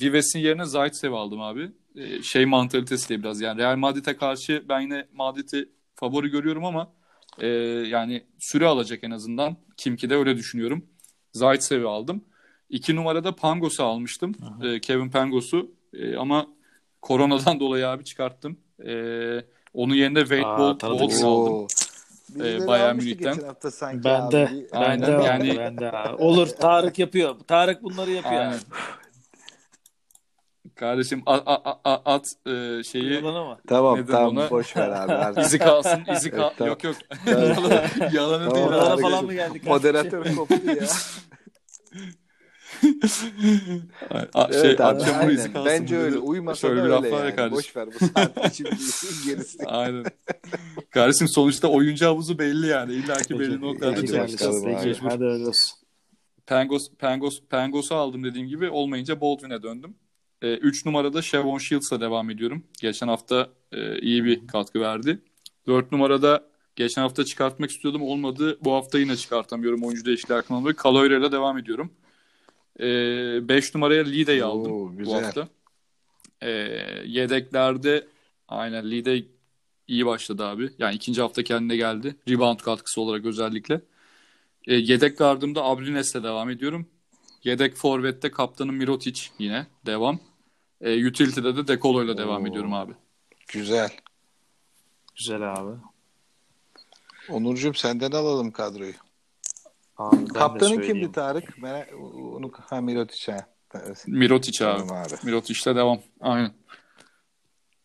Vives'in 0.00 0.38
yerine 0.38 0.64
Zaitsev 0.64 1.12
aldım 1.12 1.40
abi. 1.40 1.70
Ee, 1.96 2.22
şey 2.22 2.46
mantalitesiyle 2.46 3.22
biraz 3.22 3.40
yani 3.40 3.58
Real 3.58 3.76
Madrid'e 3.76 4.16
karşı 4.16 4.64
ben 4.68 4.80
yine 4.80 5.06
Madrid'i 5.12 5.68
favori 5.94 6.28
görüyorum 6.28 6.64
ama 6.64 6.92
e, 7.38 7.46
yani 7.86 8.22
süre 8.38 8.66
alacak 8.66 9.04
en 9.04 9.10
azından. 9.10 9.56
Kimki 9.76 10.10
de 10.10 10.16
öyle 10.16 10.36
düşünüyorum. 10.36 10.86
Zaitsev'i 11.32 11.86
aldım. 11.88 12.24
İki 12.72 12.96
numarada 12.96 13.36
Pangos'u 13.36 13.84
almıştım. 13.84 14.34
Ee, 14.64 14.80
Kevin 14.80 15.10
Pangos'u. 15.10 15.70
Ee, 15.94 16.16
ama 16.16 16.46
koronadan 17.02 17.60
dolayı 17.60 17.88
abi 17.88 18.04
çıkarttım. 18.04 18.56
Ee, 18.86 19.44
onun 19.74 19.94
yerine 19.94 20.20
Wade. 20.20 20.42
Baldwin 20.42 21.24
aldım. 21.24 21.66
Birileri 22.28 22.66
Bayern 22.66 22.96
Münih'ten. 22.96 23.36
Ben 24.04 24.20
abi. 24.20 24.32
de, 24.32 24.50
ben 24.72 25.02
de, 25.02 25.10
yani- 25.10 25.58
ben 25.58 25.78
de. 25.78 25.92
abi. 25.92 26.14
Olur, 26.22 26.46
Tarık 26.46 26.98
yapıyor. 26.98 27.36
Tarık 27.46 27.82
bunları 27.82 28.10
yapıyor. 28.10 28.40
Aynen. 28.40 28.58
Kardeşim 30.74 31.22
a- 31.26 31.34
a- 31.34 31.80
a- 31.84 32.02
at 32.14 32.32
e, 32.46 32.82
şeyi. 32.82 33.22
Tamam 33.68 33.98
Nedir 33.98 34.12
tamam 34.12 34.36
ona? 34.36 34.50
boş 34.50 34.76
ver 34.76 34.88
abi. 34.88 35.12
artık. 35.24 35.44
izi 35.44 35.58
kalsın 35.58 36.04
izi 36.16 36.30
kal 36.30 36.42
Evet, 36.42 36.54
tamam. 36.58 36.68
yok 36.68 36.84
yok 36.84 36.96
yalanı, 37.26 37.82
yalanı 38.12 38.48
Tamam, 38.50 38.56
değil 38.72 38.92
abi. 38.92 39.02
falan 39.02 39.24
mı 39.24 39.34
geldik? 39.34 39.66
Moderatör 39.66 40.34
koptu 40.36 40.54
ya. 40.66 40.86
A- 44.34 44.52
şey, 44.52 44.60
evet 44.60 44.80
abi 44.80 45.02
akşam 45.02 45.20
aynen. 45.20 45.52
kalsın 45.52 45.66
Bence 45.66 45.96
öyle. 45.98 46.18
Uyumasa 46.18 46.68
Şöyle 46.68 46.80
da 46.80 46.84
bir 46.84 46.90
öyle 46.90 46.94
ya 47.08 47.24
yani. 47.24 47.36
kardeşim. 47.36 47.58
Boş 47.58 47.76
ver 47.76 47.88
bu 48.00 48.06
saat 48.06 48.46
için 48.52 48.66
gerisi. 49.26 49.66
Aynen. 49.66 50.04
Kardeşim 50.90 51.28
sonuçta 51.28 51.68
oyuncu 51.68 52.06
havuzu 52.06 52.38
belli 52.38 52.66
yani. 52.66 52.92
İlla 52.92 53.14
ki 53.14 53.38
belli 53.38 53.60
peki 53.94 54.12
çalışacağız. 54.12 54.64
Peki, 54.64 54.98
hadi 55.02 55.24
öyle 55.24 55.46
olsun. 55.46 55.78
Pangos, 56.46 56.82
Pangos, 56.98 57.40
Pangos'u 57.50 57.94
aldım 57.94 58.24
dediğim 58.24 58.48
gibi. 58.48 58.70
Olmayınca 58.70 59.20
Baldwin'e 59.20 59.62
döndüm. 59.62 59.94
3 60.42 60.86
numarada 60.86 61.22
Shavon 61.22 61.58
Shields'la 61.58 62.00
devam 62.00 62.30
ediyorum. 62.30 62.64
Geçen 62.80 63.08
hafta 63.08 63.48
e, 63.72 63.98
iyi 63.98 64.24
bir 64.24 64.46
katkı 64.46 64.80
verdi. 64.80 65.18
4 65.66 65.92
numarada 65.92 66.44
geçen 66.76 67.02
hafta 67.02 67.24
çıkartmak 67.24 67.70
istiyordum. 67.70 68.02
Olmadı. 68.02 68.58
Bu 68.64 68.72
hafta 68.72 68.98
yine 68.98 69.16
çıkartamıyorum 69.16 69.82
oyuncu 69.84 70.04
değişikliği 70.04 70.34
hakkında. 70.34 70.72
ile 71.16 71.32
devam 71.32 71.58
ediyorum. 71.58 71.92
5 72.78 73.74
numaraya 73.74 74.04
Lide'yi 74.04 74.44
aldım 74.44 74.72
Oo, 74.72 74.88
bu 74.92 74.96
güzel. 74.96 75.24
hafta. 75.24 75.48
E, 76.40 76.50
yedeklerde 77.06 78.08
aynen 78.48 78.90
Lide 78.90 79.24
iyi 79.88 80.06
başladı 80.06 80.44
abi. 80.44 80.70
Yani 80.78 80.94
ikinci 80.94 81.20
hafta 81.20 81.42
kendine 81.44 81.76
geldi. 81.76 82.16
Rebound 82.28 82.58
katkısı 82.60 83.00
olarak 83.00 83.24
özellikle. 83.24 83.80
E, 84.66 84.74
yedek 84.74 85.18
gardımda 85.18 85.64
Abrines'le 85.64 86.14
devam 86.14 86.50
ediyorum. 86.50 86.86
Yedek 87.44 87.74
forvette 87.76 88.30
kaptanım 88.30 88.76
Mirotic 88.76 89.20
yine 89.38 89.66
devam. 89.86 90.20
E, 90.80 91.06
utility'de 91.06 91.56
de 91.56 91.68
Dekolo'yla 91.68 92.18
devam 92.18 92.42
Oo. 92.42 92.46
ediyorum 92.46 92.74
abi. 92.74 92.92
Güzel. 93.48 93.90
Güzel 95.16 95.52
abi. 95.52 95.76
Onurcuğum 97.30 97.74
senden 97.74 98.10
alalım 98.12 98.50
kadroyu. 98.50 98.92
Abi 99.96 100.26
Kaptanın 100.26 100.82
kimdi 100.82 101.12
Tarık? 101.12 101.62
Ben 101.62 101.86
onu 102.38 102.50
ha 102.60 102.80
Mirotic 102.80 103.32
ha. 103.32 103.46
Mirotic 104.06 104.66
abi. 104.66 104.92
Abi. 104.92 105.14
Mirotic'le 105.24 105.66
devam. 105.66 106.00
Aynen. 106.20 106.52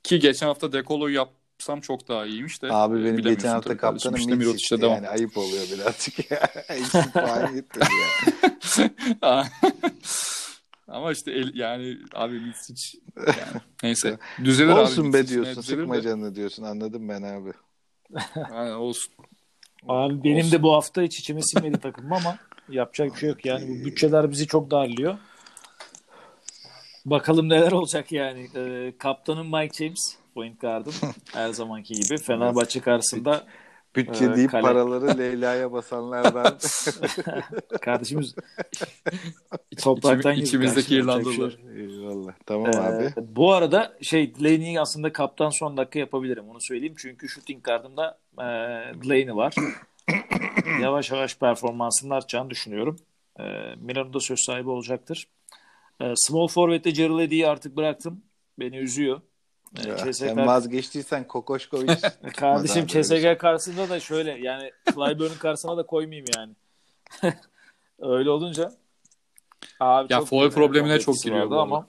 Ki 0.04 0.20
geçen 0.20 0.48
hafta 0.48 0.72
Dekolo'yu 0.72 1.16
yapsam 1.16 1.82
çok 1.82 2.08
daha 2.08 2.26
iyiymiş 2.26 2.62
de. 2.62 2.74
Abi 2.74 3.04
benim 3.04 3.18
geçen 3.18 3.50
hafta 3.50 3.78
kaptanım 3.78 4.16
İşte 4.16 4.36
Mirotic'le 4.36 4.82
devam. 4.82 4.96
yani 4.96 5.10
ayıp 5.10 5.38
oluyor 5.38 5.64
birazcık 5.74 6.32
ya. 6.32 6.40
Gitti 7.56 7.80
ya. 9.22 9.48
Ama 10.88 11.12
işte 11.12 11.32
el, 11.32 11.56
yani 11.56 11.98
abi 12.14 12.40
Mirotic 12.40 12.98
yani. 13.28 13.62
Neyse. 13.84 14.20
Düzelir 14.44 14.70
abi. 14.70 14.80
Olsun 14.80 15.14
be 15.14 15.18
Mirotic. 15.18 15.34
diyorsun. 15.34 15.62
Sıkma 15.62 16.02
canını 16.02 16.36
diyorsun. 16.36 16.64
Anladım 16.64 17.10
ben 17.10 17.22
abi. 17.22 17.52
Aynen 18.52 18.74
olsun. 18.74 19.14
Abi 19.88 20.24
benim 20.24 20.38
Olsun. 20.38 20.52
de 20.52 20.64
bu 20.64 20.74
hafta 20.74 21.02
hiç 21.02 21.20
içime 21.20 21.42
sinmedi 21.42 21.80
takımım 21.80 22.14
ama 22.14 22.38
yapacak 22.70 23.14
bir 23.14 23.20
şey 23.20 23.30
yok 23.30 23.46
yani. 23.46 23.68
Bu 23.68 23.86
bütçeler 23.86 24.32
bizi 24.32 24.48
çok 24.48 24.72
darlıyor. 24.72 25.18
Bakalım 27.06 27.50
neler 27.50 27.72
olacak 27.72 28.12
yani. 28.12 28.48
Ee, 28.56 28.94
kaptanım 28.98 29.48
Mike 29.52 29.86
James. 29.86 30.18
Point 30.34 30.62
guard'ım. 30.62 30.94
Her 31.34 31.50
zamanki 31.50 31.94
gibi. 31.94 32.18
Fenerbahçe 32.18 32.80
karşısında 32.80 33.44
Bütçe 33.98 34.26
Ee, 34.26 34.36
deyip 34.36 34.52
kale- 34.52 34.62
paraları 34.62 35.18
Leyla'ya 35.18 35.72
basanlardan. 35.72 36.58
kardeşimiz 37.82 38.36
topraktan 39.84 40.34
İçim- 40.34 40.44
içimizdeki 40.46 40.88
şey. 40.88 40.98
İrlandalılar. 40.98 41.58
Eyvallah. 41.78 42.34
Tamam 42.46 42.72
Ee, 42.74 42.78
abi. 42.78 43.14
Bu 43.18 43.54
arada 43.54 43.98
şey 44.02 44.36
Delaney'i 44.36 44.82
aslında 44.82 45.14
kaptan 45.14 45.50
son 45.50 45.78
dakika 45.78 46.00
yapabilirim 46.00 46.50
onu 46.50 46.62
söyleyeyim. 46.62 46.96
Çünkü 46.98 47.30
shooting 47.30 47.64
guard'ımda 47.64 48.18
e, 48.38 48.44
Delaney 49.04 49.36
var. 49.36 49.54
yavaş 50.82 51.12
yavaş 51.12 51.38
performansının 51.38 52.10
artacağını 52.12 52.50
düşünüyorum. 52.50 52.96
E, 53.40 53.44
Milano'da 53.80 54.20
söz 54.20 54.40
sahibi 54.46 54.70
olacaktır. 54.70 55.28
E, 56.02 56.14
small 56.16 56.48
forvet'te 56.48 56.90
Gerald 56.92 57.20
Eddy'yi 57.20 57.48
artık 57.48 57.78
bıraktım. 57.78 58.22
Beni 58.60 58.78
üzüyor. 58.78 59.22
E, 59.86 59.90
Ya, 59.90 59.98
CSK 59.98 60.14
sen 60.16 60.48
vazgeçtiysen 60.48 61.28
Kokoşkovic 61.28 61.88
Kardeşim 62.38 62.88
öyle 62.94 63.04
CSG 63.04 63.38
karşısında 63.42 63.90
da 63.90 64.00
şöyle 64.00 64.32
yani 64.32 64.72
Clyburn'un 64.94 65.38
karşısına 65.40 65.78
da 65.78 65.86
koymayayım 65.86 66.26
yani. 66.38 66.54
Öyle 68.00 68.30
olunca 68.30 68.72
abi 69.80 70.14
Ya 70.14 70.20
çok 70.20 70.28
foul 70.28 70.50
problemine 70.52 71.00
çok 71.00 71.16
giriyor 71.24 71.50
bu 71.50 71.60
ama 71.60 71.88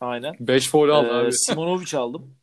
aynen. 0.00 0.36
5 0.40 0.70
foul 0.70 0.88
aldı 0.88 1.08
Ee, 1.08 1.12
abi. 1.12 1.32
Simonovic 1.32 1.98
aldım. 1.98 2.34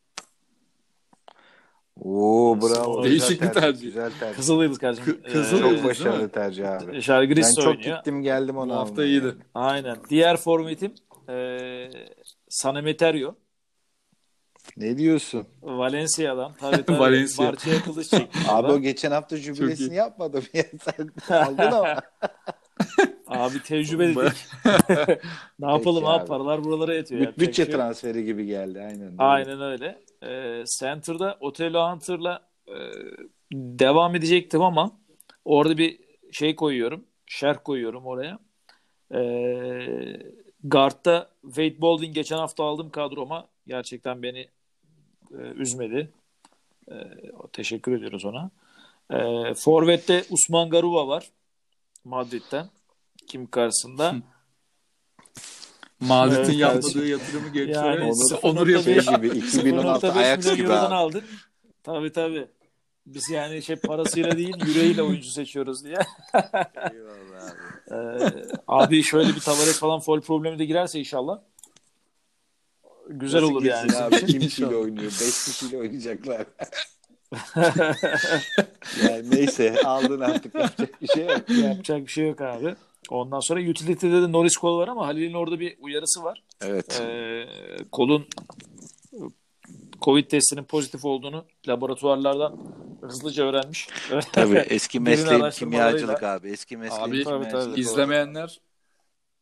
Oo 2.02 2.58
bravo. 2.62 3.04
Değişik 3.04 3.30
Güzel 3.40 3.50
bir 3.56 3.62
tercih. 3.62 3.82
Güzel 3.82 4.12
tercih. 4.20 4.36
Kızıl 4.36 4.62
Yıldız 4.64 4.78
kardeşim. 4.78 5.06
Kı- 5.14 5.32
Kızıl 5.32 5.58
Ee. 5.58 5.76
Çok 5.76 5.84
başarılı 5.84 6.30
tercih 6.30 6.72
abi. 6.72 7.02
Şargris 7.02 7.48
Ben 7.58 7.62
çok 7.62 7.76
oynuyor. 7.76 7.98
gittim 7.98 8.22
geldim 8.24 8.58
onu 8.58 8.70
Bu 8.70 8.76
hafta 8.76 9.06
iyiydi. 9.06 9.36
Aynen. 9.54 9.98
Diğer 10.10 10.38
forvetim 10.38 10.94
e, 11.30 11.90
Sanemeterio. 12.50 13.36
Ne 14.78 14.98
diyorsun? 14.98 15.48
Valencia'dan. 15.62 16.54
Tabii 16.60 16.84
tabii. 16.86 17.00
Valencia. 17.00 17.48
Barça'ya 17.48 17.82
kılıç 17.84 18.10
çekti. 18.10 18.40
Abi 18.50 18.72
o 18.72 18.80
geçen 18.80 19.12
hafta 19.12 19.38
jübilesini 19.38 19.94
iyi. 19.94 19.96
yapmadım 19.96 20.44
ya. 20.54 20.64
Sen 21.28 21.36
aldın 21.36 21.72
ama. 21.72 21.96
Abi 23.28 23.64
tecrübe 23.64 24.08
dedik. 24.16 24.34
ne 25.60 25.72
yapalım 25.72 26.04
Peki 26.04 26.08
abi 26.14 26.22
abi. 26.22 26.28
paralar 26.28 26.64
buralara 26.64 26.94
yatıyor. 26.96 27.22
Büt- 27.22 27.36
bir 27.36 27.48
Bütçe 27.48 27.66
şey 27.66 27.74
transferi 27.76 28.26
gibi 28.26 28.46
geldi 28.46 28.80
aynen. 28.82 29.16
Aynen 29.18 29.62
öyle. 29.62 30.00
Ee, 30.24 30.64
Center'da 30.80 31.38
Otello 31.40 31.92
Hunter'la 31.92 32.42
e, 32.68 32.76
devam 33.54 34.16
edecektim 34.16 34.62
ama 34.62 34.92
orada 35.46 35.78
bir 35.78 36.00
şey 36.32 36.56
koyuyorum. 36.56 37.06
Şerh 37.26 37.58
koyuyorum 37.64 38.06
oraya. 38.06 38.40
Ee, 39.14 40.20
Guard'da 40.64 41.30
Wade 41.42 41.82
Baldwin 41.82 42.14
geçen 42.14 42.38
hafta 42.38 42.64
aldım 42.64 42.90
kadroma. 42.90 43.48
Gerçekten 43.68 44.24
beni 44.24 44.48
e, 45.32 45.38
üzmedi. 45.38 46.12
E, 46.92 46.96
teşekkür 47.54 47.92
ediyoruz 47.98 48.26
ona. 48.26 48.52
E, 49.12 49.54
Forvet'te 49.54 50.24
Usman 50.30 50.70
Garuba 50.70 51.08
var. 51.08 51.30
Madrid'den. 52.04 52.70
Kim 53.28 53.48
karşısında? 53.48 54.16
Madrid'in 56.00 56.38
Evet, 56.44 56.56
yapmadığı 56.56 56.82
kardeşim. 56.94 57.12
yatırımı 57.12 57.46
Yani 57.58 57.66
gençlere 57.66 58.02
Onur- 58.04 58.40
Onur 58.42 58.66
Şey 58.84 58.96
yapıyor. 58.96 59.16
gibi 59.18 59.38
2016 59.38 60.08
0.5 60.08 60.12
Ajax 60.20 60.56
gibi 60.56 60.74
aldık. 60.74 61.24
Tabii 61.84 62.12
tabii. 62.12 62.48
Biz 63.06 63.30
yani 63.30 63.62
şey 63.62 63.76
parasıyla 63.76 64.38
değil 64.38 64.56
yüreğiyle 64.68 65.04
oyuncu 65.04 65.30
seçiyoruz 65.30 65.84
diye. 65.86 65.98
Eyvallah 66.92 67.44
abi. 67.52 67.58
Ee, 67.92 68.30
abi 68.68 69.04
şöyle 69.04 69.30
bir 69.36 69.40
Tavares 69.40 69.80
falan 69.80 70.00
foul 70.00 70.22
problemi 70.22 70.60
de 70.60 70.66
girerse 70.66 71.00
inşallah. 71.00 71.42
Güzel 73.10 73.42
Nasıl 73.42 73.54
olur 73.54 73.64
yani. 73.64 73.96
Abi, 73.96 74.26
kim 74.26 74.40
kişiyle 74.40 74.76
oynuyor? 74.76 75.12
5 75.12 75.46
kişiyle 75.46 75.78
oynayacaklar. 75.78 76.46
yani 79.10 79.32
neyse 79.32 79.76
aldın 79.86 80.20
artık 80.20 80.56
yapacak 80.56 81.02
bir 81.02 81.08
şey 81.08 81.26
yok. 81.26 81.50
Yapacak 81.64 82.02
bir 82.02 82.12
şey 82.12 82.28
yok 82.28 82.42
abi. 82.42 82.76
Ondan 83.10 83.40
sonra 83.40 83.70
utility'de 83.70 84.22
de 84.22 84.32
Norris 84.32 84.58
kol 84.58 84.80
var 84.80 84.88
ama 84.88 85.08
Halil'in 85.08 85.34
orada 85.34 85.60
bir 85.60 85.78
uyarısı 85.80 86.24
var. 86.24 86.44
Evet. 86.62 87.02
Ee, 87.02 87.46
kolun 87.92 88.28
Covid 90.02 90.26
testinin 90.26 90.64
pozitif 90.64 91.06
olduğunu 91.06 91.46
laboratuvarlardan 91.68 92.58
hızlıca 93.02 93.44
öğrenmiş. 93.44 93.88
Tabii 94.34 94.58
eski 94.70 95.00
mesleğim 95.00 95.50
kimyacılık 95.50 96.24
abi. 96.24 96.50
Eski 96.50 96.78
mesleğim 96.78 97.04
Abi, 97.04 97.24
tabii, 97.24 97.24
kimyacılık. 97.24 97.72
tabii. 97.72 97.82
İzlemeyenler 97.82 98.60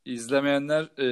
izlemeyenler 0.06 0.90
e, 0.98 1.08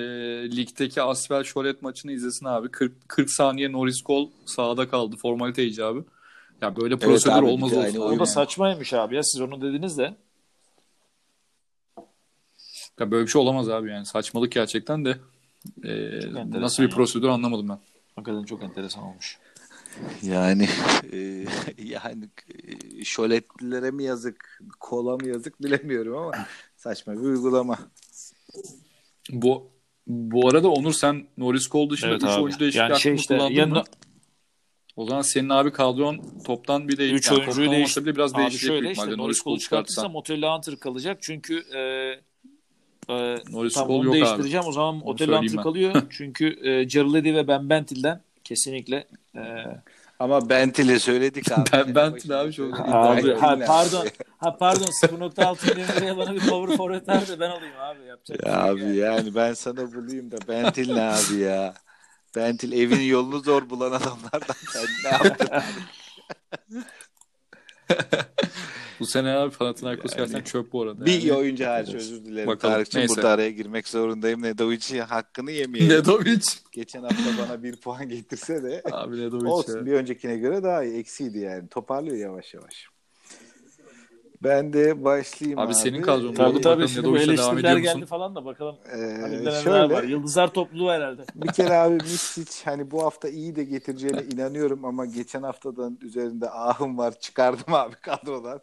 ligdeki 0.56 1.02
Asvel 1.02 1.44
Şolet 1.44 1.82
maçını 1.82 2.12
izlesin 2.12 2.46
abi. 2.46 2.70
40 2.70 3.10
40 3.10 3.32
saniye 3.32 3.72
Norris 3.72 4.04
Cole 4.04 4.30
sahada 4.46 4.90
kaldı 4.90 5.16
formalite 5.22 5.66
icabı. 5.66 6.06
Ya 6.62 6.76
böyle 6.76 6.94
Evet 6.94 7.04
prosedür 7.04 7.36
abi, 7.36 7.46
olmaz 7.46 7.74
olsun. 7.74 8.00
O 8.00 8.10
da 8.10 8.14
yani. 8.14 8.28
saçmaymış 8.28 8.94
abi 8.94 9.16
ya. 9.16 9.24
Siz 9.24 9.42
onu 9.42 9.62
dediniz 9.62 9.98
de. 9.98 10.16
Ya 13.00 13.12
böyle 13.12 13.26
bir 13.26 13.32
şey 13.32 13.42
olamaz 13.42 13.70
abi 13.70 13.90
yani. 13.90 14.06
Saçmalık 14.06 14.52
gerçekten 14.52 15.06
de. 15.06 15.18
E, 15.84 16.62
nasıl 16.62 16.84
bir 16.84 16.90
prosedür 16.90 17.28
anlamadım 17.28 17.70
ben. 17.70 17.80
Hakikaten 18.16 18.44
çok 18.44 18.64
enteresan 18.64 19.04
olmuş. 19.04 19.40
Yani 20.22 20.68
e, 21.14 21.46
yani 21.78 22.30
e, 23.00 23.06
şöletlilere 23.06 23.92
mi 23.92 24.04
yazık, 24.04 24.62
kola 24.80 25.18
mı 25.18 25.28
yazık 25.28 25.64
bilemiyorum 25.64 26.18
ama 26.18 26.32
saçma 26.78 27.14
bir 27.14 27.20
uygulama. 27.20 27.78
Bu 29.32 29.70
bu 30.08 30.50
arada 30.50 30.70
Onur 30.70 30.93
sen 30.93 31.28
Norris 31.38 31.68
Cole 31.70 31.89
dışında 31.89 32.12
Evet 32.12 32.24
3 32.24 32.30
abi. 32.30 32.41
oyuncu 32.41 32.60
değişiklik 32.60 32.89
Yani 32.89 33.00
şey 33.00 33.16
işte 33.16 33.38
kullandın 33.38 33.56
yanına 33.56 33.80
mı? 33.80 33.86
O 34.95 35.06
zaman 35.06 35.22
senin 35.22 35.50
abi 35.50 35.72
kadron 35.72 36.22
toptan 36.45 36.88
bir 36.88 36.97
değil. 36.97 37.14
Üç 37.14 37.28
yani 37.28 37.39
oyuncuyu 37.39 37.56
toptan 37.68 37.72
değiş- 37.82 37.97
olmasa 37.97 38.06
bile 38.06 38.16
biraz 38.16 38.34
abi 38.36 38.41
değişecek 38.41 38.68
şöyle 38.68 38.91
işte 38.91 39.18
Norris 39.18 39.43
Cole'u 39.43 39.60
çıkartırsam. 39.60 40.16
Otel 40.16 40.41
Hunter 40.41 40.76
kalacak. 40.80 41.18
Çünkü 41.22 41.64
e, 41.76 41.80
e, 43.14 43.36
Norris 43.52 43.74
tamam, 43.74 43.88
Cole 43.89 44.06
yok 44.06 44.14
değiştireceğim. 44.14 44.66
O 44.68 44.72
zaman 44.72 45.02
Otel 45.08 45.28
Hunter 45.28 45.58
ben. 45.58 45.64
kalıyor. 45.64 46.02
Çünkü 46.10 46.68
e, 46.68 46.84
Gerald'i 46.84 47.36
ve 47.36 47.47
Ben 47.47 47.70
Bentil'den 47.70 48.22
kesinlikle 48.43 49.08
e, 49.36 49.41
Ama 50.20 50.49
Bentil'e 50.49 50.99
söyledik 50.99 51.51
abi. 51.51 51.63
Ben- 51.74 51.95
Bentil 51.95 52.41
abi 52.41 52.53
çok- 52.53 52.80
Abi, 52.80 53.34
ha, 53.36 53.57
pardon. 53.67 54.07
Ha 54.38 54.57
pardon 54.57 54.86
0.6 54.86 55.72
milyon 55.76 55.88
liraya 55.88 56.17
bana 56.17 56.34
bir 56.36 56.39
power 56.49 56.78
forward 56.78 57.07
ver 57.07 57.28
de 57.28 57.39
ben 57.39 57.49
alayım 57.49 57.76
abi. 57.80 58.05
Yapacak 58.07 58.45
Ya 58.47 58.53
şey 58.53 58.61
abi 58.70 58.80
yani. 58.82 58.97
yani 58.97 59.36
ben 59.36 59.53
sana 59.53 59.93
bulayım 59.93 60.32
da 60.32 60.38
Bentil 60.47 60.93
ne 60.93 61.01
abi 61.01 61.36
ya? 61.41 61.74
Bentil 62.36 62.72
evin 62.72 63.01
yolunu 63.01 63.39
zor 63.39 63.70
bulan 63.70 63.91
adamlardan 63.91 64.55
sen 64.74 64.86
ne 65.03 65.09
yaptın? 65.09 65.49
Bu 69.00 69.06
sene 69.06 69.30
abi 69.30 69.56
Panathinaikos 69.56 70.12
Yani- 70.12 70.18
gerçekten 70.18 70.43
çöp 70.43 70.74
bu 70.74 70.82
arada. 70.82 71.06
bir 71.06 71.22
yani. 71.22 71.38
oyuncu 71.39 71.66
hariç 71.66 71.93
özür 71.93 72.26
dilerim. 72.26 72.47
Bakalım, 72.47 72.84
neyse. 72.95 73.08
burada 73.16 73.30
araya 73.30 73.52
girmek 73.52 73.88
zorundayım. 73.88 74.41
Nedovic'i 74.41 75.02
hakkını 75.02 75.52
yemeyelim. 75.52 75.97
Nedovic. 75.97 76.41
Geçen 76.72 77.02
hafta 77.04 77.24
bana 77.43 77.64
bir 77.64 77.76
puan 77.76 78.10
getirse 78.10 78.64
de 78.64 78.82
Abi 78.91 79.18
Nedovic 79.22 79.47
olsun 79.50 79.78
ya. 79.78 79.86
bir 79.86 79.93
öncekine 79.93 80.38
göre 80.38 80.64
daha 80.64 80.84
iyi. 80.84 80.97
Eksiydi 80.97 81.39
yani. 81.39 81.68
Toparlıyor 81.70 82.18
yavaş 82.18 82.54
yavaş. 82.54 82.88
Ben 84.44 84.74
de 84.74 85.04
başlayayım 85.04 85.60
abi. 85.60 85.66
Abi 85.68 85.76
senin 85.76 86.02
kadron 86.02 86.30
bu 86.30 86.34
Tabii 86.34 86.62
tabii 86.62 86.64
Bakalım 86.64 86.88
şimdi 86.88 87.06
devam 87.06 87.18
eleştiriler 87.18 87.78
geldi 87.78 88.06
falan 88.06 88.36
da 88.36 88.46
bakalım. 88.46 88.76
Ee, 88.92 88.98
neler 88.98 89.62
şöyle 89.62 89.94
var. 89.94 90.04
Yıldızlar 90.04 90.48
topluluğu 90.54 90.92
herhalde. 90.92 91.22
bir 91.36 91.48
kere 91.48 91.74
abi 91.74 91.94
Misic 92.04 92.66
hani 92.66 92.92
bu 92.92 93.04
hafta 93.04 93.30
iyi 93.30 93.56
de 93.56 93.64
getireceğine 93.64 94.22
inanıyorum 94.34 94.86
ama 94.86 95.06
geçen 95.06 95.44
haftadan 95.44 95.98
üzerinde 96.02 96.50
ahım 96.50 96.98
var 96.98 97.20
çıkardım 97.20 97.74
abi 97.74 97.96
kadrodan. 98.02 98.62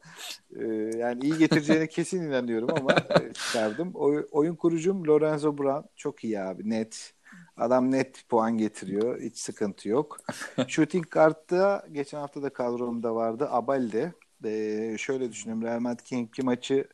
Ee, 0.56 0.64
yani 0.98 1.24
iyi 1.24 1.38
getireceğine 1.38 1.86
kesin 1.86 2.22
inanıyorum 2.22 2.68
ama 2.80 2.92
e, 2.92 3.32
çıkardım. 3.32 3.90
Oy- 3.94 4.26
oyun 4.30 4.54
kurucum 4.54 5.06
Lorenzo 5.06 5.58
Brown 5.58 5.88
çok 5.96 6.24
iyi 6.24 6.40
abi 6.40 6.70
net. 6.70 7.12
Adam 7.56 7.90
net 7.90 8.28
puan 8.28 8.58
getiriyor. 8.58 9.20
Hiç 9.20 9.38
sıkıntı 9.38 9.88
yok. 9.88 10.16
Shooting 10.68 11.10
Guard'da 11.10 11.86
geçen 11.92 12.18
hafta 12.18 12.42
da 12.42 12.50
kadromda 12.50 13.14
vardı. 13.14 13.48
Abalde. 13.50 14.12
Ee, 14.44 14.96
şöyle 14.98 15.30
düşünüyorum. 15.30 15.64
Real 15.64 15.80
Madrid 15.80 16.04
King'ki 16.04 16.42
maçı 16.42 16.88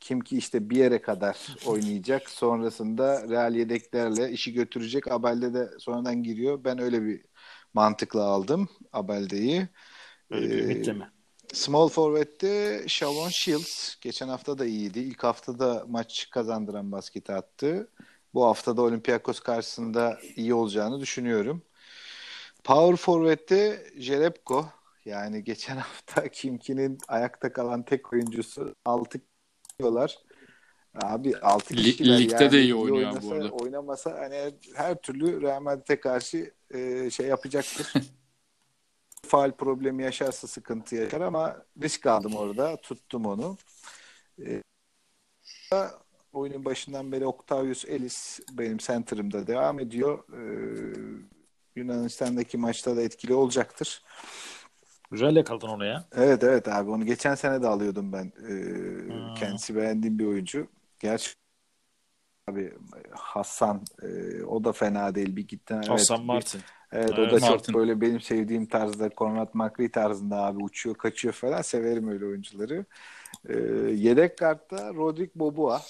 kim 0.00 0.20
ki 0.20 0.38
işte 0.38 0.70
bir 0.70 0.76
yere 0.76 1.02
kadar 1.02 1.36
oynayacak. 1.66 2.30
Sonrasında 2.30 3.28
Real 3.28 3.54
yedeklerle 3.54 4.30
işi 4.30 4.52
götürecek. 4.52 5.12
Abelde 5.12 5.54
de 5.54 5.68
sonradan 5.78 6.22
giriyor. 6.22 6.64
Ben 6.64 6.78
öyle 6.78 7.02
bir 7.02 7.24
mantıkla 7.74 8.22
aldım 8.24 8.68
Abelde'yi. 8.92 9.68
Öyle 10.30 10.50
bir 10.50 10.88
Ee, 10.88 10.92
mi? 10.92 11.10
Small 11.52 11.88
Forward'de 11.88 12.84
Shavon 12.88 13.28
Shields. 13.28 13.96
Geçen 14.00 14.28
hafta 14.28 14.58
da 14.58 14.66
iyiydi. 14.66 14.98
İlk 14.98 15.24
haftada 15.24 15.84
maç 15.88 16.30
kazandıran 16.30 16.92
basketi 16.92 17.32
attı. 17.32 17.90
Bu 18.34 18.44
hafta 18.44 18.76
da 18.76 18.82
Olympiakos 18.82 19.40
karşısında 19.40 20.18
iyi 20.36 20.54
olacağını 20.54 21.00
düşünüyorum. 21.00 21.62
Power 22.64 22.96
Forward'de 22.96 23.86
Jerebko. 23.96 24.66
Yani 25.08 25.44
geçen 25.44 25.76
hafta 25.76 26.28
Kimki'nin 26.28 26.98
ayakta 27.08 27.52
kalan 27.52 27.82
tek 27.82 28.12
oyuncusu 28.12 28.74
6 28.84 29.20
diyorlar. 29.78 30.18
Abi 30.94 31.36
6 31.36 31.74
Li- 31.74 31.82
kişiler 31.82 32.18
ligde 32.18 32.44
yani 32.44 32.52
de 32.52 32.62
iyi 32.62 32.74
oynuyor 32.74 33.08
oynasa, 33.08 33.30
bu 33.30 33.34
arada. 33.34 33.48
Oynamasa 33.48 34.18
hani 34.18 34.54
her, 34.74 34.94
türlü 34.94 35.42
Real 35.42 35.60
Madrid'e 35.60 36.00
karşı 36.00 36.52
e, 36.70 37.10
şey 37.10 37.26
yapacaktır. 37.26 37.92
faal 39.26 39.52
problemi 39.52 40.02
yaşarsa 40.02 40.46
sıkıntı 40.46 40.94
yaşar 40.94 41.20
ama 41.20 41.62
risk 41.82 42.06
aldım 42.06 42.36
orada. 42.36 42.76
Tuttum 42.76 43.26
onu. 43.26 43.56
Ee, 44.40 44.62
oyunun 46.32 46.64
başından 46.64 47.12
beri 47.12 47.26
Octavius 47.26 47.84
Ellis 47.84 48.40
benim 48.52 48.78
center'ımda 48.78 49.46
devam 49.46 49.80
ediyor. 49.80 50.24
Ee, 50.32 51.28
Yunanistan'daki 51.76 52.58
maçta 52.58 52.96
da 52.96 53.02
etkili 53.02 53.34
olacaktır. 53.34 54.02
Güzel 55.10 55.36
yakaladın 55.36 55.68
onu 55.68 55.84
ya. 55.84 56.04
Evet 56.12 56.44
evet 56.44 56.68
abi 56.68 56.90
onu 56.90 57.04
geçen 57.06 57.34
sene 57.34 57.62
de 57.62 57.66
alıyordum 57.66 58.12
ben. 58.12 58.32
Ee, 58.48 58.52
Hmm. 59.12 59.34
Kendisi 59.34 59.76
beğendiğim 59.76 60.18
bir 60.18 60.26
oyuncu. 60.26 60.68
Gerçi 61.00 61.30
abi 62.50 62.72
Hasan 63.10 63.82
e, 64.02 64.42
o 64.42 64.64
da 64.64 64.72
fena 64.72 65.14
değil 65.14 65.36
bir 65.36 65.48
gitti. 65.48 65.74
Evet, 65.76 65.88
Hasan 65.90 66.20
bir- 66.20 66.24
Martin. 66.26 66.60
Evet, 66.92 67.10
Evet, 67.18 67.18
o 67.18 67.36
da 67.36 67.40
Martin. 67.46 67.72
çok 67.72 67.74
böyle 67.74 68.00
benim 68.00 68.20
sevdiğim 68.20 68.66
tarzda 68.66 69.08
Konrad 69.08 69.48
Makri 69.52 69.90
tarzında 69.90 70.36
abi 70.36 70.62
uçuyor 70.62 70.96
kaçıyor 70.96 71.34
falan 71.34 71.62
severim 71.62 72.08
öyle 72.08 72.24
oyuncuları. 72.26 72.84
Ee, 73.48 73.54
yedek 73.94 74.38
kartta 74.38 74.94
Rodrik 74.94 75.34
Bobua. 75.34 75.82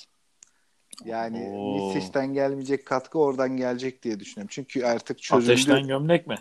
Yani 1.05 1.49
Oo. 1.51 1.75
Misic'ten 1.75 2.33
gelmeyecek 2.35 2.87
katkı 2.87 3.19
oradan 3.19 3.57
gelecek 3.57 4.03
diye 4.03 4.21
düşünüyorum. 4.21 4.49
Çünkü 4.51 4.85
artık 4.85 5.19
çözüldü. 5.19 5.53
Ateşten 5.53 5.87
gömlek 5.87 6.27
mi? 6.27 6.37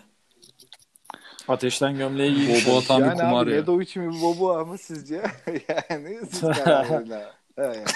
Ateşten 1.48 1.96
gömleği 1.98 2.34
giymiş. 2.34 2.66
Bobua 2.68 2.80
tam 2.80 3.00
bir 3.02 3.06
yani 3.06 3.18
kumar 3.18 3.42
abi 3.46 3.50
ya. 3.52 3.60
Nedovic 3.60 4.00
mi 4.00 4.22
Bobua 4.22 4.64
mı 4.64 4.78
sizce? 4.78 5.14
yani 5.68 6.18
siz 6.30 6.40
karar 6.40 6.90
verin 6.90 7.10
abi. 7.10 7.22
Evet. 7.56 7.88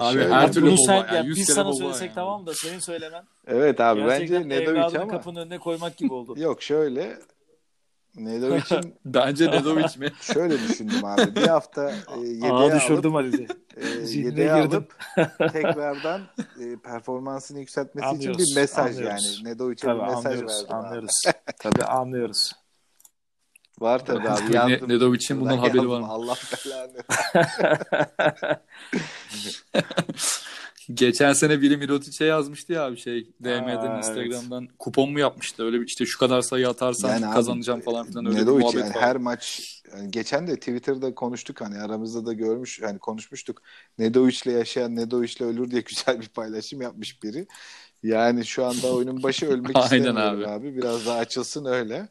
Abi 0.00 0.12
Şöyle- 0.14 0.34
her 0.34 0.52
türlü 0.52 0.76
sen, 0.78 0.94
yani, 0.96 1.14
ya, 1.14 1.20
yüz 1.22 1.36
biz 1.36 1.46
kere 1.46 1.54
sana 1.54 1.72
söylesek 1.72 2.06
yani. 2.06 2.14
tamam 2.14 2.46
da 2.46 2.54
senin 2.54 2.78
söylemen 2.78 3.24
Evet 3.46 3.80
abi 3.80 4.00
gerçekten 4.00 4.44
bence 4.44 4.48
Nedovic 4.60 4.78
evladını 4.78 5.02
ama 5.02 5.10
kapının 5.12 5.40
önüne 5.40 5.58
koymak 5.58 5.96
gibi 5.96 6.12
oldu. 6.12 6.34
yok 6.40 6.62
şöyle 6.62 7.16
Nedovic'in 8.18 8.94
Bence 9.04 9.50
Nedovic 9.50 9.98
mi? 9.98 10.12
şöyle 10.20 10.58
düşündüm 10.68 11.04
abi. 11.04 11.36
Bir 11.36 11.46
hafta 11.46 11.90
e, 11.90 12.20
yedeğe 12.26 12.52
Aa 12.52 12.56
alıp 12.56 12.74
düşürdüm 12.74 13.14
Halil'i. 13.14 13.46
e, 13.76 13.86
Zihnine 14.06 14.26
yedeğe 14.42 14.62
girdim. 14.62 14.86
alıp 15.16 15.52
tekrardan 15.52 16.20
e, 16.60 16.76
performansını 16.84 17.58
yükseltmesi 17.58 18.06
Anlıyoruz, 18.06 18.40
için 18.42 18.56
bir 18.56 18.60
mesaj 18.60 18.96
anlıyoruz. 18.96 19.40
yani. 19.44 19.54
Nedovic'e 19.54 19.88
bir 19.88 19.94
mesaj 20.02 20.26
anlıyoruz. 20.26 20.52
verdim 20.62 20.74
abi. 20.76 20.86
Anlıyoruz. 20.86 21.22
Tabii 21.58 21.84
anlıyoruz. 21.84 22.52
Var 23.80 24.04
tabii 24.06 24.28
abi. 24.28 24.54
Yandım. 24.56 24.88
Nedovic'in 24.88 25.40
bundan 25.40 25.58
Buradan 25.58 25.68
haberi 25.68 25.88
var 25.88 26.00
mı? 26.00 26.06
Allah 26.08 26.34
belanı. 26.66 27.02
Geçen 30.94 31.32
sene 31.32 31.60
biri 31.62 31.76
Mirotic'e 31.76 32.24
yazmıştı 32.24 32.72
ya 32.72 32.84
abi 32.86 32.96
şey 32.96 33.32
DM'den 33.44 33.90
Aa, 33.90 33.98
Instagram'dan 33.98 34.68
kupon 34.78 35.10
mu 35.12 35.18
yapmıştı 35.18 35.64
öyle 35.64 35.80
bir 35.80 35.86
işte 35.86 36.06
şu 36.06 36.18
kadar 36.18 36.42
sayı 36.42 36.68
atarsan 36.68 37.08
Yani 37.08 37.26
abi, 37.26 37.34
kazanacağım 37.34 37.80
falan 37.80 38.06
filan 38.06 38.26
öyle 38.26 38.36
bir 38.36 38.42
Nedovic 38.42 38.62
muhabbet 38.64 38.80
yani 38.84 38.94
var. 38.94 39.02
her 39.02 39.16
maç 39.16 39.74
yani 39.92 40.10
geçen 40.10 40.46
de 40.46 40.56
Twitter'da 40.56 41.14
konuştuk 41.14 41.60
hani 41.60 41.78
aramızda 41.80 42.26
da 42.26 42.32
görmüş 42.32 42.82
hani 42.82 42.98
konuşmuştuk. 42.98 43.62
Nedovic'le 43.98 44.46
yaşayan 44.46 44.96
Nedovic'le 44.96 45.40
ölür 45.40 45.70
diye 45.70 45.80
güzel 45.88 46.20
bir 46.20 46.28
paylaşım 46.28 46.82
yapmış 46.82 47.22
biri. 47.22 47.46
Yani 48.02 48.46
şu 48.46 48.64
anda 48.66 48.92
oyunun 48.94 49.22
başı 49.22 49.46
ölmek 49.50 49.78
istemiyorum 49.78 50.16
abi. 50.16 50.46
abi. 50.46 50.76
Biraz 50.76 51.06
daha 51.06 51.18
açılsın 51.18 51.64
öyle. 51.64 52.08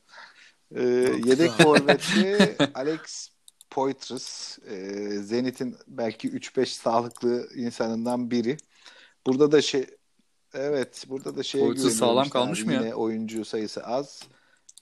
Ee, 0.76 0.84
yedek 1.26 1.52
forvette 1.52 2.56
Alex 2.74 3.30
Poitras 3.78 4.60
e, 4.70 4.76
Zenit'in 5.22 5.76
belki 5.88 6.30
3-5 6.30 6.66
sağlıklı 6.66 7.50
insanından 7.56 8.32
biri. 8.32 8.58
Burada 9.26 9.52
da 9.52 9.62
şey 9.62 9.86
evet 10.54 11.06
burada 11.10 11.38
da 11.38 11.44
şeye 11.44 11.66
Poitras 11.66 11.94
sağlam 11.94 12.30
kalmış 12.30 12.66
mı 12.66 12.74
ya? 12.74 12.82
Yine 12.82 12.96
oyuncu 12.96 13.46
sayısı 13.46 13.84
az. 13.84 14.24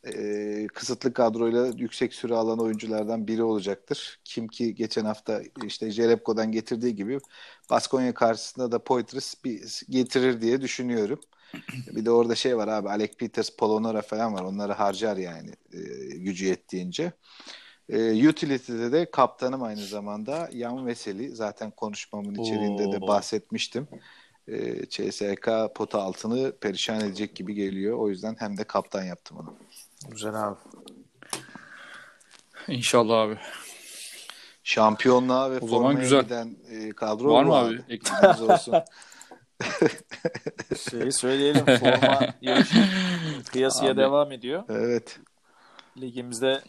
e, 0.05 0.67
kısıtlı 0.73 1.13
kadroyla 1.13 1.71
yüksek 1.77 2.13
süre 2.13 2.35
alan 2.35 2.59
oyunculardan 2.59 3.27
biri 3.27 3.43
olacaktır. 3.43 4.19
Kim 4.23 4.47
ki 4.47 4.75
geçen 4.75 5.05
hafta 5.05 5.41
işte 5.65 5.91
Jerebko'dan 5.91 6.51
getirdiği 6.51 6.95
gibi 6.95 7.19
Baskonya 7.69 8.13
karşısında 8.13 8.71
da 8.71 8.83
Poitras 8.83 9.35
bir 9.45 9.81
getirir 9.89 10.41
diye 10.41 10.61
düşünüyorum. 10.61 11.19
Bir 11.87 12.05
de 12.05 12.11
orada 12.11 12.35
şey 12.35 12.57
var 12.57 12.67
abi 12.67 12.89
Alec 12.89 13.13
Peters, 13.17 13.49
Polonara 13.49 14.01
falan 14.01 14.33
var. 14.33 14.41
Onları 14.41 14.73
harcar 14.73 15.17
yani 15.17 15.51
e, 15.73 15.79
gücü 16.17 16.45
yettiğince. 16.45 17.13
E, 17.89 18.27
utility'de 18.29 18.91
de 18.91 19.11
kaptanım 19.11 19.63
aynı 19.63 19.81
zamanda 19.85 20.49
Yan 20.53 20.87
Veseli. 20.87 21.35
Zaten 21.35 21.71
konuşmamın 21.71 22.35
içeriğinde 22.35 22.91
de 22.91 22.97
Oo. 22.97 23.07
bahsetmiştim. 23.07 23.87
E, 24.47 24.85
CSK 24.89 25.49
pota 25.75 26.01
altını 26.01 26.51
perişan 26.57 27.01
edecek 27.01 27.35
gibi 27.35 27.53
geliyor. 27.53 27.97
O 27.97 28.09
yüzden 28.09 28.35
hem 28.39 28.57
de 28.57 28.63
kaptan 28.63 29.03
yaptım 29.03 29.37
onu. 29.37 29.53
Güzel 30.09 30.43
abi. 30.47 30.55
İnşallah 32.67 33.21
abi. 33.21 33.37
Şampiyonluğa 34.63 35.51
ve 35.51 35.59
O 35.59 35.67
zaman 35.67 35.95
güzel. 35.99 36.23
giden 36.23 36.55
e, 36.69 36.89
kadro 36.89 37.33
Var 37.33 37.43
mı 37.43 37.55
abi? 37.55 37.73
Bilginiz 37.89 38.41
olsun. 38.41 38.75
Şeyi 40.89 41.11
söyleyelim. 41.11 41.65
Forma 41.65 42.19
yarışı 42.41 42.87
kıyasıya 43.51 43.91
Abi. 43.91 43.97
devam 43.99 44.31
ediyor. 44.31 44.63
evet. 44.69 45.19
Ligimizde 45.97 46.61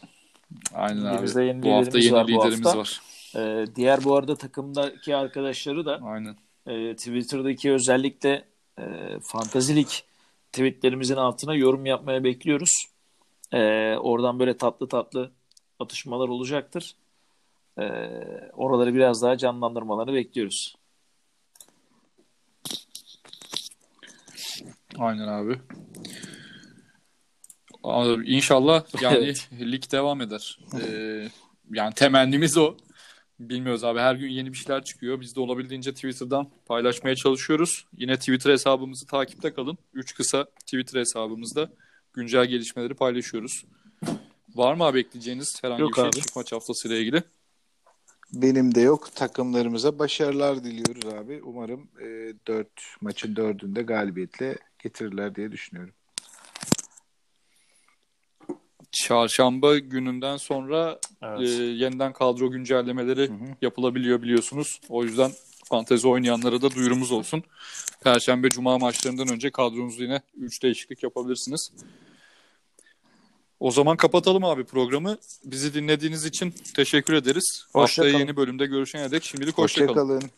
Aynen 0.74 1.12
Ligimizde 1.12 1.40
abi. 1.40 1.46
yeni 1.46 1.62
bu 1.62 1.72
hafta 1.72 1.98
yeni 1.98 2.12
var 2.12 2.28
liderimiz 2.28 2.64
hafta. 2.64 2.78
var. 2.78 3.00
e, 3.36 3.66
diğer 3.76 4.04
bu 4.04 4.16
arada 4.16 4.36
takımdaki 4.36 5.16
arkadaşları 5.16 5.86
da 5.86 6.00
Aynen. 6.02 6.36
e, 6.66 6.96
Twitter'daki 6.96 7.72
özellikle 7.72 8.44
e, 8.78 8.84
fantazilik 9.22 10.04
tweetlerimizin 10.52 11.16
altına 11.16 11.54
yorum 11.54 11.86
yapmaya 11.86 12.24
bekliyoruz. 12.24 12.86
E, 13.52 13.58
oradan 13.96 14.38
böyle 14.38 14.56
tatlı 14.56 14.88
tatlı 14.88 15.30
atışmalar 15.78 16.28
olacaktır. 16.28 16.96
E, 17.78 17.84
oraları 18.52 18.94
biraz 18.94 19.22
daha 19.22 19.36
canlandırmalarını 19.38 20.14
bekliyoruz. 20.14 20.74
Aynen 24.98 25.28
abi. 25.28 25.58
İnşallah 28.26 28.84
yani 29.02 29.34
lig 29.52 29.92
devam 29.92 30.20
eder. 30.20 30.58
Ee, 30.80 31.28
yani 31.72 31.94
temennimiz 31.94 32.56
o. 32.56 32.74
Bilmiyoruz 33.40 33.84
abi 33.84 33.98
her 33.98 34.14
gün 34.14 34.28
yeni 34.28 34.52
bir 34.52 34.58
şeyler 34.58 34.84
çıkıyor. 34.84 35.20
Biz 35.20 35.36
de 35.36 35.40
olabildiğince 35.40 35.94
Twitter'dan 35.94 36.50
paylaşmaya 36.66 37.16
çalışıyoruz. 37.16 37.86
Yine 37.96 38.16
Twitter 38.16 38.50
hesabımızı 38.50 39.06
takipte 39.06 39.54
kalın. 39.54 39.78
Üç 39.94 40.14
kısa 40.14 40.44
Twitter 40.44 41.00
hesabımızda 41.00 41.70
güncel 42.12 42.46
gelişmeleri 42.46 42.94
paylaşıyoruz. 42.94 43.64
Var 44.54 44.74
mı 44.74 44.84
abi 44.84 45.00
ekleyeceğiniz 45.00 45.64
herhangi 45.64 45.82
Yok 45.82 45.90
bir 45.90 45.96
şey 45.96 46.04
abi. 46.04 46.20
maç 46.36 46.52
haftasıyla 46.52 46.96
ilgili? 46.96 47.22
Benim 48.32 48.74
de 48.74 48.80
yok. 48.80 49.14
Takımlarımıza 49.14 49.98
başarılar 49.98 50.64
diliyoruz 50.64 51.14
abi. 51.14 51.42
Umarım 51.42 51.88
e, 52.00 52.34
4 52.46 52.68
maçın 53.00 53.36
dördünde 53.36 53.82
galibiyetle 53.82 54.58
getirirler 54.78 55.34
diye 55.34 55.52
düşünüyorum. 55.52 55.94
Çarşamba 58.92 59.78
gününden 59.78 60.36
sonra 60.36 60.98
Evet. 61.22 61.40
e, 61.40 61.52
yeniden 61.62 62.12
kadro 62.12 62.50
güncellemeleri 62.50 63.28
Hı 63.28 63.32
hı. 63.32 63.56
yapılabiliyor 63.62 64.22
biliyorsunuz. 64.22 64.80
O 64.88 65.04
yüzden 65.04 65.32
fantezi 65.64 66.08
oynayanlara 66.08 66.62
da 66.62 66.70
duyurumuz 66.70 67.12
olsun. 67.12 67.42
Perşembe 68.02 68.48
Cuma 68.48 68.78
maçlarından 68.78 69.28
önce 69.28 69.50
kadronuzu 69.50 70.02
yine 70.02 70.20
3 70.36 70.62
değişiklik 70.62 71.02
yapabilirsiniz. 71.02 71.72
O 73.60 73.70
zaman 73.70 73.96
kapatalım 73.96 74.44
abi 74.44 74.64
programı. 74.64 75.18
Bizi 75.44 75.74
dinlediğiniz 75.74 76.24
için 76.24 76.54
teşekkür 76.74 77.14
ederiz. 77.14 77.66
Hoşça 77.72 78.02
Haftaya 78.02 78.12
kalın. 78.12 78.20
yeni 78.26 78.36
bölümde 78.36 78.66
görüşene 78.66 79.10
dek 79.10 79.24
şimdilik 79.24 79.58
hoşça 79.58 79.86
kalın. 79.86 79.98
Hoşçakalın. 79.98 80.30